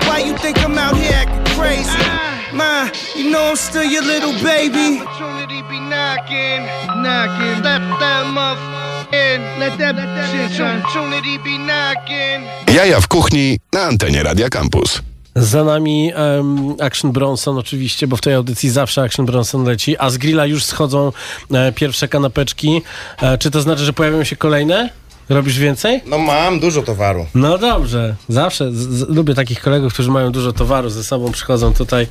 Why 0.08 0.20
you 0.20 0.38
think 0.38 0.58
I'm 0.64 0.78
out 0.78 0.96
here 0.96 1.14
acting 1.14 1.46
crazy? 1.56 2.35
Ma, 2.56 2.90
you 3.16 3.30
know 3.30 3.50
I'm 3.52 3.58
still 3.58 3.84
your 3.84 4.04
little 4.04 4.34
baby. 4.44 5.02
Opportunity 5.02 5.62
be 5.70 5.80
knocking, 5.80 6.62
knocking. 7.04 7.64
Let 7.64 7.82
that 8.00 8.26
motherfucker 8.28 9.36
in. 9.36 9.60
Let 9.60 9.78
that 9.78 9.96
shit 10.32 10.62
opportunity 10.62 11.38
be 11.38 11.58
knocking. 11.58 12.48
Jaja 12.76 13.02
w 13.02 13.08
kuchni 13.08 13.60
na 13.74 13.82
antenie 13.82 14.24
Radia 14.24 14.50
Campus. 14.50 15.02
Za 15.36 15.64
nami 15.64 16.12
em, 16.16 16.76
Action 16.82 17.12
Bronson 17.12 17.58
oczywiście, 17.58 18.08
bo 18.08 18.18
w 18.18 18.22
tej 18.22 18.34
audycji 18.34 18.70
zawsze 18.70 19.02
Action 19.02 19.26
Bronson 19.26 19.64
leci, 19.64 19.98
a 19.98 20.10
z 20.10 20.18
grilla 20.18 20.46
już 20.46 20.64
schodzą 20.64 21.12
e, 21.54 21.72
pierwsze 21.72 22.08
kanapeczki. 22.08 22.82
E, 23.22 23.38
czy 23.38 23.52
to 23.52 23.62
znaczy, 23.62 23.86
że 23.86 23.94
pojawią 23.94 24.24
się 24.24 24.36
kolejne? 24.36 24.90
Robisz 25.30 25.60
więcej? 25.60 26.02
No 26.06 26.18
mam 26.18 26.60
dużo 26.60 26.84
towaru. 26.84 27.26
No 27.36 27.58
dobrze, 27.58 28.16
zawsze 28.30 28.72
z, 28.72 28.76
z, 28.76 29.10
lubię 29.10 29.34
takich 29.36 29.62
kolegów, 29.62 29.94
którzy 29.94 30.12
mają 30.12 30.32
dużo 30.32 30.54
towaru 30.54 30.90
ze 30.90 31.04
sobą, 31.04 31.32
przychodzą 31.32 31.74
tutaj. 31.74 32.08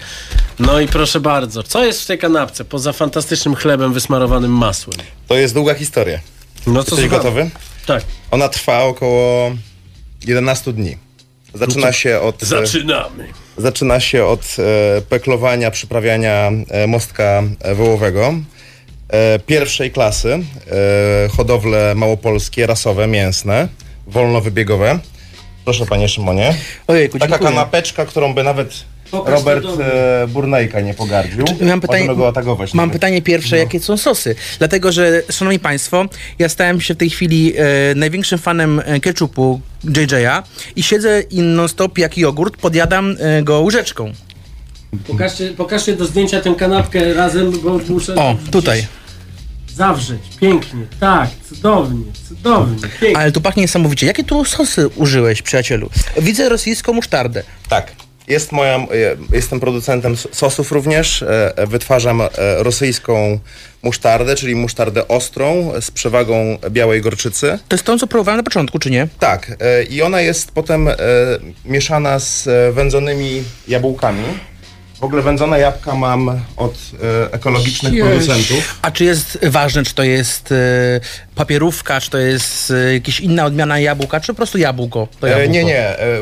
No 0.58 0.80
i 0.80 0.88
proszę 0.88 1.20
bardzo, 1.20 1.62
co 1.62 1.84
jest 1.84 2.02
w 2.02 2.06
tej 2.06 2.18
kanapce 2.18 2.64
poza 2.64 2.92
fantastycznym 2.92 3.54
chlebem 3.54 3.92
wysmarowanym 3.92 4.50
masłem? 4.52 4.96
To 5.28 5.34
jest 5.34 5.54
długa 5.54 5.74
historia. 5.74 6.18
No 6.66 6.84
co 6.84 6.90
Jesteś 6.96 7.10
gotowy? 7.10 7.50
Tak. 7.86 8.02
Ona 8.30 8.48
trwa 8.48 8.82
około 8.82 9.50
11 10.26 10.72
dni. 10.72 10.96
Zaczyna 11.54 11.92
się 11.92 12.20
od... 12.20 12.42
e, 12.42 12.46
Zaczynamy. 12.46 13.28
Zaczyna 13.56 14.00
się 14.00 14.24
od 14.24 14.56
e, 14.98 15.00
peklowania, 15.02 15.70
przyprawiania 15.70 16.50
e, 16.68 16.86
mostka 16.86 17.42
e, 17.60 17.74
wołowego. 17.74 18.34
E, 19.08 19.38
pierwszej 19.38 19.90
klasy, 19.90 20.28
e, 20.34 21.28
hodowle 21.28 21.94
małopolskie, 21.94 22.66
rasowe, 22.66 23.06
mięsne, 23.06 23.68
wolnowybiegowe. 24.06 24.98
Proszę 25.64 25.86
panie 25.86 26.08
Szymonie. 26.08 26.54
Ojejku, 26.86 27.18
Taka 27.18 27.38
kanapeczka, 27.38 28.06
którą 28.06 28.34
by 28.34 28.42
nawet 28.44 28.84
Pokaż 29.10 29.34
Robert 29.34 29.64
e, 29.80 30.26
Burnejka 30.28 30.80
nie 30.80 30.94
pogardził. 30.94 31.44
Mam 31.60 31.80
pytanie, 31.80 32.00
Możemy 32.00 32.16
go 32.16 32.28
atagować. 32.28 32.74
mam 32.74 32.86
nawet. 32.86 33.00
pytanie 33.00 33.22
pierwsze, 33.22 33.58
jakie 33.58 33.80
są 33.80 33.96
sosy? 33.96 34.34
Dlatego, 34.58 34.92
że, 34.92 35.22
szanowni 35.30 35.58
państwo, 35.58 36.06
ja 36.38 36.48
stałem 36.48 36.80
się 36.80 36.94
w 36.94 36.96
tej 36.96 37.10
chwili 37.10 37.52
e, 37.56 37.62
największym 37.94 38.38
fanem 38.38 38.82
e, 38.84 39.00
ketchupu 39.00 39.60
JJ'a 39.84 40.42
i 40.76 40.82
siedzę 40.82 41.20
i 41.30 41.40
non-stop 41.42 41.98
jak 41.98 42.18
jogurt, 42.18 42.56
podjadam 42.56 43.16
e, 43.18 43.42
go 43.42 43.60
łyżeczką. 43.60 44.12
Pokażcie, 45.06 45.50
pokażcie 45.50 45.96
do 45.96 46.04
zdjęcia 46.04 46.40
tę 46.40 46.54
kanapkę 46.58 47.14
razem, 47.14 47.50
bo 47.60 47.80
muszę 47.88 48.14
O, 48.14 48.36
tutaj. 48.50 48.86
zawrzeć. 49.74 50.20
Pięknie, 50.40 50.86
tak, 51.00 51.30
cudownie, 51.48 52.04
cudownie, 52.28 52.76
pięknie. 53.00 53.16
Ale 53.18 53.32
tu 53.32 53.40
pachnie 53.40 53.62
niesamowicie. 53.62 54.06
Jakie 54.06 54.24
tu 54.24 54.44
sosy 54.44 54.88
użyłeś, 54.88 55.42
przyjacielu? 55.42 55.90
Widzę 56.16 56.48
rosyjską 56.48 56.92
musztardę. 56.92 57.42
Tak. 57.68 57.92
Jest 58.28 58.52
moja, 58.52 58.76
e, 58.76 58.86
jestem 59.32 59.60
producentem 59.60 60.16
sosów 60.16 60.72
również. 60.72 61.22
E, 61.22 61.58
e, 61.58 61.66
Wytwarzam 61.66 62.22
rosyjską 62.58 63.38
musztardę, 63.82 64.34
czyli 64.34 64.54
musztardę 64.54 65.08
ostrą 65.08 65.72
z 65.80 65.90
przewagą 65.90 66.58
białej 66.70 67.00
gorczycy. 67.00 67.58
To 67.68 67.76
jest 67.76 67.84
to, 67.84 67.98
co 67.98 68.06
próbowałem 68.06 68.36
na 68.36 68.42
początku, 68.42 68.78
czy 68.78 68.90
nie? 68.90 69.08
Tak. 69.18 69.56
I 69.90 70.02
ona 70.02 70.20
jest 70.20 70.52
potem 70.52 70.88
mieszana 71.64 72.18
z 72.18 72.48
wędzonymi 72.74 73.42
jabłkami. 73.68 74.24
W 75.00 75.04
ogóle 75.04 75.22
wędzone 75.22 75.58
jabłka 75.60 75.94
mam 75.94 76.40
od 76.56 76.74
e, 77.28 77.32
ekologicznych 77.32 78.00
producentów. 78.04 78.78
A 78.82 78.90
czy 78.90 79.04
jest 79.04 79.38
ważne, 79.46 79.82
czy 79.84 79.94
to 79.94 80.02
jest 80.02 80.52
e, 80.52 80.56
papierówka, 81.34 82.00
czy 82.00 82.10
to 82.10 82.18
jest 82.18 82.70
e, 82.70 82.94
jakaś 82.94 83.20
inna 83.20 83.44
odmiana 83.44 83.78
jabłka, 83.78 84.20
czy 84.20 84.26
po 84.26 84.36
prostu 84.36 84.58
jabłko? 84.58 85.08
To 85.20 85.28
E, 85.28 85.30
jabłko? 85.30 85.52
nie, 85.52 85.64
nie. 85.64 85.78
E, 85.78 85.98
e, 85.98 86.20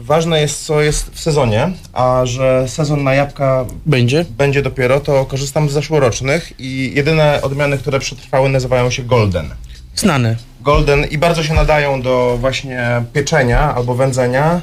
ważne 0.00 0.40
jest, 0.40 0.64
co 0.66 0.80
jest 0.82 1.10
w 1.14 1.20
sezonie, 1.20 1.70
a 1.92 2.20
że 2.24 2.68
sezon 2.68 3.04
na 3.04 3.14
jabłka 3.14 3.64
Będzie? 3.86 4.24
będzie 4.30 4.62
dopiero, 4.62 5.00
to 5.00 5.24
korzystam 5.24 5.68
z 5.70 5.72
zeszłorocznych 5.72 6.52
i 6.58 6.92
jedyne 6.94 7.42
odmiany, 7.42 7.78
które 7.78 8.00
przetrwały 8.00 8.48
nazywają 8.48 8.90
się 8.90 9.02
Golden. 9.02 9.50
Znane. 9.96 10.36
Golden 10.60 11.04
i 11.04 11.18
bardzo 11.18 11.42
się 11.44 11.54
nadają 11.54 12.02
do 12.02 12.36
właśnie 12.40 13.02
pieczenia 13.12 13.74
albo 13.74 13.94
wędzenia. 13.94 14.60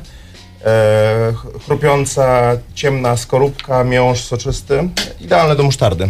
E, 0.65 1.33
ch- 1.33 1.63
chrupiąca, 1.65 2.57
ciemna 2.75 3.17
skorupka, 3.17 3.83
miąższ 3.83 4.23
soczysty. 4.23 4.89
Idealne 5.21 5.55
do 5.55 5.63
musztardy. 5.63 6.09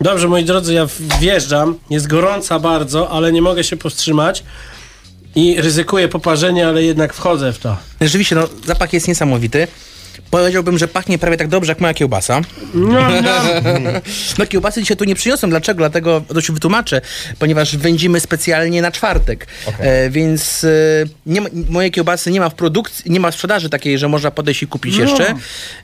Dobrze, 0.00 0.28
moi 0.28 0.44
drodzy, 0.44 0.74
ja 0.74 0.86
wjeżdżam. 1.20 1.78
Jest 1.90 2.06
gorąca 2.06 2.58
bardzo, 2.58 3.10
ale 3.10 3.32
nie 3.32 3.42
mogę 3.42 3.64
się 3.64 3.76
powstrzymać. 3.76 4.44
I 5.34 5.60
ryzykuję 5.60 6.08
poparzenie, 6.08 6.68
ale 6.68 6.82
jednak 6.82 7.14
wchodzę 7.14 7.52
w 7.52 7.58
to. 7.58 7.76
Rzeczywiście, 8.00 8.34
no, 8.36 8.48
zapach 8.66 8.92
jest 8.92 9.08
niesamowity. 9.08 9.68
Powiedziałbym, 10.32 10.78
że 10.78 10.88
pachnie 10.88 11.18
prawie 11.18 11.36
tak 11.36 11.48
dobrze 11.48 11.72
jak 11.72 11.80
moja 11.80 11.94
kiełbasa. 11.94 12.40
No 14.38 14.46
kiełbasy 14.46 14.80
dzisiaj 14.80 14.96
tu 14.96 15.04
nie 15.04 15.14
przyniosłem. 15.14 15.50
Dlaczego? 15.50 15.78
Dlatego 15.78 16.22
to 16.28 16.40
się 16.40 16.52
wytłumaczę. 16.52 17.00
Ponieważ 17.38 17.76
wędzimy 17.76 18.20
specjalnie 18.20 18.82
na 18.82 18.92
czwartek. 18.92 19.46
E, 19.78 20.10
więc 20.10 20.64
e, 20.64 21.40
ma, 21.40 21.48
moje 21.68 21.90
kiełbasy 21.90 22.30
nie 22.30 22.40
ma 22.40 22.48
w 22.48 22.54
produkcji, 22.54 23.10
nie 23.10 23.20
ma 23.20 23.30
w 23.30 23.34
sprzedaży 23.34 23.70
takiej, 23.70 23.98
że 23.98 24.08
można 24.08 24.30
podejść 24.30 24.62
i 24.62 24.66
kupić 24.66 24.96
No. 24.98 25.04
jeszcze. 25.04 25.34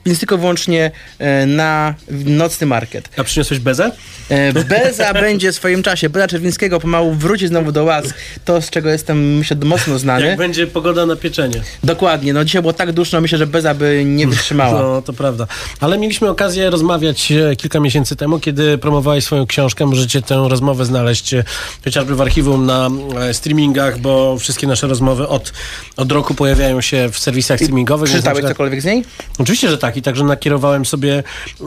Więc 0.05 0.19
tylko 0.19 0.37
wyłącznie 0.37 0.91
e, 1.19 1.45
na 1.45 1.95
nocny 2.25 2.67
market. 2.67 3.09
A 3.17 3.23
przyniosłeś 3.23 3.59
bezę? 3.59 3.91
E, 4.29 4.53
Beza 4.53 5.13
będzie 5.23 5.51
w 5.51 5.55
swoim 5.55 5.83
czasie. 5.83 6.09
Beza 6.09 6.27
Czerwińskiego 6.27 6.79
pomału 6.79 7.13
wróci 7.13 7.47
znowu 7.47 7.71
do 7.71 7.83
łask. 7.83 8.15
To, 8.45 8.61
z 8.61 8.69
czego 8.69 8.89
jestem, 8.89 9.37
myślę, 9.37 9.57
mocno 9.63 9.99
znany. 9.99 10.25
Jak 10.25 10.37
będzie 10.37 10.67
pogoda 10.67 11.05
na 11.05 11.15
pieczenie. 11.15 11.61
Dokładnie. 11.83 12.33
No 12.33 12.45
dzisiaj 12.45 12.61
było 12.61 12.73
tak 12.73 12.91
duszno, 12.91 13.21
myślę, 13.21 13.37
że 13.37 13.47
Beza 13.47 13.73
by 13.73 14.03
nie 14.05 14.27
wytrzymała. 14.39 14.81
No, 14.81 15.01
to 15.01 15.13
prawda. 15.13 15.47
Ale 15.79 15.97
mieliśmy 15.97 16.29
okazję 16.29 16.69
rozmawiać 16.69 17.31
e, 17.31 17.55
kilka 17.55 17.79
miesięcy 17.79 18.15
temu, 18.15 18.39
kiedy 18.39 18.77
promowałeś 18.77 19.23
swoją 19.23 19.47
książkę. 19.47 19.85
Możecie 19.85 20.21
tę 20.21 20.45
rozmowę 20.47 20.85
znaleźć 20.85 21.33
e, 21.33 21.43
chociażby 21.83 22.15
w 22.15 22.21
archiwum 22.21 22.65
na 22.65 22.89
e, 23.19 23.33
streamingach, 23.33 23.99
bo 23.99 24.37
wszystkie 24.37 24.67
nasze 24.67 24.87
rozmowy 24.87 25.27
od, 25.27 25.53
od 25.97 26.11
roku 26.11 26.33
pojawiają 26.33 26.81
się 26.81 27.09
w 27.11 27.19
serwisach 27.19 27.59
streamingowych. 27.59 28.09
przykład- 28.33 28.51
cokolwiek 28.51 28.81
z 28.81 28.85
niej? 28.85 29.03
Oczywiście, 29.39 29.69
że 29.69 29.77
tak. 29.77 29.97
I 29.97 30.01
także 30.01 30.23
nakierowałem 30.23 30.85
sobie... 30.85 31.23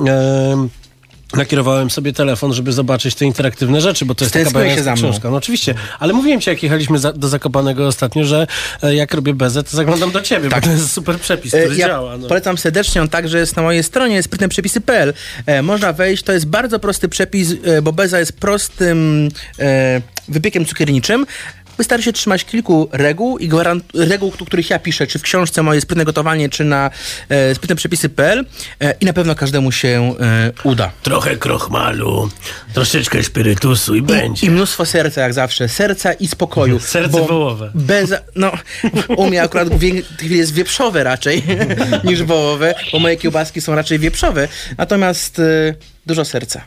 E, 0.06 0.81
Nakierowałem 1.36 1.90
sobie 1.90 2.12
telefon, 2.12 2.52
żeby 2.52 2.72
zobaczyć 2.72 3.14
te 3.14 3.24
interaktywne 3.24 3.80
rzeczy, 3.80 4.04
bo 4.04 4.14
to 4.14 4.24
jest 4.24 4.34
taka 4.34 4.74
się 4.76 4.94
książka. 4.94 5.30
No 5.30 5.36
oczywiście, 5.36 5.74
ale 5.98 6.12
mówiłem 6.12 6.40
ci, 6.40 6.50
jak 6.50 6.62
jechaliśmy 6.62 6.98
za, 6.98 7.12
do 7.12 7.28
Zakopanego 7.28 7.86
ostatnio, 7.86 8.24
że 8.24 8.46
e, 8.82 8.94
jak 8.94 9.14
robię 9.14 9.34
bezę, 9.34 9.62
to 9.62 9.76
zaglądam 9.76 10.10
do 10.10 10.20
ciebie, 10.20 10.48
Tak. 10.48 10.60
bo 10.62 10.66
to 10.66 10.72
jest 10.72 10.92
super 10.92 11.20
przepis, 11.20 11.54
E, 11.54 11.60
który 11.60 11.76
Ja 11.76 11.88
działa. 11.88 12.16
No. 12.18 12.28
polecam 12.28 12.58
serdecznie, 12.58 13.02
on 13.02 13.08
także 13.08 13.38
jest 13.38 13.56
na 13.56 13.62
mojej 13.62 13.82
stronie, 13.82 14.22
sprytneprzepisy.pl. 14.22 15.14
E, 15.46 15.62
można 15.62 15.92
wejść, 15.92 16.22
to 16.22 16.32
jest 16.32 16.46
bardzo 16.46 16.78
prosty 16.78 17.08
przepis, 17.08 17.52
e, 17.64 17.82
bo 17.82 17.92
beza 17.92 18.18
jest 18.18 18.32
prostym 18.32 19.28
e, 19.58 20.02
wypiekiem 20.28 20.64
cukierniczym. 20.66 21.26
Wystarczy 21.82 22.04
się 22.04 22.12
trzymać 22.12 22.44
kilku 22.44 22.88
reguł 22.92 23.38
i 23.38 23.48
gwarant, 23.48 23.84
reguł, 23.94 24.30
których 24.30 24.70
ja 24.70 24.78
piszę, 24.78 25.06
czy 25.06 25.18
w 25.18 25.22
książce 25.22 25.62
moje 25.62 25.80
sprytne 25.80 26.04
gotowanie, 26.04 26.48
czy 26.48 26.64
na 26.64 26.90
e, 27.28 27.54
sprytneprzepisy.pl 27.54 28.44
e, 28.80 28.94
i 29.00 29.06
na 29.06 29.12
pewno 29.12 29.34
każdemu 29.34 29.72
się 29.72 30.14
e, 30.20 30.52
uda. 30.64 30.90
Trochę 31.02 31.36
krochmalu, 31.36 32.30
troszeczkę 32.74 33.22
spirytusu 33.22 33.94
i 33.94 34.02
będzie. 34.02 34.46
I 34.46 34.50
mnóstwo 34.50 34.86
serca, 34.86 35.20
jak 35.20 35.34
zawsze. 35.34 35.68
Serca 35.68 36.12
i 36.12 36.26
spokoju. 36.28 36.80
Serce 36.94 37.20
wołowe. 37.20 37.70
Bez, 37.74 38.14
no, 38.36 38.52
u 39.16 39.26
mnie 39.26 39.42
akurat 39.42 39.68
w 39.68 39.80
tej 39.80 40.02
chwili 40.18 40.36
jest 40.36 40.54
wieprzowe 40.54 41.04
raczej 41.04 41.42
niż 42.04 42.22
wołowe, 42.22 42.74
bo 42.92 42.98
moje 42.98 43.16
kiełbaski 43.16 43.60
są 43.60 43.74
raczej 43.74 43.98
wieprzowe. 43.98 44.48
Natomiast 44.78 45.38
y, 45.38 45.74
dużo 46.06 46.24
serca. 46.24 46.64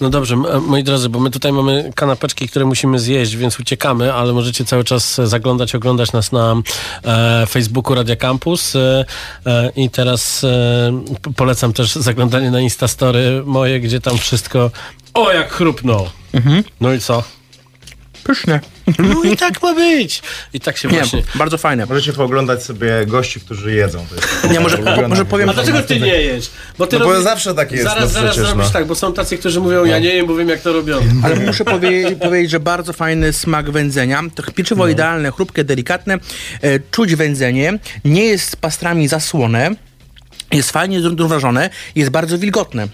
No 0.00 0.10
dobrze, 0.10 0.36
moi 0.60 0.84
drodzy, 0.84 1.08
bo 1.08 1.20
my 1.20 1.30
tutaj 1.30 1.52
mamy 1.52 1.92
kanapeczki, 1.94 2.48
które 2.48 2.64
musimy 2.64 2.98
zjeść, 2.98 3.36
więc 3.36 3.60
uciekamy, 3.60 4.14
ale 4.14 4.32
możecie 4.32 4.64
cały 4.64 4.84
czas 4.84 5.18
e, 5.18 5.26
zaglądać, 5.26 5.74
oglądać 5.74 6.12
nas 6.12 6.32
na 6.32 6.56
e, 7.04 7.46
Facebooku 7.46 7.94
Radia 7.94 8.16
Campus 8.16 8.76
e, 8.76 9.04
e, 9.46 9.70
i 9.76 9.90
teraz 9.90 10.44
e, 10.44 11.02
polecam 11.36 11.72
też 11.72 11.94
zaglądanie 11.94 12.50
na 12.50 12.60
Instastory 12.60 13.42
moje, 13.46 13.80
gdzie 13.80 14.00
tam 14.00 14.18
wszystko 14.18 14.70
o 15.14 15.32
jak 15.32 15.52
chrupnął. 15.52 16.06
No 16.80 16.92
i 16.92 17.00
co? 17.00 17.22
Pyszne. 18.24 18.60
No 18.98 19.22
i 19.22 19.36
tak 19.36 19.62
ma 19.62 19.74
być. 19.74 20.22
I 20.52 20.60
tak 20.60 20.76
się 20.76 20.88
Nie, 20.88 20.98
właśnie... 20.98 21.22
bardzo 21.34 21.58
fajne. 21.58 21.86
Możecie 21.86 22.12
pooglądać 22.12 22.62
sobie 22.62 23.06
gości, 23.06 23.40
którzy 23.40 23.74
jedzą. 23.74 24.06
To 24.10 24.14
jest 24.14 24.50
Nie, 24.50 24.60
może, 24.60 24.78
po, 24.78 25.08
może 25.08 25.24
powiem... 25.24 25.48
A 25.48 25.52
dlaczego 25.52 25.82
ty 25.82 26.00
nie 26.00 26.22
jesz? 26.22 26.50
Bo 26.78 26.86
ty 26.86 26.98
No 26.98 27.04
bo 27.04 27.12
robisz- 27.12 27.22
zawsze 27.24 27.54
tak 27.54 27.72
jest, 27.72 27.84
Zaraz, 27.84 28.02
no 28.02 28.08
zaraz 28.08 28.30
przecież, 28.30 28.46
zrobisz 28.48 28.66
no. 28.66 28.72
tak, 28.72 28.86
bo 28.86 28.94
są 28.94 29.12
tacy, 29.12 29.38
którzy 29.38 29.60
mówią, 29.60 29.84
ja 29.84 29.98
nie 29.98 30.14
jem, 30.14 30.26
bo 30.26 30.36
wiem 30.36 30.48
jak 30.48 30.60
to 30.60 30.72
robią. 30.72 31.00
Ale 31.22 31.36
muszę 31.36 31.64
powie 31.64 32.16
powiedzieć, 32.16 32.50
że 32.50 32.60
bardzo 32.60 32.92
fajny 32.92 33.32
smak 33.32 33.70
wędzenia. 33.70 34.22
To 34.34 34.52
pieczywo 34.52 34.88
idealne, 34.88 35.30
chrupkie, 35.32 35.64
delikatne. 35.64 36.14
E, 36.62 36.80
czuć 36.90 37.14
wędzenie. 37.14 37.78
Nie 38.04 38.24
jest 38.24 38.50
z 38.50 38.56
pastrami 38.56 39.08
zasłone. 39.08 39.70
Jest 40.54 40.70
fajnie 40.70 41.00
zrównoważone, 41.00 41.70
jest 41.94 42.10
bardzo 42.10 42.38
wilgotne. 42.38 42.88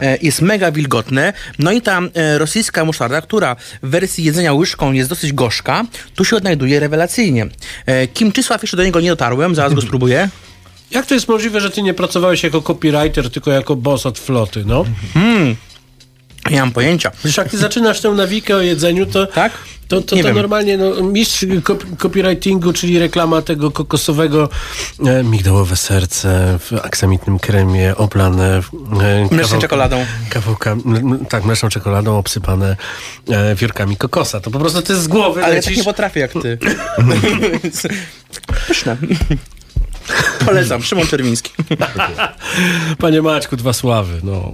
E, 0.00 0.16
Jest 0.22 0.42
mega 0.42 0.72
wilgotne. 0.72 1.32
No 1.58 1.72
i 1.72 1.80
ta 1.82 2.00
e, 2.14 2.38
rosyjska 2.38 2.84
musztarda, 2.84 3.20
która 3.20 3.56
w 3.82 3.88
wersji 3.90 4.24
jedzenia 4.24 4.52
łyżką 4.52 4.92
jest 4.92 5.08
dosyć 5.08 5.32
gorzka, 5.32 5.84
tu 6.14 6.24
się 6.24 6.36
odnajduje 6.36 6.80
rewelacyjnie. 6.80 7.46
E, 7.86 8.06
Kimczysław 8.06 8.62
jeszcze 8.62 8.76
do 8.76 8.84
niego 8.84 9.00
nie 9.00 9.08
dotarłem, 9.10 9.54
zaraz 9.54 9.74
go 9.74 9.82
spróbuję. 9.82 10.28
Jak 10.90 11.06
to 11.06 11.14
jest 11.14 11.28
możliwe, 11.28 11.60
że 11.60 11.70
ty 11.70 11.82
nie 11.82 11.94
pracowałeś 11.94 12.42
jako 12.42 12.62
copywriter, 12.62 13.30
tylko 13.30 13.50
jako 13.50 13.76
boss 13.76 14.06
od 14.06 14.18
floty, 14.18 14.64
no? 14.66 14.84
Hmm. 15.14 15.56
Nie 16.50 16.60
mam 16.60 16.70
pojęcia. 16.72 17.10
Przecież 17.10 17.36
jak 17.36 17.48
ty 17.48 17.58
zaczynasz 17.58 18.00
tę 18.00 18.10
nawikę 18.10 18.56
o 18.56 18.60
jedzeniu, 18.60 19.06
to, 19.06 19.26
Tak? 19.26 19.52
to, 19.88 20.00
to, 20.00 20.16
to 20.16 20.32
normalnie 20.34 20.76
no, 20.76 21.02
mistrz 21.02 21.44
cop- 21.44 21.96
copywritingu, 21.96 22.72
czyli 22.72 22.98
reklama 22.98 23.42
tego 23.42 23.70
kokosowego 23.70 24.48
e, 25.06 25.22
migdałowe 25.24 25.76
serce 25.76 26.58
w 26.58 26.72
aksamitnym 26.82 27.38
kremie 27.38 27.96
oblane 27.96 28.56
e, 28.58 28.62
kawałka- 29.30 29.60
czekoladą. 29.60 30.06
Kawałka, 30.30 30.70
m, 30.72 31.26
tak, 31.28 31.44
mleczną 31.44 31.68
czekoladą 31.68 32.18
obsypane 32.18 32.76
e, 33.28 33.54
wiórkami 33.54 33.96
kokosa. 33.96 34.40
To 34.40 34.50
po 34.50 34.58
prostu 34.58 34.82
ty 34.82 34.96
z 34.96 35.08
głowy 35.08 35.40
Ale 35.44 35.48
ja 35.48 35.54
lecisz. 35.56 35.70
tak 35.70 35.76
nie 35.78 35.84
potrafię 35.84 36.20
jak 36.20 36.32
ty. 36.32 36.58
Pyszne. 38.68 38.96
Polecam, 40.46 40.82
Szymon 40.82 41.06
Czerwiński. 41.06 41.50
Panie 42.98 43.22
Maćku, 43.22 43.56
dwa 43.56 43.72
sławy, 43.72 44.20
no. 44.22 44.52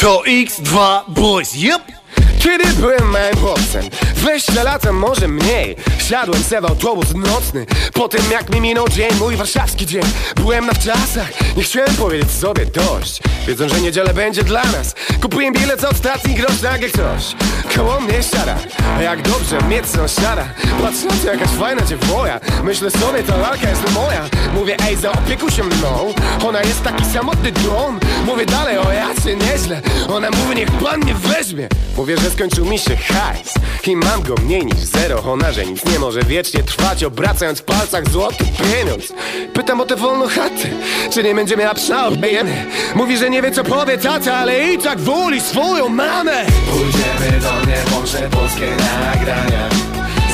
To 0.00 0.24
X2 0.24 1.12
Boys, 1.14 1.54
yep! 1.54 1.99
Kiedy 2.42 2.64
byłem 2.64 3.10
małym 3.10 3.36
chłopcem, 3.36 3.82
weź 4.16 4.48
na 4.48 4.62
latem 4.62 4.96
może 4.96 5.28
mniej 5.28 5.76
Siadłem 6.08 6.42
se 6.42 6.60
w 6.60 6.64
autobus 6.64 7.14
nocny, 7.14 7.66
po 7.92 8.08
tym 8.08 8.30
jak 8.30 8.54
mi 8.54 8.60
minął 8.60 8.88
dzień, 8.88 9.10
mój 9.18 9.36
warszawski 9.36 9.86
dzień 9.86 10.02
Byłem 10.36 10.66
na 10.66 10.72
wczasach, 10.72 11.56
nie 11.56 11.62
chciałem 11.62 11.94
powiedzieć 11.94 12.30
sobie 12.30 12.66
dość 12.66 13.20
Wiedząc, 13.46 13.72
że 13.72 13.80
niedziela 13.80 14.12
będzie 14.12 14.42
dla 14.42 14.64
nas 14.64 14.94
Kupiłem 15.22 15.54
bilet 15.54 15.80
za 15.80 15.88
ostatni 15.88 16.34
grosz, 16.34 16.60
tak 16.62 16.82
jak 16.82 16.90
coś 16.90 17.34
Koło 17.76 18.00
mnie 18.00 18.22
siada, 18.22 18.56
a 18.98 19.02
jak 19.02 19.22
dobrze 19.22 19.58
mieć 19.68 19.86
sąsiada 19.86 20.48
Patrząc 20.82 21.24
jakaś 21.24 21.48
fajna 21.48 21.82
dziewuja 21.82 22.40
Myślę 22.64 22.90
sobie, 22.90 23.22
ta 23.22 23.36
lalka 23.36 23.70
jest 23.70 23.94
moja 23.94 24.28
Mówię, 24.54 24.76
ej, 24.88 24.96
zaopiekuj 24.96 25.50
się 25.50 25.64
mną 25.64 26.14
Ona 26.46 26.60
jest 26.60 26.82
taki 26.82 27.04
samotny 27.04 27.52
dom 27.52 28.00
Mówię 28.26 28.46
dalej, 28.46 28.78
o 28.78 28.92
ja 28.92 29.08
cię 29.24 29.36
nieźle 29.36 29.82
Ona 30.08 30.30
mówi, 30.30 30.56
niech 30.56 30.70
pan 30.70 31.00
mnie 31.00 31.14
weźmie 31.14 31.68
Mówię, 31.96 32.16
że 32.16 32.29
skończył 32.30 32.64
mi 32.64 32.78
się 32.78 32.96
hajs. 32.96 33.54
I 33.86 33.96
mam 33.96 34.22
go 34.22 34.34
mniej 34.34 34.66
niż 34.66 34.76
zero 34.76 35.22
Ona, 35.32 35.52
że 35.52 35.66
nic 35.66 35.84
nie 35.84 35.98
może 35.98 36.22
wiecznie 36.22 36.62
trwać 36.62 37.04
Obracając 37.04 37.60
w 37.60 37.62
palcach 37.62 38.10
złoty 38.10 38.44
pieniądz. 38.44 39.12
Pytam 39.52 39.80
o 39.80 39.84
tę 39.84 39.96
wolną 39.96 40.28
chatę 40.28 40.68
Czy 41.12 41.22
nie 41.22 41.34
będzie 41.34 41.56
miała 41.56 41.74
psa 41.74 42.06
obejemy 42.06 42.66
Mówi, 42.94 43.16
że 43.16 43.30
nie 43.30 43.42
wie 43.42 43.50
co 43.50 43.64
powie 43.64 43.98
tata 43.98 44.36
Ale 44.36 44.72
i 44.72 44.78
tak 44.78 45.00
woli 45.00 45.40
swoją 45.40 45.88
mamę. 45.88 46.44
Pójdziemy 46.70 47.40
do 47.40 47.66
mnie, 47.66 47.76
włączę 47.86 48.28
polskie 48.30 48.66
nagrania. 48.66 49.68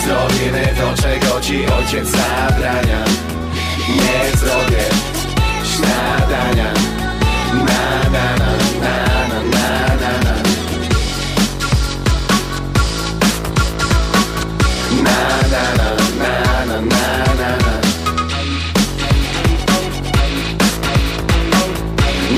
Zrobimy 0.04 0.68
to, 0.80 1.02
czego 1.02 1.40
ci 1.40 1.66
ojciec 1.66 2.08
zabrania. 2.08 3.04
Nie 3.88 4.36
zrobię 4.36 4.84
śniadania 5.64 6.95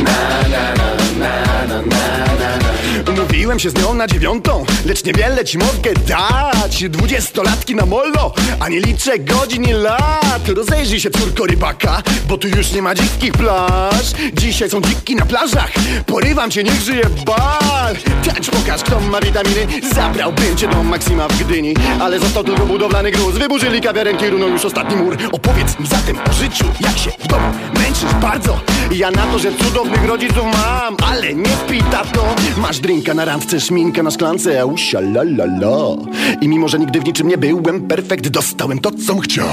Na, 0.08 0.18
na, 0.52 0.64
na, 1.20 1.32
na, 1.66 1.82
na. 1.82 2.27
Umówiłem 3.38 3.58
się 3.58 3.70
z 3.70 3.74
nią 3.74 3.94
na 3.94 4.06
dziewiątą 4.06 4.64
Lecz 4.86 5.04
niewiele 5.04 5.44
ci 5.44 5.58
mogę 5.58 5.94
dać. 6.06 6.84
Dwudziestolatki 6.88 7.74
na 7.74 7.86
mollo 7.86 8.34
A 8.60 8.68
nie 8.68 8.80
liczę 8.80 9.18
godzin 9.18 9.64
i 9.64 9.72
lat. 9.72 10.48
Rozejrzyj 10.56 11.00
się 11.00 11.10
córko 11.10 11.46
rybaka 11.46 12.02
Bo 12.28 12.38
tu 12.38 12.48
już 12.48 12.72
nie 12.72 12.82
ma 12.82 12.94
dzikich 12.94 13.32
plaż. 13.32 14.12
Dzisiaj 14.32 14.70
są 14.70 14.80
dziki 14.80 15.16
na 15.16 15.26
plażach 15.26 15.72
Porywam 16.06 16.50
cię, 16.50 16.64
niech 16.64 16.80
żyje 16.80 17.04
bal. 17.26 17.96
Tańcz 18.24 18.50
pokaż 18.50 18.82
kto 18.82 19.00
ma 19.00 19.20
witaminy. 19.20 19.66
Zabrałbym 19.94 20.56
cię 20.56 20.68
do 20.68 20.82
Maksima 20.82 21.28
w 21.28 21.44
Gdyni 21.44 21.74
Ale 22.00 22.18
został 22.18 22.44
tylko 22.44 22.66
budowlany 22.66 23.10
gruz. 23.10 23.34
Wyburzyli 23.34 23.80
kawiarenki, 23.80 24.30
runął 24.30 24.48
już 24.48 24.64
ostatni 24.64 24.96
mur. 24.96 25.16
Opowiedz 25.32 25.80
mi 25.80 25.86
zatem 25.86 26.18
o 26.30 26.32
życiu 26.32 26.64
Jak 26.80 26.98
się 26.98 27.10
w 27.10 27.26
domu 27.26 27.52
męczysz 27.88 28.14
bardzo. 28.20 28.60
Ja 28.92 29.10
na 29.10 29.22
to, 29.22 29.38
że 29.38 29.52
cudownych 29.52 30.04
rodziców 30.04 30.44
mam 30.44 30.96
Ale 31.10 31.34
nie 31.34 31.50
wpij 31.50 31.82
tato. 31.82 32.34
Masz 32.56 32.78
drinka 32.78 33.14
na 33.14 33.24
randce, 33.28 33.60
szminka 33.60 34.02
na 34.02 34.10
szklance 34.10 34.66
Usia 34.66 35.00
la 35.00 35.22
la 35.22 35.44
la. 35.44 35.96
I 36.40 36.48
mimo 36.48 36.68
że 36.68 36.78
nigdy 36.78 37.00
w 37.00 37.04
niczym 37.04 37.28
nie 37.28 37.38
byłem 37.38 37.88
perfekt 37.88 38.28
Dostałem 38.28 38.78
to, 38.78 38.90
co 39.06 39.18
chciał. 39.18 39.46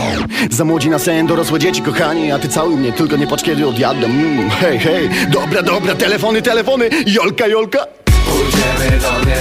Za 0.52 0.66
młodzi 0.66 0.90
na 0.90 1.00
sen, 1.00 1.28
dorosłe 1.28 1.60
dzieci, 1.60 1.82
kochani 1.82 2.32
A 2.32 2.40
ty 2.40 2.48
całuj 2.48 2.76
mnie, 2.76 2.94
tylko 2.94 3.18
nie 3.18 3.28
patrz 3.28 3.44
kiedy 3.44 3.68
odjadę. 3.68 4.06
Mm, 4.06 4.50
Hej, 4.50 4.80
hej, 4.80 5.10
dobra, 5.30 5.62
dobra, 5.62 5.96
telefony, 5.96 6.42
telefony. 6.42 6.90
Jolka, 7.06 7.48
Jolka. 7.48 7.80
Pójdziemy 8.06 9.02
do 9.02 9.26
mnie, 9.26 9.36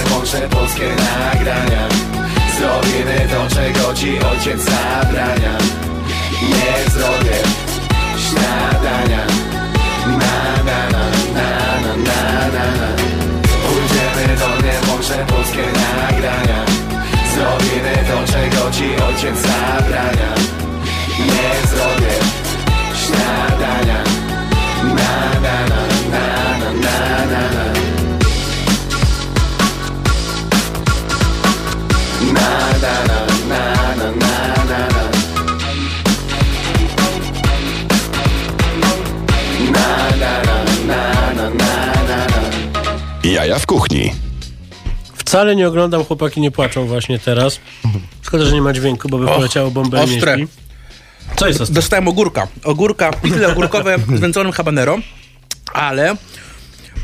polskie 0.49 0.83
nagrania. 0.89 1.87
Zrobimy 2.57 3.27
to, 3.31 3.55
czego 3.55 3.93
ci 3.93 4.19
ojciec 4.19 4.61
zabrania. 4.61 5.57
Nie 6.41 6.91
zrobię 6.91 7.37
śniadania 8.17 9.34
włączę 15.05 15.25
polskie 15.33 15.61
nagrania 15.61 16.65
Zrobimy 17.33 17.95
to, 18.09 18.31
czego 18.31 18.71
ci 18.71 19.03
ojciec 19.03 19.37
zabrania 19.41 20.33
Nie 21.19 21.67
zrobię 21.67 22.15
śniadania 22.95 24.03
na, 24.83 25.39
na, 25.39 25.67
na. 25.69 25.85
Na, 32.33 32.57
na, 32.81 33.03
na, 33.07 33.19
na, 33.47 33.75
na, 33.87 34.11
na, 34.11 34.39
na, 34.65 34.87
na. 34.87 35.05
Jaja 43.23 43.59
w 43.59 43.65
kuchni. 43.65 44.25
Wcale 45.35 45.55
nie 45.55 45.67
oglądam, 45.67 46.03
chłopaki 46.05 46.41
nie 46.41 46.51
płaczą 46.51 46.87
właśnie 46.87 47.19
teraz. 47.19 47.59
Szkoda, 48.21 48.45
że 48.45 48.51
nie 48.53 48.61
ma 48.61 48.73
dźwięku, 48.73 49.09
bo 49.09 49.17
by 49.17 49.25
Och, 49.25 49.35
poleciało 49.35 49.71
bombę 49.71 50.01
ostre. 50.01 50.37
myśli. 50.37 50.47
Co 51.35 51.47
jest 51.47 51.61
ostre? 51.61 51.75
Dostałem 51.75 52.07
ogórka. 52.07 52.47
Ogórka, 52.63 53.11
pizle 53.13 53.47
ogórkowe 53.47 53.95
z 54.17 54.19
wędzonym 54.19 54.51
habanero, 54.51 54.97
ale 55.73 56.15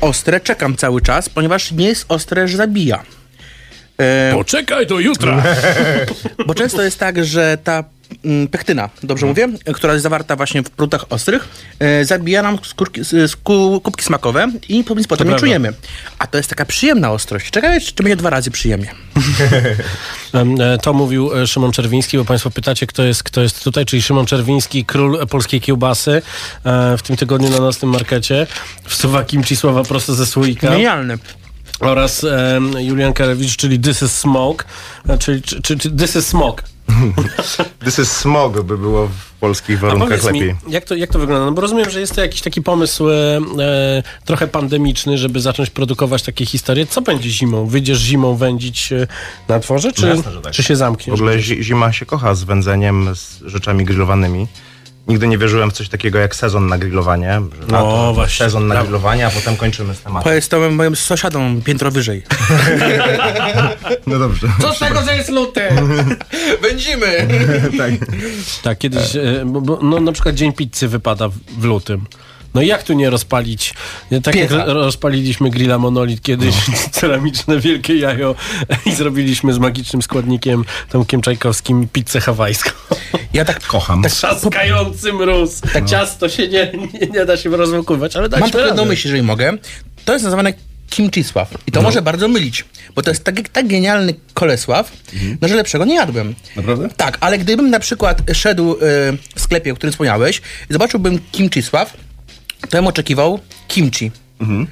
ostre 0.02 0.40
czekam 0.40 0.76
cały 0.76 1.02
czas, 1.02 1.30
ponieważ 1.30 1.72
nie 1.72 1.86
jest 1.88 2.06
ostre, 2.08 2.48
że 2.48 2.58
zabija. 2.58 3.04
E, 3.98 4.32
Poczekaj 4.34 4.88
do 4.88 5.00
jutra. 5.00 5.44
Bo 6.48 6.54
często 6.56 6.82
jest 6.84 7.00
tak, 7.00 7.26
że 7.26 7.58
ta 7.64 7.84
pektyna, 8.52 8.90
dobrze 9.04 9.26
mówię, 9.26 9.50
e, 9.66 9.74
która 9.74 9.94
jest 9.94 10.04
zawarta 10.04 10.36
właśnie 10.36 10.64
w 10.64 10.70
produktach 10.70 11.06
ostrych, 11.10 11.48
e, 11.80 12.06
zabija 12.06 12.42
nam 12.42 12.60
skórki, 12.64 13.02
kubki 13.84 14.04
smakowe 14.04 14.52
i 14.70 14.84
potem 14.84 15.04
potem 15.04 15.30
nie 15.30 15.36
czujemy. 15.36 15.74
A 16.20 16.28
to 16.28 16.38
jest 16.38 16.50
taka 16.50 16.66
przyjemna 16.66 17.12
ostrość. 17.12 17.52
Czekaj, 17.52 17.82
czy 17.82 18.04
będzie 18.04 18.16
dwa 18.16 18.30
razy 18.30 18.52
przyjemnie. 18.52 18.92
Em, 20.34 20.62
e, 20.62 20.78
To 20.78 20.94
mówił 20.94 21.34
e, 21.34 21.48
Szymon 21.48 21.72
Czerwiński, 21.72 22.18
bo 22.18 22.26
Państwo 22.26 22.52
pytacie, 22.52 22.88
kto 22.88 23.04
jest, 23.04 23.24
kto 23.24 23.42
jest 23.42 23.64
tutaj, 23.64 23.86
czyli 23.86 24.02
Szymon 24.02 24.26
Czerwiński, 24.26 24.86
król 24.86 25.28
polskiej 25.28 25.62
kiełbasy 25.62 26.22
w 26.98 27.02
tym 27.04 27.18
tygodniu 27.18 27.50
na 27.50 27.60
nocnym 27.60 27.92
markecie. 27.92 28.48
Wsuwa 28.84 29.24
kimchi 29.24 29.56
słowa 29.56 29.84
prosto 29.84 30.14
ze 30.14 30.26
słoika. 30.26 30.70
Genialny. 30.70 31.18
Oraz 31.82 32.26
Julian 32.80 33.14
Karewicz, 33.14 33.56
czyli 33.58 33.80
This 33.80 34.02
is 34.02 34.12
Smoke, 34.20 34.66
e, 35.10 35.18
czyli 35.18 35.42
czy, 35.42 35.62
czy, 35.62 35.78
This 35.78 36.16
is 36.16 36.28
Smoke. 36.28 36.64
This 37.86 38.00
is 38.00 38.12
smog 38.12 38.62
by 38.62 38.78
było 38.78 39.08
w 39.08 39.40
polskich 39.40 39.80
warunkach 39.80 40.24
lepiej. 40.24 40.42
mi, 40.42 40.56
jak 40.68 40.86
to, 40.86 40.96
jak 40.96 41.10
to 41.12 41.20
wygląda? 41.20 41.46
No 41.46 41.52
bo 41.52 41.62
rozumiem, 41.62 41.90
że 41.90 42.00
jest 42.00 42.16
to 42.16 42.22
jakiś 42.22 42.42
taki 42.42 42.62
pomysł 42.62 43.10
e, 43.10 43.14
e, 43.60 44.04
trochę 44.26 44.48
pandemiczny, 44.48 45.18
żeby 45.18 45.40
zacząć 45.42 45.70
produkować 45.70 46.24
takie 46.24 46.46
historie. 46.46 46.86
Co 46.86 47.02
będzie 47.02 47.30
zimą? 47.30 47.66
Wyjdziesz 47.66 48.00
zimą 48.00 48.36
wędzić 48.36 48.92
e, 48.94 49.08
na 49.48 49.60
dworze, 49.60 49.92
czy, 49.92 50.02
No 50.02 50.08
jasne, 50.08 50.32
tak. 50.44 50.54
czy 50.54 50.64
się 50.64 50.74
W 50.74 50.78
zamkniesz? 50.78 51.14
ogóle 51.14 51.40
zi- 51.40 51.64
zima 51.64 51.92
się 51.94 52.06
kocha 52.06 52.36
z 52.36 52.44
wędzeniem, 52.44 53.16
z 53.16 53.42
rzeczami 53.46 53.86
grillowanymi. 53.86 54.48
Nigdy 55.08 55.28
nie 55.28 55.38
wierzyłem 55.38 55.72
w 55.72 55.74
coś 55.74 55.90
takiego 55.90 56.20
jak 56.20 56.36
sezon 56.36 56.68
na 56.68 56.78
grillowanie. 56.78 57.42
No, 57.68 57.78
lato, 57.78 58.14
właśnie. 58.14 58.46
Sezon 58.46 58.68
na 58.68 58.82
grillowanie, 58.82 59.28
a 59.28 59.30
potem 59.30 59.58
kończymy 59.58 59.96
z 59.96 60.02
tematem. 60.02 60.24
To 60.24 60.34
jest 60.34 60.52
to 60.52 60.72
moim 60.72 60.96
sąsiadom 60.96 61.62
piętro 61.62 61.92
wyżej. 61.92 62.24
No 64.08 64.20
dobrze. 64.20 64.48
Co 64.62 64.74
z 64.74 64.80
tego, 64.80 65.02
że 65.02 65.16
jest 65.16 65.30
luty? 65.30 65.62
Będziemy! 66.70 67.28
tak. 67.78 67.92
Tak, 68.64 68.78
kiedyś, 68.78 69.16
e, 69.16 69.44
bo, 69.46 69.62
bo, 69.62 69.80
no 69.82 70.00
na 70.00 70.12
przykład 70.12 70.36
Dzień 70.36 70.54
Pizzy 70.54 70.88
wypada 70.88 71.30
w 71.58 71.64
lutym. 71.64 72.06
No 72.54 72.62
i 72.62 72.68
jak 72.68 72.84
tu 72.84 72.94
nie 72.94 73.10
rozpalić? 73.10 73.74
Tak 74.24 74.36
jak 74.36 74.50
Piecha. 74.50 74.66
rozpaliliśmy 74.66 75.50
grilla 75.50 75.78
Monolit 75.78 76.22
kiedyś, 76.22 76.56
ceramiczne 76.92 77.60
wielkie 77.60 77.96
jajo 77.96 78.36
i 78.86 78.96
zrobiliśmy 78.96 79.54
z 79.54 79.60
magicznym 79.60 80.02
składnikiem 80.02 80.66
Tomkiem 80.90 81.22
Czajkowskim 81.22 81.88
pizzę 81.94 82.20
hawajską. 82.22 82.70
Ja 83.34 83.46
tak 83.46 83.68
Kocham. 83.68 84.04
Trzaskający 84.10 85.14
mróz. 85.14 85.62
Tak 85.74 85.86
ciasto 85.90 86.30
się 86.30 86.48
nie, 86.48 86.72
nie, 87.02 87.08
nie 87.08 87.26
da 87.26 87.38
się 87.38 87.50
rozwłokować, 87.50 88.16
ale 88.16 88.24
Mam 88.24 88.30
daliśmy 88.32 88.52
tylko 88.52 88.68
jedną 88.68 88.86
myśl, 88.86 89.08
jeżeli 89.08 89.24
mogę. 89.24 89.54
To 90.06 90.14
jest 90.14 90.26
nazywane 90.26 90.54
kimchisław. 90.90 91.54
I 91.68 91.72
to 91.72 91.80
No. 91.80 91.84
może 91.88 92.02
bardzo 92.02 92.28
mylić, 92.28 92.66
bo 92.96 93.02
to 93.02 93.12
jest 93.12 93.24
tak, 93.24 93.50
tak 93.50 93.68
genialny 93.68 94.14
kolesław, 94.34 94.92
Mhm. 95.14 95.38
no 95.42 95.48
że 95.48 95.56
lepszego 95.56 95.86
nie 95.86 95.96
jadłem. 95.96 96.36
Naprawdę? 96.56 96.90
Tak, 96.98 97.18
ale 97.22 97.38
gdybym 97.38 97.70
na 97.70 97.80
przykład 97.80 98.22
szedł 98.34 98.74
y, 98.74 98.78
w 99.36 99.42
sklepie, 99.42 99.72
o 99.74 99.76
którym 99.76 99.92
wspomniałeś, 99.92 100.42
i 100.70 100.74
zobaczyłbym 100.74 101.20
kimchisław, 101.32 101.94
to 102.62 102.78
bym 102.78 102.88
oczekiwał 102.88 103.40
kimchi. 103.68 104.12
Mhm. 104.42 104.68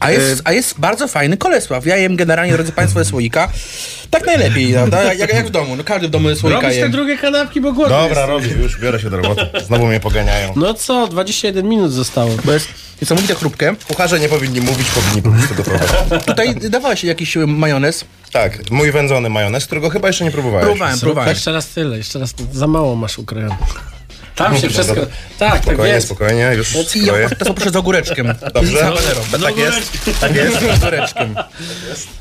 A 0.00 0.10
jest, 0.10 0.42
a 0.44 0.52
jest 0.52 0.80
bardzo 0.80 1.08
fajny 1.08 1.36
kolesław. 1.36 1.86
Ja 1.86 1.96
jem 1.96 2.16
generalnie, 2.16 2.52
drodzy 2.52 2.72
Państwo, 2.72 3.04
słoika. 3.04 3.48
Tak 4.10 4.26
najlepiej, 4.26 4.72
prawda? 4.72 5.14
Jak, 5.14 5.34
jak 5.34 5.46
w 5.46 5.50
domu. 5.50 5.76
No 5.76 5.84
każdy 5.84 6.08
w 6.08 6.10
domu 6.10 6.36
słoika 6.36 6.60
Robisz 6.60 6.78
te 6.80 6.88
drugie 6.88 7.18
kanapki, 7.18 7.60
bo 7.60 7.72
głodny 7.72 7.96
Dobra, 7.96 8.20
jest. 8.20 8.28
robię, 8.28 8.62
już 8.62 8.80
biorę 8.80 9.00
się 9.00 9.10
do 9.10 9.16
roboty. 9.16 9.46
Znowu 9.66 9.86
mnie 9.86 10.00
poganiają. 10.00 10.52
No 10.56 10.74
co, 10.74 11.08
21 11.08 11.68
minut 11.68 11.92
zostało. 11.92 12.30
Bo 12.44 12.52
jest 12.52 12.68
niesamowite 13.02 13.34
chrupkę. 13.34 13.74
Kucharze 13.88 14.20
nie 14.20 14.28
powinni 14.28 14.60
mówić, 14.60 14.90
powinni 14.90 15.22
po 15.22 15.30
prostu 15.30 15.54
gotować. 15.54 15.90
Tutaj 16.26 16.54
dawałeś 16.54 17.04
jakiś 17.04 17.36
y, 17.36 17.46
majonez. 17.46 18.04
Tak, 18.32 18.70
mój 18.70 18.92
wędzony 18.92 19.30
majonez, 19.30 19.66
którego 19.66 19.90
chyba 19.90 20.08
jeszcze 20.08 20.24
nie 20.24 20.30
próbowałeś. 20.30 20.64
Próbowałem, 20.64 20.98
próbowałem. 20.98 21.30
Jeszcze 21.30 21.52
raz 21.52 21.66
tyle, 21.68 21.96
jeszcze 21.96 22.18
raz 22.18 22.34
za 22.52 22.66
mało 22.66 22.96
masz 22.96 23.18
ukrojone. 23.18 23.56
Tam 24.44 24.58
się 24.58 24.68
wszystko... 24.68 24.94
dobra. 24.94 25.10
Tak, 25.38 25.52
tak 25.52 25.62
Spokojnie, 25.62 25.94
jest. 25.94 26.06
spokojnie, 26.06 26.52
już 26.56 26.96
I 26.96 27.06
ja 27.06 27.28
to 27.28 27.44
poproszę 27.44 27.70
z 27.70 27.76
ogóreczkiem. 27.76 28.34
Dobrze? 28.54 28.92
Z. 29.32 29.42
Tak 29.42 29.56
jest, 29.56 30.20
tak 30.20 30.34
jest. 30.34 30.60
Z 30.60 30.82
ogóreczkiem. 30.82 31.34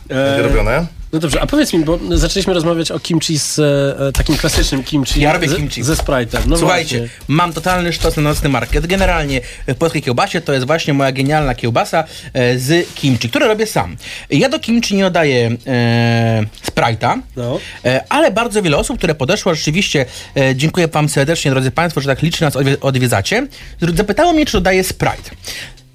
Będzie 0.08 0.42
robione. 0.42 0.99
No 1.14 1.20
dobrze, 1.20 1.42
a 1.42 1.48
powiedz 1.48 1.74
mi, 1.74 1.80
bo 1.86 2.00
zaczęliśmy 2.18 2.54
rozmawiać 2.54 2.92
o 2.92 3.00
kimchi 3.00 3.40
z 3.40 3.60
e, 3.60 4.12
takim 4.12 4.38
klasycznym 4.38 4.84
kimchi. 4.84 5.22
Ja 5.22 5.34
robię 5.34 5.50
ze, 5.50 5.56
kimchi. 5.56 5.84
Ze 5.84 5.94
Sprite'em. 5.94 6.40
No 6.48 6.58
Słuchajcie, 6.58 6.98
właśnie. 7.00 7.18
mam 7.28 7.54
totalny 7.54 7.94
sztos 7.94 8.16
na 8.18 8.22
nocny 8.24 8.50
market. 8.50 8.88
Generalnie 8.88 9.42
w 9.68 9.76
polskiej 9.76 10.02
kiełbasie 10.02 10.42
to 10.42 10.54
jest 10.54 10.68
właśnie 10.68 10.94
moja 10.94 11.12
genialna 11.12 11.56
kiełbasa 11.56 12.04
e, 12.34 12.60
z 12.60 12.94
kimchi, 12.96 13.30
które 13.30 13.48
robię 13.48 13.66
sam. 13.68 13.98
Ja 14.30 14.50
do 14.50 14.60
kimchi 14.60 14.96
nie 14.96 15.04
dodaję 15.04 15.52
e, 15.68 16.46
Sprite'a, 16.72 17.20
No. 17.36 17.60
e, 17.86 18.04
ale 18.10 18.32
bardzo 18.32 18.62
wiele 18.62 18.78
osób, 18.78 18.98
które 18.98 19.16
podeszło, 19.16 19.56
rzeczywiście 19.56 20.06
e, 20.38 20.56
dziękuję 20.56 20.88
wam 20.88 21.10
serdecznie, 21.10 21.52
drodzy 21.52 21.72
państwo, 21.72 22.02
że 22.02 22.10
tak 22.10 22.22
licznie 22.22 22.46
nas 22.46 22.56
odwie- 22.56 22.78
odwiedzacie, 22.82 23.48
zapytało 23.96 24.34
mnie, 24.34 24.46
czy 24.46 24.52
dodaję 24.58 24.84
Sprite. 24.84 25.32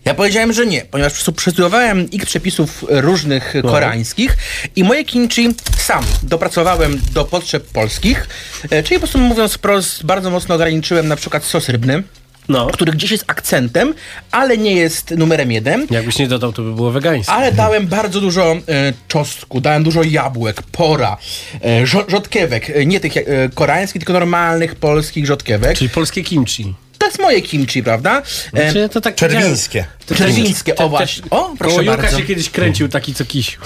Ja 0.05 0.15
powiedziałem, 0.15 0.53
że 0.53 0.67
nie, 0.67 0.81
ponieważ 0.91 1.13
przestu- 1.13 1.33
przestudiowałem 1.33 2.11
ich 2.11 2.27
przepisów 2.27 2.85
różnych 2.89 3.55
koreańskich 3.63 4.37
i 4.77 4.85
moje 4.85 5.05
kimchi 5.05 5.49
sam 5.79 6.05
dopracowałem 6.23 7.01
do 7.13 7.25
potrzeb 7.25 7.65
polskich, 7.67 8.29
e, 8.71 8.83
czyli 8.83 8.95
po 8.95 8.99
prostu 9.01 9.19
mówiąc 9.19 9.53
wprost, 9.53 10.05
bardzo 10.07 10.31
mocno 10.31 10.55
ograniczyłem 10.55 11.09
na 11.09 11.17
przykład 11.17 11.45
sos 11.45 11.69
rybny, 11.69 12.03
No. 12.49 12.67
który 12.67 12.93
gdzieś 12.93 13.11
jest 13.11 13.25
akcentem, 13.27 13.95
ale 14.31 14.59
nie 14.59 14.73
jest 14.75 15.11
numerem 15.11 15.53
jeden. 15.53 15.87
Jakbyś 15.91 16.19
nie 16.19 16.29
dodał, 16.29 16.53
to 16.53 16.63
by 16.63 16.73
było 16.75 16.91
wegańskie. 16.91 17.33
Ale 17.33 17.53
dałem 17.53 17.87
bardzo 17.87 18.21
dużo 18.21 18.53
e, 18.53 18.93
czosnku, 19.09 19.61
dałem 19.61 19.83
dużo 19.83 20.03
jabłek, 20.03 20.63
pora, 20.63 21.17
e, 21.65 21.87
rzodkiewek, 21.87 22.71
e, 22.71 22.87
nie 22.87 23.01
tych 23.01 23.17
e, 23.17 23.23
koreańskich, 23.55 24.01
tylko 24.01 24.13
normalnych 24.13 24.75
polskich 24.75 25.27
rzodkiewek. 25.27 25.79
Czyli 25.79 25.91
polskie 25.91 26.23
kimchi. 26.23 26.75
To 26.99 27.07
jest 27.07 27.18
moje 27.18 27.42
kimchi, 27.42 27.82
prawda? 27.82 28.22
Znaczy, 28.53 28.88
to 28.88 29.01
tak 29.01 29.14
Czerwińskie. 29.14 29.84
To 30.07 30.15
Czerwińskie, 30.15 30.77
o 30.77 30.89
właśnie. 30.89 31.23
O, 31.31 31.55
proszę 31.59 31.77
Koło 31.77 31.97
bardzo. 31.97 32.19
się 32.19 32.25
kiedyś 32.25 32.51
kręcił 32.51 32.89
taki 32.89 33.15
co 33.15 33.25
kisiu. 33.25 33.61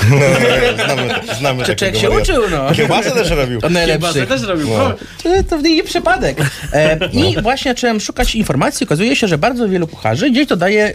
Znamy, 0.85 1.15
znamy 1.39 1.65
Czy 1.65 1.77
takiego 1.77 1.87
jak 1.87 1.97
się 1.97 2.09
wariata. 2.09 2.33
uczył, 2.33 2.51
no. 2.51 2.73
Kiełbasę 2.75 3.11
też 3.11 3.31
robił. 3.31 3.61
To 3.61 3.69
najlepszy. 3.71 4.27
Też 4.27 4.43
robił. 4.43 4.69
No. 4.69 4.95
To, 5.23 5.43
to 5.51 5.61
nie 5.61 5.85
przypadek. 5.85 6.39
E, 6.73 6.99
I 7.13 7.43
właśnie 7.43 7.71
zacząłem 7.71 8.01
szukać 8.01 8.35
informacji. 8.35 8.87
Okazuje 8.87 9.17
się, 9.17 9.29
że 9.29 9.39
bardzo 9.39 9.69
wielu 9.69 9.87
kucharzy 9.89 10.31
gdzieś 10.31 10.47
dodaje 10.47 10.85
e, 10.87 10.95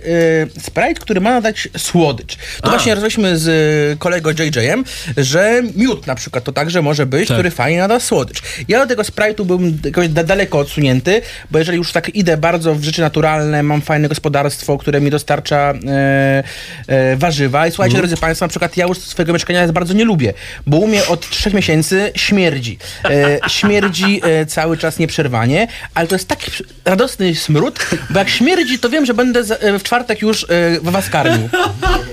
Sprite, 0.61 0.93
który 0.93 1.21
ma 1.21 1.29
nadać 1.31 1.67
słodycz. 1.77 2.37
To 2.61 2.69
właśnie 2.69 2.95
rozmawialiśmy 2.95 3.37
z 3.37 3.47
e, 3.93 3.97
kolegą 3.97 4.29
JJ-em, 4.29 4.83
że 5.17 5.61
miód 5.75 6.07
na 6.07 6.15
przykład 6.15 6.43
to 6.43 6.51
także 6.51 6.81
może 6.81 7.05
być, 7.05 7.27
Tak. 7.27 7.37
który 7.37 7.51
fajnie 7.51 7.79
nada 7.79 7.99
słodycz. 7.99 8.41
Ja 8.67 8.79
do 8.79 8.87
tego 8.87 9.01
Sprite'u 9.03 9.45
byłem 9.45 9.77
jakoś 9.85 10.07
da- 10.09 10.23
daleko 10.23 10.59
odsunięty, 10.59 11.21
bo 11.51 11.59
jeżeli 11.59 11.77
już 11.77 11.91
tak 11.91 12.15
idę 12.15 12.37
bardzo 12.37 12.75
w 12.75 12.83
rzeczy 12.83 13.01
naturalne, 13.01 13.63
mam 13.63 13.81
fajne 13.81 14.09
gospodarstwo, 14.09 14.77
które 14.77 15.01
mi 15.01 15.09
dostarcza 15.11 15.32
dostarcza 15.35 15.73
e, 15.87 16.43
e, 16.87 17.15
warzywa. 17.15 17.67
I 17.67 17.71
słuchajcie, 17.71 17.95
Mhm. 17.95 18.07
drodzy 18.09 18.21
Państwo, 18.21 18.45
na 18.45 18.49
przykład 18.49 18.77
ja 18.77 18.85
już 18.87 18.97
swojego 18.97 19.33
mieszkania 19.33 19.67
bardzo 19.67 19.93
nie 19.93 20.05
lubię, 20.05 20.33
bo 20.67 20.77
u 20.77 20.87
mnie 20.87 21.05
od 21.07 21.29
trzech 21.29 21.53
miesięcy 21.53 22.11
śmierdzi. 22.15 22.77
E, 23.05 23.39
śmierdzi 23.49 24.21
e, 24.23 24.45
cały 24.45 24.77
czas 24.77 24.99
nieprzerwanie, 24.99 25.67
ale 25.95 26.07
to 26.07 26.15
jest 26.15 26.27
taki 26.27 26.51
radosny 26.85 27.35
smród, 27.35 27.79
bo 28.09 28.19
jak 28.19 28.29
śmierdzi, 28.29 28.79
to 28.79 28.89
wiem, 28.89 29.05
że 29.05 29.13
będę 29.13 29.39
e, 29.59 29.79
w 29.79 29.83
czwartek 29.83 30.21
już 30.21 30.43
e, 30.43 30.47
was 30.81 31.09
karmił. 31.09 31.49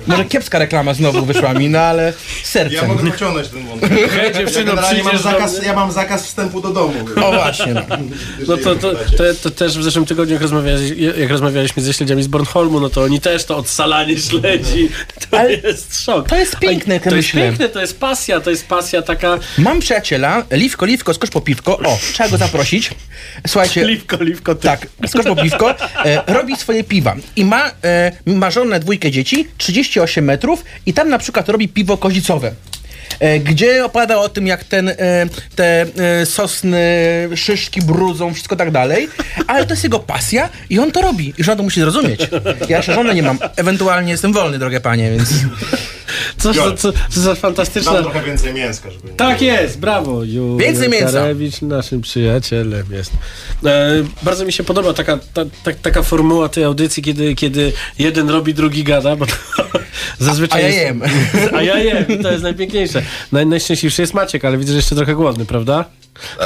Może 0.06 0.24
kiepska 0.24 0.58
reklama 0.58 0.94
znowu 0.94 1.24
wyszła 1.26 1.54
mi, 1.54 1.68
no 1.68 1.78
ale 1.78 2.12
sercem. 2.42 2.76
Ja 2.76 2.88
mogę 2.88 3.10
pociągnąć 3.10 3.48
ten 3.48 3.66
wątek. 3.66 3.90
Hej, 4.10 4.34
dziewczyno, 4.34 4.72
ja 4.74 5.04
mam 5.04 5.18
zakaz, 5.18 5.62
ja 5.66 5.74
mam 5.74 5.92
zakaz 5.92 6.26
wstępu 6.26 6.60
do 6.60 6.70
domu. 6.70 6.94
O 7.24 7.32
właśnie, 7.32 7.74
no. 7.74 7.82
No 8.48 8.56
to, 8.56 8.74
to, 8.74 8.92
to, 8.92 9.24
to 9.42 9.50
też 9.50 9.78
w 9.78 9.82
zeszłym 9.82 10.06
tygodniu, 10.06 10.32
jak, 10.32 10.42
rozmawiali, 10.42 11.04
jak 11.20 11.30
rozmawialiśmy 11.30 11.82
ze 11.82 11.92
śledziami 11.94 12.22
z 12.22 12.26
Bornholmu, 12.26 12.80
no 12.80 12.88
to 12.90 13.08
oni 13.10 13.20
też 13.20 13.44
to 13.44 13.56
odsalanie 13.56 14.18
śledzi. 14.18 14.88
To 15.30 15.48
jest 15.48 16.00
szok. 16.00 16.28
To 16.28 16.36
jest 16.36 16.58
piękne, 16.58 17.00
To 17.00 17.16
jest 17.16 17.28
myślę. 17.28 17.42
piękne, 17.42 17.68
to 17.68 17.80
jest 17.80 18.00
pasja, 18.00 18.40
to 18.40 18.50
jest 18.50 18.66
pasja 18.66 19.02
taka... 19.02 19.38
Mam 19.58 19.80
przyjaciela, 19.80 20.44
Liwko, 20.50 20.86
Liwko, 20.86 21.14
skocz 21.14 21.30
po 21.30 21.40
piwko. 21.40 21.78
O, 21.78 21.98
trzeba 22.12 22.28
go 22.28 22.36
zaprosić. 22.36 22.90
Słuchajcie. 23.46 23.84
Liwko, 23.84 24.24
Liwko, 24.24 24.54
ty. 24.54 24.62
Tak, 24.62 24.86
skocz 25.06 25.26
po 25.26 25.36
piwko. 25.36 25.74
E, 26.04 26.22
robi 26.26 26.56
swoje 26.56 26.84
piwa. 26.84 27.16
I 27.36 27.44
ma, 27.44 27.70
e, 27.84 28.12
ma 28.26 28.50
żonę, 28.50 28.80
dwójkę 28.80 29.10
dzieci, 29.10 29.48
38 29.58 30.24
metrów 30.24 30.64
i 30.86 30.92
tam 30.94 31.08
na 31.08 31.18
przykład 31.18 31.48
robi 31.48 31.68
piwo 31.68 31.96
kozicowe. 31.96 32.52
E, 33.20 33.38
gdzie 33.38 33.84
opowiada 33.84 34.18
o 34.18 34.28
tym, 34.28 34.46
jak 34.46 34.64
ten, 34.64 34.88
e, 34.88 34.94
te 35.56 35.86
e, 36.20 36.26
sosny, 36.26 36.78
szyszki 37.36 37.82
brudzą, 37.82 38.34
wszystko 38.34 38.56
tak 38.56 38.70
dalej, 38.70 39.08
ale 39.46 39.66
to 39.66 39.72
jest 39.72 39.84
jego 39.84 39.98
pasja 39.98 40.48
i 40.70 40.78
on 40.78 40.92
to 40.92 41.02
robi. 41.02 41.34
I 41.38 41.44
żona 41.44 41.56
to 41.56 41.62
musi 41.62 41.80
zrozumieć. 41.80 42.20
Ja 42.68 42.76
jeszcze 42.76 42.94
żony 42.94 43.14
nie 43.14 43.22
mam, 43.22 43.38
ewentualnie 43.56 44.12
jestem 44.12 44.32
wolny, 44.32 44.58
drogie 44.58 44.80
panie, 44.80 45.10
więc... 45.10 45.30
Co, 46.38 46.54
co, 46.54 46.72
co, 46.72 46.92
co 47.10 47.20
za 47.20 47.34
fantastyczna... 47.34 47.92
Mam 47.92 48.02
trochę 48.02 48.22
więcej 48.22 48.54
mięska, 48.54 48.90
żeby... 48.90 49.08
Tak 49.08 49.42
jest, 49.42 49.78
brawo. 49.78 50.24
Juliusz 50.24 50.62
Więcej 50.62 50.88
mięsa. 50.88 51.12
Karewicz 51.12 51.62
naszym 51.62 52.00
przyjacielem 52.00 52.86
jest. 52.90 53.12
E, 53.64 53.90
bardzo 54.22 54.44
mi 54.44 54.52
się 54.52 54.64
podoba 54.64 54.92
taka, 54.92 55.18
ta, 55.34 55.44
ta, 55.64 55.70
taka 55.82 56.02
formuła 56.02 56.48
tej 56.48 56.64
audycji, 56.64 57.02
kiedy, 57.02 57.34
kiedy 57.34 57.72
jeden 57.98 58.30
robi, 58.30 58.54
drugi 58.54 58.84
gada, 58.84 59.16
bo 59.16 59.26
to 59.26 59.32
zazwyczaj 60.18 60.60
A 60.60 60.62
ja 60.62 60.68
jest, 60.68 60.80
jem. 60.80 61.02
A 61.56 61.62
ja 61.62 61.78
jem, 61.78 62.22
to 62.22 62.30
jest 62.30 62.42
najpiękniejsze. 62.42 63.02
Naj, 63.32 63.46
najszczęśliwszy 63.46 64.02
jest 64.02 64.14
Maciek, 64.14 64.44
ale 64.44 64.58
widzę, 64.58 64.72
że 64.72 64.76
jeszcze 64.78 64.94
trochę 64.96 65.14
głodny, 65.14 65.44
prawda? 65.44 65.84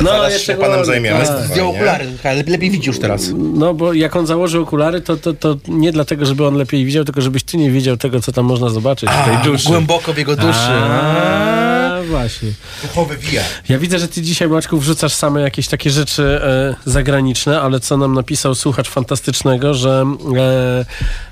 No, 0.02 0.10
zaraz 0.10 0.40
się 0.40 0.52
panem 0.54 0.68
głodny, 0.68 0.84
zajmiemy, 0.84 1.26
tak. 1.26 1.46
Zdjął 1.46 1.70
okulary, 1.70 2.06
ale 2.24 2.42
lepiej 2.46 2.70
widzi 2.70 2.86
już 2.88 2.98
teraz. 2.98 3.30
No 3.34 3.74
bo 3.74 3.92
jak 3.92 4.16
on 4.16 4.26
założy 4.26 4.60
okulary, 4.60 5.00
to, 5.00 5.16
to, 5.16 5.34
to 5.34 5.56
nie 5.68 5.92
dlatego, 5.92 6.26
żeby 6.26 6.46
on 6.46 6.54
lepiej 6.54 6.84
widział, 6.84 7.04
tylko 7.04 7.20
żebyś 7.20 7.42
ty 7.42 7.56
nie 7.56 7.70
widział 7.70 7.96
tego, 7.96 8.20
co 8.20 8.32
tam 8.32 8.44
można 8.44 8.68
zobaczyć 8.68 9.10
w 9.10 9.24
tej 9.24 9.34
A, 9.34 9.44
duszy. 9.44 9.68
głęboko 9.68 10.12
w 10.12 10.18
jego 10.18 10.36
duszy. 10.36 10.58
A, 10.70 11.73
właśnie. 12.04 12.52
Duchowy 12.82 13.16
VR. 13.16 13.44
Ja 13.68 13.78
widzę, 13.78 13.98
że 13.98 14.08
ty 14.08 14.22
dzisiaj, 14.22 14.48
Maczku, 14.48 14.78
wrzucasz 14.78 15.14
same 15.14 15.40
jakieś 15.40 15.68
takie 15.68 15.90
rzeczy 15.90 16.40
e, 16.42 16.90
zagraniczne, 16.90 17.60
ale 17.60 17.80
co 17.80 17.96
nam 17.96 18.14
napisał 18.14 18.54
słuchacz 18.54 18.88
fantastycznego, 18.88 19.74
że 19.74 20.04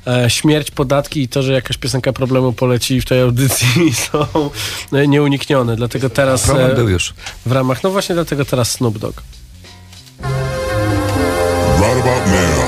e, 0.07 0.25
e, 0.25 0.31
śmierć, 0.31 0.71
podatki 0.71 1.23
i 1.23 1.29
to, 1.29 1.43
że 1.43 1.53
jakaś 1.53 1.77
piosenka 1.77 2.13
problemu 2.13 2.53
poleci 2.53 3.01
w 3.01 3.05
tej 3.05 3.21
audycji 3.21 3.95
są 4.11 4.51
e, 4.93 5.07
nieuniknione. 5.07 5.77
Dlatego 5.77 6.11
teraz... 6.11 6.43
Problem 6.43 6.77
był 6.77 6.89
już. 6.89 7.15
W 7.47 7.53
ramach, 7.53 7.83
no 7.83 7.91
właśnie 7.91 8.15
dlatego 8.15 8.45
teraz 8.45 8.71
Snoop 8.71 8.99
Dogg. 8.99 9.23
Right 11.81 12.01
about 12.01 12.27
now. 12.27 12.62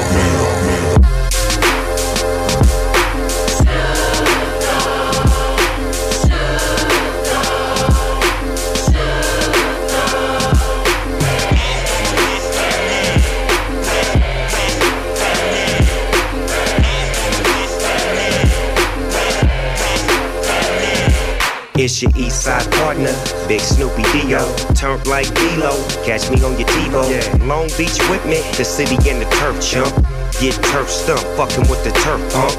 It's 21.85 22.01
your 22.01 22.13
east 22.17 22.45
side 22.45 22.65
partner, 22.81 23.13
Big 23.47 23.61
Snoopy 23.61 24.05
Dio. 24.05 24.41
Turned 24.73 25.07
like 25.07 25.29
D-Lo, 25.35 25.77
catch 26.03 26.31
me 26.31 26.43
on 26.43 26.59
your 26.59 26.67
TiVo. 26.67 27.47
Long 27.47 27.69
Beach 27.77 28.01
with 28.09 28.25
me, 28.25 28.41
the 28.57 28.65
city 28.65 28.97
and 29.11 29.21
the 29.21 29.29
turf 29.37 29.61
chump. 29.61 29.95
Get 30.41 30.55
turf 30.65 30.89
stumped, 30.89 31.27
fucking 31.37 31.69
with 31.69 31.85
the 31.85 31.91
turf 32.01 32.25
pump. 32.33 32.57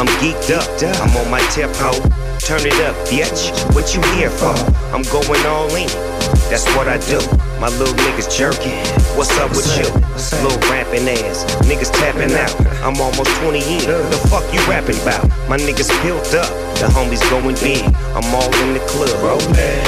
I'm 0.00 0.08
geeked 0.16 0.48
up, 0.56 0.64
I'm 0.80 1.14
on 1.14 1.30
my 1.30 1.40
tip 1.50 1.76
hoe. 1.76 2.00
Turn 2.38 2.64
it 2.64 2.80
up, 2.80 2.96
bitch. 3.12 3.52
What 3.74 3.94
you 3.94 4.00
here 4.16 4.30
for? 4.30 4.56
I'm 4.96 5.02
going 5.12 5.44
all 5.44 5.68
in. 5.76 6.13
That's 6.50 6.66
what 6.76 6.88
I 6.88 6.98
do. 6.98 7.18
My 7.60 7.68
little 7.68 7.94
niggas 7.94 8.30
jerking. 8.36 8.84
What's 9.16 9.32
up 9.38 9.50
with 9.50 9.66
you? 9.76 9.88
Little 10.42 10.58
rapping 10.70 11.08
ass. 11.08 11.44
Niggas 11.64 11.92
tapping 11.92 12.32
out. 12.34 12.54
I'm 12.84 13.00
almost 13.00 13.30
20 13.40 13.58
in. 13.58 13.86
The 14.10 14.20
fuck 14.30 14.44
you 14.52 14.60
rapping 14.68 15.00
about? 15.02 15.26
My 15.48 15.56
niggas 15.56 15.90
built 16.02 16.34
up. 16.34 16.50
The 16.78 16.86
homies 16.92 17.22
going 17.30 17.56
big. 17.56 17.84
I'm 18.14 18.28
all 18.34 18.52
in 18.62 18.74
the 18.74 18.84
club. 18.86 19.40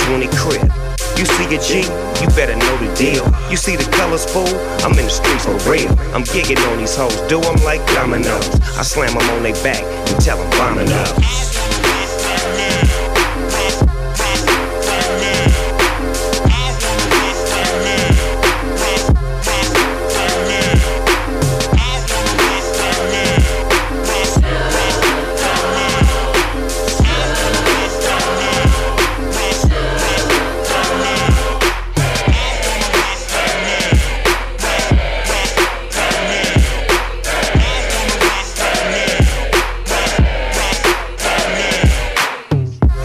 20 0.09 0.29
crib. 0.37 0.73
You 1.17 1.25
see 1.25 1.49
a 1.57 1.59
G, 1.59 1.81
you 2.21 2.29
better 2.37 2.55
know 2.55 2.77
the 2.77 2.93
deal. 2.95 3.25
You 3.51 3.57
see 3.57 3.75
the 3.75 3.89
colors, 3.91 4.27
fool? 4.27 4.47
I'm 4.85 4.93
in 4.99 5.07
the 5.07 5.11
streets 5.11 5.47
for 5.47 5.57
real. 5.71 5.89
I'm 6.13 6.25
gigging 6.25 6.61
on 6.71 6.77
these 6.77 6.95
hoes, 6.95 7.17
do 7.27 7.41
'em 7.41 7.57
like 7.65 7.81
dominoes. 7.95 8.51
I 8.77 8.83
slam 8.83 9.17
'em 9.17 9.31
on 9.31 9.43
their 9.43 9.57
back 9.65 9.83
and 9.83 10.21
tell 10.23 10.39
'em 10.39 10.51
bombing 10.59 10.93
up. 10.93 11.56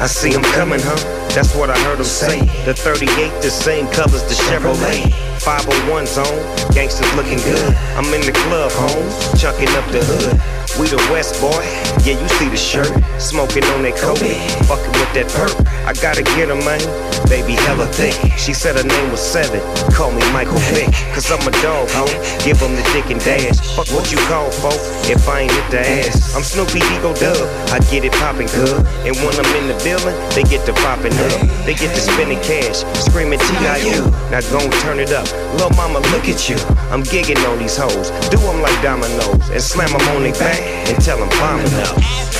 I 0.01 0.07
see 0.07 0.33
'em 0.33 0.41
coming, 0.57 0.81
huh? 0.81 0.97
That's 1.35 1.53
what 1.53 1.69
I 1.69 1.77
heard 1.85 1.99
'em 1.99 2.05
say. 2.05 2.39
The 2.65 2.73
38, 2.73 3.39
the 3.43 3.51
same 3.51 3.87
colors, 3.89 4.23
the 4.23 4.33
Chevrolet. 4.33 5.13
501 5.37 6.07
zone, 6.07 6.41
gangsters 6.73 7.13
looking 7.13 7.37
good. 7.37 7.77
I'm 7.95 8.11
in 8.11 8.21
the 8.21 8.31
club, 8.31 8.71
home, 8.71 9.05
chucking 9.37 9.69
up 9.77 9.85
the 9.91 10.03
hood. 10.03 10.41
We 10.79 10.87
the 10.87 10.97
West 11.11 11.39
boy, 11.39 11.63
yeah, 12.03 12.17
you 12.19 12.27
see 12.39 12.49
the 12.49 12.57
shirt. 12.57 12.91
Smoking 13.19 13.63
on 13.75 13.83
that 13.83 13.95
coke, 13.97 14.25
fucking 14.65 14.93
with 14.97 15.13
that 15.13 15.27
perk. 15.37 15.53
I 15.85 15.93
gotta 15.93 16.23
get 16.23 16.49
her, 16.49 16.55
man. 16.55 16.81
Baby, 17.27 17.53
hella 17.53 17.87
thick. 17.87 18.13
She 18.37 18.53
said 18.53 18.75
her 18.75 18.83
name 18.83 19.11
was 19.11 19.21
Seven. 19.21 19.59
Call 19.93 20.11
me 20.11 20.21
Michael 20.31 20.59
Vick, 20.73 20.91
cause 21.13 21.31
I'm 21.31 21.41
a 21.47 21.51
dog, 21.63 21.89
ho. 21.91 22.05
Give 22.43 22.61
'em 22.61 22.75
the 22.75 22.83
dick 22.93 23.09
and 23.09 23.19
dash. 23.23 23.57
Fuck 23.75 23.87
what 23.95 24.11
you 24.11 24.17
call, 24.29 24.51
folk, 24.51 24.79
if 25.09 25.27
I 25.27 25.41
ain't 25.41 25.51
hit 25.51 25.67
the 25.71 25.79
ass. 25.79 26.35
I'm 26.35 26.43
Snoopy 26.43 26.79
Ego 26.95 27.13
Dub. 27.15 27.47
I 27.71 27.79
get 27.91 28.03
it 28.03 28.11
poppin' 28.13 28.47
good. 28.47 28.77
And 29.07 29.15
when 29.23 29.33
I'm 29.39 29.51
in 29.55 29.67
the 29.67 29.77
building, 29.83 30.15
they 30.35 30.43
get 30.43 30.65
to 30.65 30.73
popping 30.73 31.13
up. 31.13 31.39
They 31.65 31.73
get 31.73 31.93
to 31.95 32.01
spending 32.01 32.39
cash, 32.41 32.83
screaming 32.99 33.39
T.I.U. 33.39 34.05
Now 34.29 34.41
gon' 34.51 34.69
turn 34.83 34.99
it 34.99 35.11
up. 35.11 35.27
Lil' 35.57 35.71
mama, 35.75 35.99
look 36.11 36.27
at 36.27 36.49
you. 36.49 36.57
I'm 36.91 37.03
gigging 37.03 37.41
on 37.49 37.59
these 37.59 37.77
hoes. 37.77 38.11
Do 38.29 38.37
'em 38.37 38.61
like 38.61 38.77
dominoes. 38.81 39.49
And 39.49 39.61
slam 39.61 39.89
'em 39.95 40.07
on 40.15 40.23
their 40.23 40.33
back 40.33 40.59
and 40.89 40.97
tell 41.03 41.21
'em 41.21 41.29
bombing 41.39 41.73
up. 41.87 42.30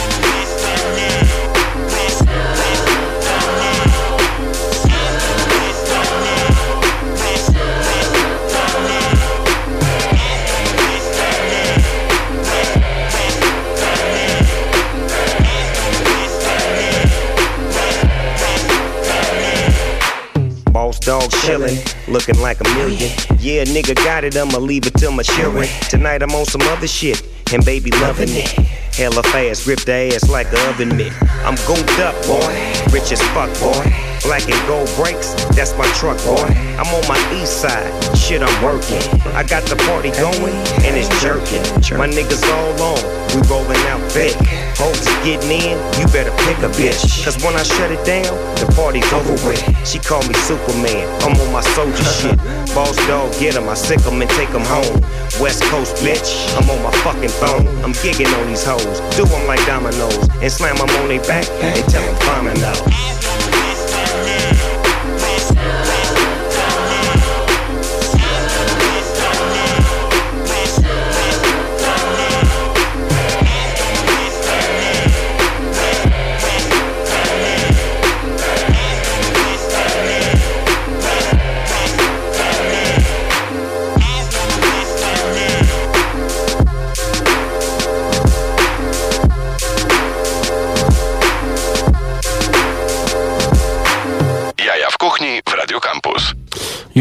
Dog 21.12 21.30
chillin', 21.44 21.78
looking 22.08 22.40
like 22.40 22.62
a 22.62 22.64
million. 22.76 23.12
Yeah, 23.38 23.66
nigga 23.66 23.96
got 23.96 24.24
it, 24.24 24.38
I'ma 24.38 24.58
leave 24.60 24.86
it 24.88 24.94
till 24.94 25.12
my 25.12 25.24
children. 25.24 25.68
Tonight 25.90 26.24
I'm 26.24 26.32
on 26.32 26.46
some 26.46 26.62
other 26.62 26.88
shit, 26.88 27.22
and 27.52 27.66
baby 27.66 27.92
loving 27.92 28.30
it. 28.30 28.48
Hella 28.96 29.22
fast, 29.24 29.66
grip 29.66 29.82
the 29.82 30.16
ass 30.16 30.30
like 30.30 30.48
a 30.54 30.70
oven 30.70 30.96
mitt. 30.96 31.12
I'm 31.44 31.56
gooped 31.68 32.00
up, 32.00 32.16
boy, 32.26 32.94
rich 32.94 33.12
as 33.12 33.22
fuck, 33.34 33.52
boy. 33.60 34.11
Black 34.24 34.48
and 34.48 34.68
gold 34.68 34.88
brakes, 34.96 35.34
that's 35.58 35.76
my 35.78 35.88
truck, 35.98 36.18
boy. 36.24 36.46
I'm 36.78 36.88
on 36.94 37.04
my 37.10 37.18
east 37.42 37.62
side, 37.62 37.90
shit, 38.16 38.42
I'm 38.42 38.64
working. 38.64 39.02
I 39.34 39.44
got 39.44 39.64
the 39.66 39.76
party 39.90 40.12
going, 40.12 40.54
and 40.86 40.94
it's 40.96 41.10
jerking. 41.22 41.64
My 41.98 42.08
niggas 42.08 42.46
all 42.54 42.94
on, 42.94 43.02
we 43.34 43.42
rolling 43.50 43.82
out 43.90 44.00
thick. 44.14 44.38
Hoes 44.78 45.02
getting 45.26 45.50
in, 45.50 45.76
you 46.00 46.06
better 46.14 46.30
pick 46.46 46.58
a 46.62 46.70
bitch. 46.78 47.26
Cause 47.26 47.42
when 47.44 47.56
I 47.56 47.64
shut 47.64 47.92
it 47.92 48.06
down, 48.06 48.30
the 48.62 48.72
party's 48.78 49.12
over 49.12 49.34
with. 49.48 49.62
She 49.88 49.98
call 49.98 50.22
me 50.30 50.36
Superman, 50.46 51.10
I'm 51.26 51.34
on 51.42 51.52
my 51.52 51.62
soldier 51.74 52.06
shit. 52.22 52.38
Boss 52.78 52.96
dog, 53.10 53.34
get 53.40 53.56
'em, 53.58 53.68
I 53.70 53.74
sick 53.74 54.06
'em 54.06 54.22
and 54.22 54.30
take 54.38 54.50
'em 54.54 54.64
home. 54.70 55.02
West 55.42 55.64
Coast 55.74 55.98
bitch, 56.06 56.30
I'm 56.56 56.70
on 56.70 56.82
my 56.84 56.94
fucking 57.02 57.34
phone. 57.42 57.66
I'm 57.84 57.94
gigging 58.06 58.32
on 58.40 58.48
these 58.48 58.64
hoes, 58.64 59.02
do 59.18 59.26
'em 59.26 59.48
like 59.48 59.66
dominoes, 59.66 60.30
and 60.42 60.52
slam 60.52 60.78
'em 60.78 60.90
on 61.02 61.08
their 61.10 61.22
back 61.26 61.50
and 61.60 61.84
tell 61.90 62.04
'em 62.04 62.16
climbing 62.22 62.62
out. 62.64 62.82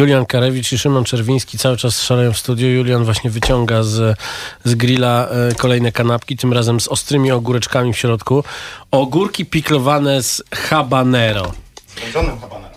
Julian 0.01 0.27
Karewicz 0.27 0.73
i 0.73 0.79
Szymon 0.79 1.05
Czerwiński 1.05 1.59
cały 1.59 1.77
czas 1.77 2.03
szaleją 2.03 2.33
w 2.33 2.39
studiu. 2.39 2.69
Julian 2.69 3.05
właśnie 3.05 3.31
wyciąga 3.31 3.83
z, 3.83 4.19
z 4.65 4.75
grilla 4.75 5.29
e, 5.29 5.55
kolejne 5.55 5.93
kanapki, 5.93 6.37
tym 6.37 6.53
razem 6.53 6.81
z 6.81 6.89
ostrymi 6.89 7.33
ogóreczkami 7.33 7.93
w 7.93 7.99
środku. 7.99 8.45
Ogórki 8.91 9.47
piklowane 9.47 10.23
z 10.23 10.43
habanero. 10.55 11.53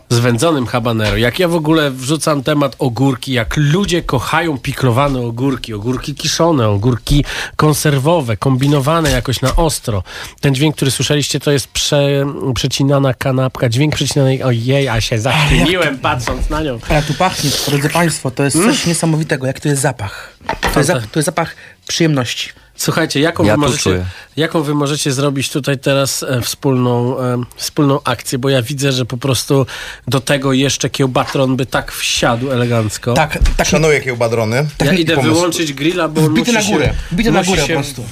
Z 0.10 0.20
wędzonym 0.20 0.66
habanero. 0.66 1.18
Jak 1.18 1.40
ja 1.40 1.48
w 1.48 1.56
ogóle 1.56 1.92
wrzucam 1.92 2.44
temat 2.44 2.76
ogórki, 2.80 3.34
jak 3.34 3.58
ludzie 3.58 4.02
kochają 4.02 4.58
piklowane 4.58 5.20
ogórki, 5.20 5.74
ogórki 5.74 6.16
kiszone, 6.16 6.70
ogórki 6.70 7.26
konserwowe, 7.56 8.38
kombinowane 8.38 9.12
jakoś 9.12 9.42
na 9.42 9.56
ostro. 9.56 10.04
Ten 10.40 10.56
dźwięk, 10.56 10.76
który 10.76 10.92
słyszeliście, 10.92 11.40
to 11.40 11.52
jest 11.52 11.68
prze, 11.68 12.26
przecinana 12.56 13.14
kanapka, 13.14 13.70
dźwięk 13.70 13.96
przecinanej, 13.96 14.44
ojej, 14.44 14.90
a 14.90 15.02
się 15.02 15.20
zachwyciłem 15.20 15.98
patrząc 15.98 16.50
na 16.50 16.62
nią. 16.62 16.80
Ale 16.90 17.02
tu 17.04 17.14
pachnie, 17.14 17.50
drodzy 17.68 17.90
Państwo, 17.90 18.32
to 18.32 18.44
jest 18.44 18.56
Mm. 18.56 18.70
coś 18.72 18.86
niesamowitego, 18.86 19.48
jak 19.48 19.60
to 19.60 19.68
jest 19.70 19.82
zapach. 19.82 20.38
To 20.74 20.80
jest, 20.80 20.92
to 21.12 21.20
jest 21.20 21.26
zapach 21.26 21.56
przyjemności. 21.88 22.50
Słuchajcie, 22.76 23.20
jaką, 23.20 23.44
Ja 23.44 23.54
wy 23.54 23.58
możecie, 23.58 24.06
jaką 24.38 24.62
wy 24.62 24.76
możecie 24.76 25.12
zrobić 25.12 25.50
tutaj 25.50 25.78
teraz 25.80 26.24
e, 26.24 26.42
wspólną, 26.42 27.20
e, 27.20 27.44
wspólną 27.56 28.00
akcję, 28.04 28.40
bo 28.40 28.50
ja 28.50 28.62
widzę, 28.62 28.92
że 28.92 29.06
po 29.06 29.18
prostu 29.18 29.66
do 30.08 30.20
tego 30.20 30.54
jeszcze 30.54 30.90
kiełbatron 30.90 31.56
by 31.56 31.66
tak 31.66 31.92
wsiadł 31.92 32.52
elegancko. 32.52 33.14
Tak, 33.14 33.40
tak. 33.58 33.68
Szanuję 33.68 34.02
kiełbadrony. 34.02 34.68
Ja 34.86 34.94
idę 34.94 35.16
Pomysł. 35.16 35.34
wyłączyć 35.36 35.74
grilla, 35.74 36.08
bo 36.08 36.22
Wbity 36.22 36.54
na 36.54 36.64
górę, 36.64 36.86
się, 36.86 36.94
wbity 37.12 37.32
na 37.32 37.44
górę 37.44 37.62
się 37.62 37.74
po 37.74 37.80
prostu. 37.80 38.04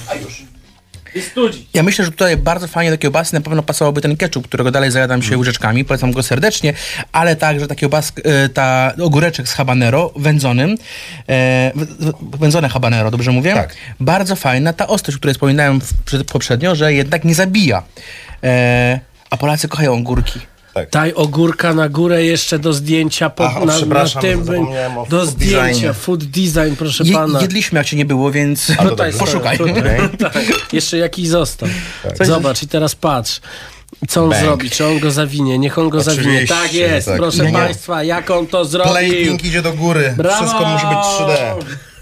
Ja 1.74 1.82
myślę, 1.82 2.04
że 2.04 2.10
tutaj 2.10 2.36
bardzo 2.36 2.68
fajnie 2.68 2.90
do 2.90 2.98
kiełbasy 2.98 3.34
na 3.34 3.40
pewno 3.40 3.62
pasowałoby 3.62 4.00
ten 4.00 4.16
ketchup, 4.16 4.48
którego 4.48 4.70
dalej 4.70 4.90
zajadam 4.90 5.22
się 5.22 5.38
łyżeczkami, 5.38 5.84
polecam 5.84 6.12
go 6.12 6.22
serdecznie, 6.22 6.74
ale 7.12 7.36
także 7.36 7.66
ta 7.66 7.74
kiełbas, 7.74 8.12
e, 8.24 8.48
ta 8.48 8.92
ogóreczek 9.02 9.48
z 9.48 9.52
habanero 9.52 10.12
wędzonym, 10.16 10.76
e, 11.28 11.72
wędzone 12.22 12.68
habanero, 12.68 13.10
dobrze 13.10 13.30
mówię? 13.30 13.54
Tak. 13.54 13.74
Bardzo 14.00 14.36
fajna 14.36 14.72
ta 14.72 14.86
ostrość, 14.86 15.16
o 15.16 15.18
której 15.18 15.34
wspominałem 15.34 15.80
poprzednio, 16.32 16.74
że 16.74 16.94
jednak 16.94 17.24
nie 17.24 17.34
zabija. 17.34 17.82
E, 18.44 19.00
a 19.30 19.36
Polacy 19.36 19.68
kochają 19.68 19.92
ogórki. 19.94 20.51
Daj 20.92 21.12
ogórka 21.14 21.74
na 21.74 21.88
górę 21.88 22.24
jeszcze 22.24 22.58
do 22.58 22.72
zdjęcia 22.72 23.30
po, 23.30 23.46
Ach, 23.46 23.56
o, 23.56 23.60
na, 23.60 23.66
na 23.72 23.78
przepraszam, 23.78 24.22
tym. 24.22 24.40
o 24.98 25.06
Do 25.10 25.18
food 25.20 25.30
zdjęcia, 25.30 25.62
designie. 25.68 25.92
food 25.94 26.24
design, 26.24 26.74
proszę 26.78 27.04
Je, 27.04 27.12
pana. 27.14 27.40
jedliśmy 27.40 27.78
jak 27.78 27.86
cię 27.86 27.96
nie 27.96 28.04
było, 28.04 28.30
więc 28.30 28.70
A 28.78 28.84
tutaj 28.84 29.12
poszukaj. 29.12 29.58
tutaj. 29.58 29.74
tak. 30.18 30.38
Jeszcze 30.72 30.98
jakiś 30.98 31.28
został. 31.28 31.68
Coś- 32.18 32.26
Zobacz 32.26 32.62
i 32.62 32.68
teraz 32.68 32.94
patrz. 32.94 33.40
Co 34.08 34.24
on 34.24 34.30
Bang. 34.30 34.42
zrobi? 34.42 34.70
Czy 34.70 34.86
on 34.86 34.98
go 34.98 35.10
zawinie? 35.10 35.58
Niech 35.58 35.78
on 35.78 35.88
go 35.88 36.00
zawinie. 36.02 36.22
Oczywiście, 36.22 36.54
Tak 36.54 36.74
jest, 36.74 37.06
tak. 37.06 37.16
proszę 37.16 37.42
Nie, 37.44 37.52
nie. 37.52 37.58
państwa, 37.58 38.02
jak 38.04 38.30
on 38.30 38.46
to 38.46 38.64
zrobił. 38.64 38.92
Plating 38.92 39.44
idzie 39.44 39.62
do 39.62 39.72
góry. 39.72 40.14
Brawo! 40.16 40.36
Wszystko 40.36 40.64
musi 40.66 40.86
być 40.86 40.94
3D. 40.96 41.36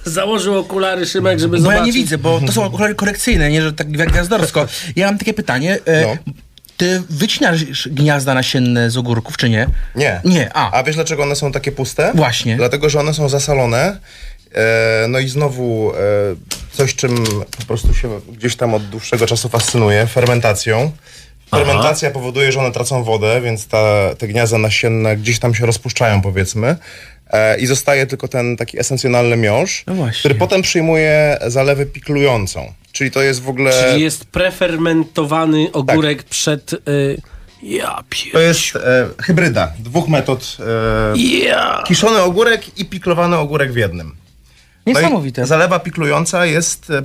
Założył 0.04 0.58
okulary 0.58 1.06
Szymek, 1.06 1.38
żeby 1.40 1.56
Bo 1.56 1.62
zobaczyć. 1.62 1.80
ja 1.80 1.86
nie 1.86 1.92
widzę, 1.92 2.18
bo 2.18 2.40
to 2.46 2.52
są 2.52 2.64
okulary 2.64 2.94
korekcyjne, 2.94 3.50
nie, 3.50 3.62
że 3.62 3.72
tak 3.72 3.90
gwiazdorsko. 3.90 4.66
Ja 4.96 5.06
mam 5.06 5.18
takie 5.18 5.34
pytanie. 5.34 5.78
E, 5.84 6.02
No. 6.06 6.32
Ty 6.80 7.02
wycinasz 7.10 7.88
gniazda 7.88 8.34
nasienne 8.34 8.90
z 8.90 8.96
ogórków, 8.96 9.36
czy 9.36 9.50
nie? 9.50 9.66
Nie. 9.94 10.20
Nie, 10.24 10.50
a. 10.54 10.70
A 10.72 10.82
wiesz 10.82 10.96
dlaczego 10.96 11.22
one 11.22 11.36
są 11.36 11.52
takie 11.52 11.72
puste? 11.72 12.12
Właśnie. 12.14 12.56
Dlatego, 12.56 12.90
że 12.90 13.00
one 13.00 13.14
są 13.14 13.28
zasalone. 13.28 13.98
E, 14.54 15.06
no 15.08 15.18
i 15.18 15.28
znowu 15.28 15.92
e, 15.94 15.96
coś, 16.72 16.94
czym 16.94 17.24
po 17.58 17.66
prostu 17.66 17.94
się 17.94 18.20
gdzieś 18.32 18.56
tam 18.56 18.74
od 18.74 18.88
dłuższego 18.88 19.26
czasu 19.26 19.48
fascynuje, 19.48 20.06
fermentacją. 20.06 20.90
Fermentacja 21.50 22.10
powoduje, 22.10 22.52
że 22.52 22.60
one 22.60 22.72
tracą 22.72 23.04
wodę, 23.04 23.40
więc 23.40 23.66
ta, 23.66 24.14
te 24.18 24.28
gniazda 24.28 24.58
nasienne 24.58 25.16
gdzieś 25.16 25.38
tam 25.38 25.54
się 25.54 25.66
rozpuszczają, 25.66 26.22
powiedzmy. 26.22 26.76
E, 27.30 27.58
I 27.58 27.66
zostaje 27.66 28.06
tylko 28.06 28.28
ten 28.28 28.56
taki 28.56 28.80
esencjonalny 28.80 29.36
miąższ, 29.36 29.84
który 30.18 30.34
potem 30.34 30.62
przyjmuje 30.62 31.38
zalewę 31.46 31.86
piklującą. 31.86 32.72
Czyli 32.92 33.10
to 33.10 33.22
jest 33.22 33.42
w 33.42 33.48
ogóle... 33.48 33.72
Czyli 33.90 34.02
jest 34.02 34.24
prefermentowany 34.24 35.72
ogórek 35.72 36.22
przed... 36.22 36.72
Y, 36.72 37.22
ja 37.62 38.04
pier... 38.10 38.32
To 38.32 38.38
jest 38.38 38.76
e, 38.76 39.08
hybryda 39.22 39.72
dwóch 39.78 40.08
metod. 40.08 40.56
E, 41.14 41.18
Ja. 41.18 41.82
Kiszony 41.86 42.22
ogórek 42.22 42.78
i 42.78 42.84
piklowany 42.84 43.36
ogórek 43.36 43.72
w 43.72 43.76
jednym. 43.76 44.14
Niesamowite. 44.86 45.40
No 45.40 45.46
zalewa 45.46 45.78
piklująca 45.78 46.46
jest 46.46 46.90
e, 46.90 46.98
e, 46.98 47.02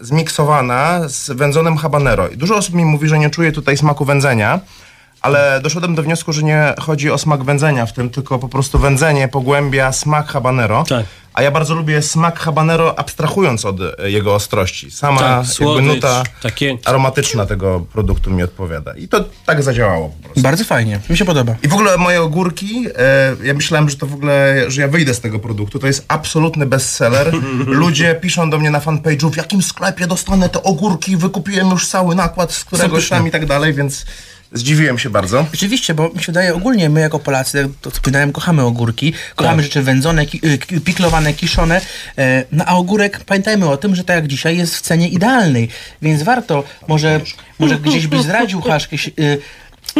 zmiksowana 0.00 1.08
z 1.08 1.30
wędzonym 1.30 1.76
habanero. 1.76 2.28
I 2.28 2.36
dużo 2.36 2.56
osób 2.56 2.74
mi 2.74 2.84
mówi, 2.84 3.08
że 3.08 3.18
nie 3.18 3.30
czuje 3.30 3.52
tutaj 3.52 3.76
smaku 3.76 4.04
wędzenia, 4.04 4.60
ale 5.20 5.60
doszedłem 5.62 5.94
do 5.94 6.02
wniosku, 6.02 6.32
że 6.32 6.42
nie 6.42 6.74
chodzi 6.80 7.10
o 7.10 7.18
smak 7.18 7.44
wędzenia 7.44 7.86
w 7.86 7.92
tym, 7.92 8.10
tylko 8.10 8.38
po 8.38 8.48
prostu 8.48 8.78
wędzenie 8.78 9.28
pogłębia 9.28 9.92
smak 9.92 10.26
habanero. 10.26 10.84
A 11.36 11.42
ja 11.42 11.50
bardzo 11.50 11.74
lubię 11.74 12.02
smak 12.02 12.38
habanero, 12.38 12.98
abstrahując 12.98 13.64
od 13.64 13.76
e, 13.80 14.10
jego 14.10 14.34
ostrości. 14.34 14.90
Sama 14.90 15.20
Tak, 15.20 15.46
słodycz, 15.46 15.86
nuta 15.86 16.22
takie- 16.42 16.78
aromatyczna 16.84 17.46
tego 17.46 17.80
produktu 17.92 18.30
mi 18.30 18.42
odpowiada. 18.42 18.94
I 18.94 19.08
to 19.08 19.24
tak 19.46 19.62
zadziałało 19.62 20.08
po 20.08 20.22
prostu. 20.22 20.40
Bardzo 20.40 20.64
fajnie, 20.64 21.00
mi 21.10 21.16
się 21.16 21.24
podoba. 21.24 21.54
I 21.62 21.68
w 21.68 21.72
ogóle 21.72 21.96
moje 21.96 22.22
ogórki, 22.22 22.86
e, 22.98 23.36
ja 23.46 23.54
myślałem, 23.54 23.90
że 23.90 23.96
to 23.96 24.06
w 24.06 24.14
ogóle, 24.14 24.64
że 24.68 24.80
ja 24.80 24.88
wyjdę 24.88 25.14
z 25.14 25.20
tego 25.20 25.38
produktu. 25.38 25.78
To 25.78 25.86
jest 25.86 26.04
absolutny 26.08 26.66
bestseller. 26.66 27.32
Ludzie 27.82 28.14
piszą 28.14 28.50
do 28.50 28.58
mnie 28.58 28.70
na 28.70 28.80
fanpage'u, 28.80 29.30
w 29.32 29.36
jakim 29.36 29.62
sklepie 29.62 30.06
dostanę 30.06 30.48
te 30.48 30.62
ogórki, 30.62 31.16
wykupiłem 31.16 31.70
już 31.70 31.88
cały 31.88 32.14
nakład 32.14 32.52
z 32.52 32.64
któregoś 32.64 33.08
tam 33.08 33.28
i 33.28 33.30
tak 33.30 33.46
dalej, 33.46 33.74
więc 33.74 34.04
zdziwiłem 34.56 34.98
się 34.98 35.10
bardzo. 35.10 35.46
Rzeczywiście, 35.52 35.94
bo 35.94 36.08
mi 36.08 36.18
się 36.20 36.26
wydaje, 36.26 36.54
ogólnie 36.54 36.88
my 36.90 37.00
jako 37.00 37.18
Polacy, 37.18 37.68
to 37.80 37.90
wspominałem, 37.90 38.32
kochamy 38.32 38.62
ogórki, 38.62 39.12
kochamy 39.36 39.56
Tak. 39.56 39.64
rzeczy 39.64 39.82
wędzone, 39.82 40.26
ki, 40.26 40.40
y, 40.46 40.58
ki- 40.58 40.80
piklowane, 40.80 41.32
kiszone, 41.32 41.80
e, 42.18 42.44
no 42.52 42.64
a 42.64 42.76
ogórek, 42.76 43.24
pamiętajmy 43.26 43.68
o 43.68 43.76
tym, 43.76 43.94
że 43.94 44.04
tak 44.04 44.16
jak 44.16 44.26
dzisiaj 44.26 44.56
jest 44.56 44.76
w 44.76 44.80
cenie 44.80 45.08
idealnej, 45.08 45.68
więc 46.02 46.22
warto, 46.22 46.64
może, 46.88 47.20
może 47.58 47.78
gdzieś 47.78 48.06
byś 48.06 48.20
zdradził 48.22 48.60
Haszkę, 48.60 48.96
y, 49.18 49.38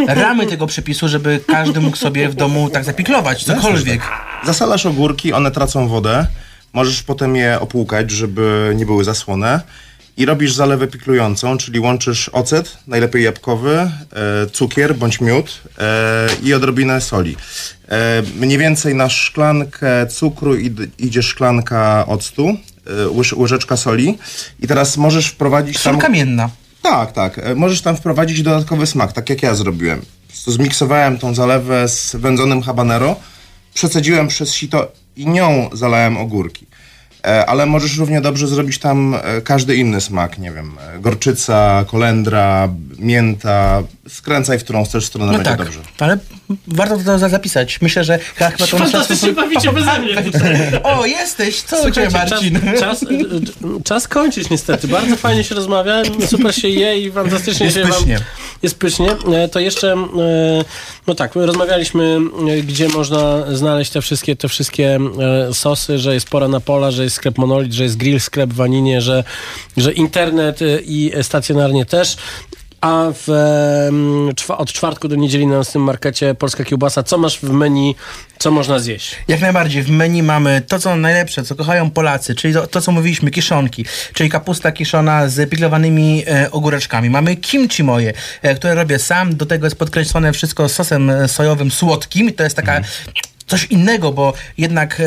ramy 0.07 0.46
tego 0.46 0.66
przepisu, 0.66 1.09
żeby 1.09 1.40
każdy 1.48 1.80
mógł 1.80 1.96
sobie 1.96 2.28
w 2.28 2.34
domu 2.34 2.70
tak 2.70 2.84
zapiklować, 2.84 3.44
cokolwiek. 3.44 4.02
Zasalasz 4.44 4.86
ogórki, 4.86 5.32
one 5.32 5.50
tracą 5.50 5.88
wodę. 5.88 6.26
Możesz 6.72 7.02
potem 7.02 7.36
je 7.36 7.61
opłukać, 7.61 8.11
żeby 8.11 8.72
nie 8.76 8.86
były 8.86 9.04
zasłone. 9.04 9.61
I 10.17 10.25
robisz 10.27 10.53
zalewę 10.55 10.87
piklującą, 10.87 11.59
czyli 11.59 11.81
łączysz 11.81 12.29
ocet, 12.29 12.79
najlepiej 12.87 13.23
jabłkowy, 13.25 13.79
e, 13.79 13.91
cukier 14.53 14.97
bądź 14.97 15.21
miód 15.21 15.61
e, 15.79 16.29
i 16.43 16.55
odrobinę 16.55 17.01
soli. 17.01 17.37
E, 17.89 18.23
mniej 18.37 18.59
więcej 18.59 18.95
na 18.95 19.09
szklankę 19.09 20.07
cukru 20.07 20.55
id- 20.55 20.89
idzie 20.99 21.23
szklanka 21.23 22.07
octu, 22.07 22.57
łyż, 23.11 23.33
łyżeczka 23.33 23.77
soli. 23.77 24.19
I 24.61 24.67
teraz 24.67 24.97
możesz 24.97 25.29
wprowadzić 25.29 25.79
Sól 25.79 25.93
tam... 25.93 26.01
kamienna. 26.01 26.51
Tak, 26.83 27.12
tak. 27.12 27.41
Możesz 27.57 27.81
tam 27.83 27.97
wprowadzić 27.97 28.43
dodatkowy 28.43 28.87
smak, 28.87 29.12
tak 29.12 29.31
jak 29.31 29.43
ja 29.43 29.55
zrobiłem. 29.55 30.03
Zmiksowałem 30.47 31.19
tą 31.19 31.35
zalewę 31.35 31.89
z 31.89 32.17
wędzonym 32.17 32.62
habanero, 32.62 33.17
przecedziłem 33.75 34.29
przez 34.29 34.55
sito 34.55 34.93
i 35.17 35.27
nią 35.27 35.71
zalałem 35.73 36.17
ogórki. 36.17 36.67
E, 37.27 37.47
ale 37.47 37.66
możesz 37.66 37.99
równie 37.99 38.20
dobrze 38.20 38.49
zrobić 38.49 38.79
tam 38.79 39.14
e, 39.14 39.41
każdy 39.41 39.77
inny 39.77 40.01
smak, 40.01 40.39
nie 40.39 40.51
wiem, 40.51 40.72
e, 40.97 40.99
gorczyca, 40.99 41.85
kolendra, 41.89 42.68
mięta, 42.99 43.82
skręcaj 44.09 44.59
w 44.59 44.64
którą 44.64 44.84
chcesz 44.84 45.05
stronę, 45.07 45.32
No 45.32 45.38
będzie 45.38 45.51
tak, 45.51 45.59
dobrze. 45.64 45.80
ale 45.99 46.18
warto 46.66 46.97
to 46.97 47.18
za- 47.18 47.28
zapisać. 47.28 47.80
Myślę, 47.80 48.05
że 48.05 48.18
chyba 48.18 48.51
chyba 48.51 48.66
to 48.66 48.76
Fantastycznie 48.78 49.32
bawicie 49.32 49.72
beze 49.72 49.99
mnie. 50.01 50.14
O, 50.82 51.07
jesteś! 51.07 51.62
Co 51.62 51.76
Słuchajcie, 51.82 52.11
Marcin? 52.11 52.61
Czas, 52.78 52.80
czas, 52.80 53.05
czas 53.84 54.09
kończyć 54.09 54.51
niestety. 54.51 54.88
Bardzo 54.88 55.16
fajnie 55.16 55.44
się 55.44 55.55
rozmawia, 55.55 56.03
super 56.28 56.55
się 56.55 56.68
je 56.68 56.99
i 57.01 57.12
fantastycznie 57.12 57.66
Jest 57.66 57.78
się 57.78 57.86
pysznie. 57.86 58.14
wam... 58.14 58.24
Jest 58.62 58.78
pysznie. 58.78 59.09
E, 59.34 59.49
To 59.49 59.61
jeszcze, 59.61 59.92
e, 59.92 59.97
no 61.07 61.14
tak, 61.14 61.36
my 61.36 61.47
rozmawialiśmy, 61.47 62.18
e, 62.51 62.62
gdzie 62.62 62.88
można 62.88 63.55
znaleźć 63.57 63.90
te 63.90 64.03
wszystkie, 64.03 64.36
te 64.36 64.49
wszystkie 64.49 64.99
sosy, 65.53 65.99
że 65.99 66.14
jest 66.14 66.28
pora 66.28 66.49
na 66.49 66.61
pola, 66.61 66.90
że 66.90 67.05
jest 67.05 67.16
sklep 67.16 67.38
Monolit, 67.38 67.72
że 67.72 67.82
jest 67.82 67.97
grill, 67.97 68.20
sklep 68.20 68.53
w 68.53 68.61
Aninie, 68.61 69.01
że, 69.01 69.24
że 69.76 69.92
internet 69.92 70.59
i 70.86 71.12
stacjonarnie 71.22 71.86
też. 71.86 72.16
A 72.81 73.05
w, 73.12 73.29
od 74.49 74.72
czwartku 74.72 75.09
do 75.09 75.16
niedzieli 75.16 75.47
na 75.47 75.59
naszym 75.59 75.83
markecie 75.83 76.35
Polska 76.35 76.64
Kiełbasa, 76.64 77.03
co 77.03 77.18
masz 77.18 77.39
w 77.39 77.51
menu, 77.51 77.95
co 78.39 78.51
można 78.51 78.79
zjeść? 78.79 79.16
Jak 79.29 79.41
najbardziej. 79.41 79.83
W 79.83 79.91
menu 79.91 80.22
mamy 80.22 80.62
to, 80.68 80.79
co 80.79 80.97
najlepsze, 80.97 81.43
co 81.43 81.55
kochają 81.55 81.91
Polacy, 81.91 82.35
czyli 82.35 82.55
to, 82.55 82.66
to 82.66 82.81
co 82.81 82.93
mówiliśmy, 82.93 83.31
kiszonki, 83.31 83.85
czyli 84.12 84.31
kapusta 84.31 84.72
kiszona 84.72 85.29
z 85.29 85.51
piklowanymi 85.51 86.24
e, 86.27 86.51
ogóreczkami. 86.51 87.11
Mamy 87.11 87.37
kimchi 87.37 87.85
moje, 87.85 88.12
e, 88.43 88.55
które 88.55 88.74
robię 88.74 88.99
sam. 88.99 89.37
Do 89.37 89.47
tego 89.47 89.66
jest 89.66 89.77
podkreślone 89.77 90.33
wszystko 90.33 90.68
sosem 90.68 91.11
e, 91.11 91.29
sojowym 91.29 91.70
słodkim. 91.70 92.29
I 92.29 92.33
to 92.33 92.45
jest 92.45 92.57
taka... 92.57 92.81
Coś 93.47 93.64
innego, 93.64 94.12
bo 94.12 94.32
jednak 94.59 95.01
e, 95.01 95.05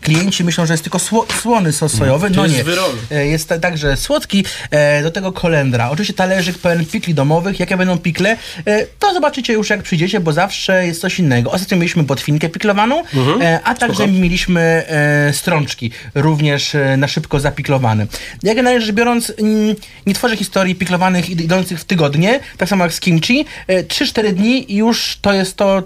klienci 0.00 0.44
myślą, 0.44 0.66
że 0.66 0.72
jest 0.74 0.82
tylko 0.84 0.98
sło, 0.98 1.26
słony 1.42 1.72
sos 1.72 1.92
sojowy. 1.94 2.30
No 2.30 2.46
nie. 2.46 2.64
E, 3.10 3.26
Jest 3.26 3.48
ta- 3.48 3.58
także 3.58 3.96
słodki, 3.96 4.44
e, 4.70 5.02
do 5.02 5.10
tego 5.10 5.32
kolendra. 5.32 5.90
Oczywiście 5.90 6.14
talerzyk 6.14 6.58
pełen 6.58 6.86
pikli 6.86 7.14
domowych. 7.14 7.60
Jakie 7.60 7.76
będą 7.76 7.98
pikle, 7.98 8.36
e, 8.66 8.86
to 8.98 9.14
zobaczycie 9.14 9.52
już 9.52 9.70
jak 9.70 9.82
przyjdziecie, 9.82 10.20
bo 10.20 10.32
zawsze 10.32 10.86
jest 10.86 11.00
coś 11.00 11.18
innego. 11.18 11.50
Ostatnio 11.50 11.76
mieliśmy 11.76 12.02
botwinkę 12.02 12.48
piklowaną, 12.48 12.98
Mhm. 13.14 13.42
e, 13.42 13.60
a 13.64 13.74
także 13.74 14.06
mieliśmy 14.08 14.60
e, 14.60 15.32
strączki, 15.32 15.90
również 16.14 16.76
na 16.98 17.08
szybko 17.08 17.40
zapiklowane. 17.40 18.06
Jak 18.42 18.56
generalnie 18.56 18.86
rzecz 18.86 18.94
biorąc, 18.94 19.32
mm, 19.38 19.76
nie 20.06 20.14
tworzę 20.14 20.36
historii 20.36 20.74
piklowanych 20.74 21.30
id- 21.30 21.40
idących 21.40 21.80
w 21.80 21.84
tygodnie, 21.84 22.40
tak 22.58 22.68
samo 22.68 22.84
jak 22.84 22.92
z 22.94 23.00
kimchi. 23.00 23.44
E, 23.66 23.82
3-4 23.84 24.32
dni 24.32 24.72
i 24.72 24.76
już 24.76 25.18
to 25.22 25.32
jest 25.32 25.56
to, 25.56 25.82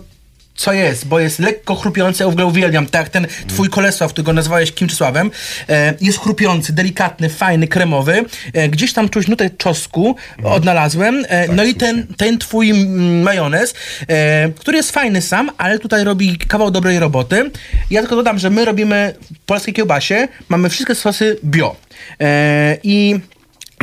co 0.56 0.72
jest, 0.72 1.06
bo 1.06 1.20
jest 1.20 1.38
lekko 1.38 1.74
chrupiący, 1.74 2.22
ja 2.22 2.28
w 2.28 2.32
ogóle 2.32 2.46
uwielbiam, 2.46 2.86
tak, 2.86 3.08
ten 3.08 3.26
twój 3.48 3.68
Kolesław, 3.68 4.12
którego 4.12 4.32
nazwałeś 4.32 4.72
Kimczysławem, 4.72 5.30
e, 5.68 5.94
jest 6.00 6.18
chrupiący, 6.18 6.72
delikatny, 6.72 7.28
fajny, 7.28 7.68
kremowy, 7.68 8.24
e, 8.52 8.68
gdzieś 8.68 8.92
tam 8.92 9.08
czuć 9.08 9.28
nutę 9.28 9.50
czosnku, 9.50 10.16
odnalazłem, 10.44 11.24
e, 11.28 11.48
no 11.48 11.64
i 11.64 11.74
ten, 11.74 12.06
ten 12.16 12.38
twój 12.38 12.74
majonez, 13.22 13.74
e, 14.08 14.48
który 14.48 14.76
jest 14.76 14.90
fajny 14.90 15.22
sam, 15.22 15.50
ale 15.58 15.78
tutaj 15.78 16.04
robi 16.04 16.38
kawał 16.38 16.70
dobrej 16.70 16.98
roboty. 16.98 17.50
Ja 17.90 18.00
tylko 18.00 18.16
dodam, 18.16 18.38
że 18.38 18.50
my 18.50 18.64
robimy 18.64 19.14
w 19.34 19.38
polskiej 19.46 19.74
kiełbasie, 19.74 20.28
mamy 20.48 20.68
wszystkie 20.68 20.94
sosy 20.94 21.36
bio. 21.44 21.76
E, 22.20 22.78
i 22.82 23.20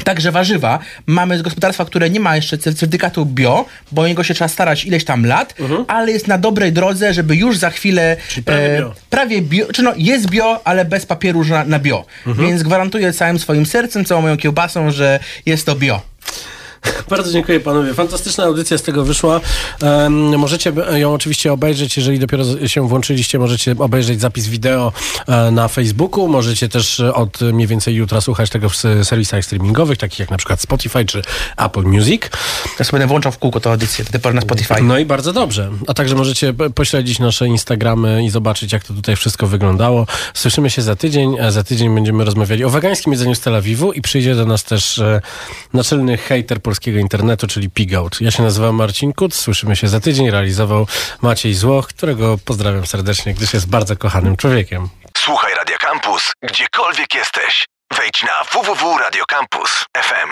Także 0.04 0.32
warzywa 0.32 0.80
mamy 1.06 1.38
z 1.38 1.42
gospodarstwa, 1.42 1.86
które 1.86 2.10
nie 2.10 2.20
ma 2.20 2.36
jeszcze 2.36 2.58
certyfikatu 2.58 3.26
bio, 3.26 3.66
bo 3.92 4.02
o 4.02 4.08
niego 4.08 4.24
się 4.24 4.34
trzeba 4.34 4.48
starać 4.48 4.86
ileś 4.86 5.06
tam 5.06 5.26
lat, 5.26 5.56
ale 5.88 6.12
jest 6.12 6.28
na 6.28 6.38
dobrej 6.38 6.74
drodze, 6.74 7.14
żeby 7.14 7.36
już 7.36 7.58
za 7.58 7.70
chwilę 7.70 8.18
prawie 8.46 8.78
bio. 8.78 8.94
prawie 9.10 9.42
bio, 9.42 9.66
czy 9.74 9.84
no 9.84 9.94
jest 9.98 10.30
bio, 10.30 10.62
ale 10.64 10.86
bez 10.86 11.06
papieru 11.06 11.46
na, 11.46 11.66
na 11.66 11.80
bio. 11.80 12.06
Więc 12.26 12.64
gwarantuję 12.64 13.14
całym 13.14 13.40
swoim 13.40 13.66
sercem, 13.66 14.06
całą 14.06 14.22
moją 14.22 14.38
kiełbasą, 14.38 14.92
że 14.92 15.20
jest 15.46 15.66
to 15.66 15.76
bio. 15.76 16.02
Bardzo 17.10 17.32
dziękuję 17.32 17.60
panowie. 17.60 17.94
Fantastyczna 17.94 18.44
audycja 18.44 18.78
z 18.78 18.82
tego 18.82 19.06
wyszła. 19.06 19.42
Em, 19.82 20.40
możecie 20.40 20.74
ją 20.94 21.14
oczywiście 21.14 21.54
obejrzeć, 21.54 21.98
jeżeli 21.98 22.20
dopiero 22.20 22.44
się 22.68 22.88
włączyliście, 22.88 23.40
możecie 23.40 23.76
obejrzeć 23.80 24.22
zapis 24.22 24.48
wideo 24.48 24.92
e, 25.28 25.52
na 25.52 25.68
Facebooku. 25.68 26.28
Możecie 26.28 26.70
też 26.70 27.00
e, 27.00 27.14
od 27.14 27.42
mniej 27.42 27.68
więcej 27.68 27.96
jutra 27.96 28.22
słuchać 28.22 28.50
tego 28.50 28.70
w 28.70 28.76
serwisach 29.04 29.46
streamingowych, 29.46 29.98
takich 29.98 30.20
jak 30.20 30.32
na 30.32 30.38
przykład 30.38 30.62
Spotify 30.62 31.06
czy 31.06 31.22
Apple 31.58 31.84
Music. 31.84 32.22
Ja 32.80 32.86
sobie 32.86 33.00
będę 33.00 33.08
włączał 33.08 33.32
w 33.32 33.38
kółko 33.38 33.60
tę 33.60 33.70
audycję, 33.70 34.06
to 34.06 34.34
na 34.34 34.42
Spotify. 34.42 34.84
No 34.84 34.98
i 34.98 35.06
bardzo 35.06 35.34
dobrze. 35.34 35.72
A 35.88 35.94
także 35.94 36.16
możecie 36.16 36.54
pośledzić 36.76 37.20
nasze 37.20 37.48
Instagramy 37.48 38.24
i 38.24 38.30
zobaczyć, 38.30 38.74
jak 38.74 38.84
to 38.84 38.94
tutaj 38.94 39.16
wszystko 39.16 39.48
wyglądało. 39.48 40.08
Słyszymy 40.34 40.70
się 40.70 40.82
za 40.82 40.96
tydzień. 40.96 41.38
Za 41.50 41.64
tydzień 41.64 41.96
będziemy 41.96 42.26
rozmawiali 42.26 42.64
o 42.64 42.70
wegańskim 42.70 43.14
jedzeniu 43.14 43.36
z 43.36 43.40
Tel 43.40 43.56
Awiwu 43.56 43.94
i 43.94 44.02
przyjdzie 44.02 44.36
do 44.36 44.46
nas 44.46 44.64
też 44.64 45.00
e, 45.00 45.22
naczelny 45.74 46.18
hejter 46.18 46.62
polskiego 46.74 47.00
internetu, 47.00 47.48
czyli 47.48 47.70
Pigout. 47.70 48.22
Ja 48.22 48.32
się 48.32 48.44
nazywam 48.44 48.76
Marcin 48.76 49.14
Kuc. 49.14 49.36
Słyszymy 49.36 49.76
się 49.76 49.88
za 49.88 50.00
tydzień. 50.00 50.32
Realizował 50.32 50.88
Maciej 51.22 51.54
Złoch, 51.54 51.88
którego 51.88 52.38
pozdrawiam 52.46 52.86
serdecznie, 52.88 53.34
gdyż 53.34 53.54
jest 53.54 53.70
bardzo 53.70 53.96
kochanym 53.98 54.38
człowiekiem. 54.38 54.90
Słuchaj 55.18 55.54
Radio 55.56 55.78
Campus, 55.78 56.32
gdziekolwiek 56.44 57.16
jesteś. 57.16 57.66
Wejdź 57.98 58.24
na 58.24 58.44
www.radiocampus.fm. 58.54 60.30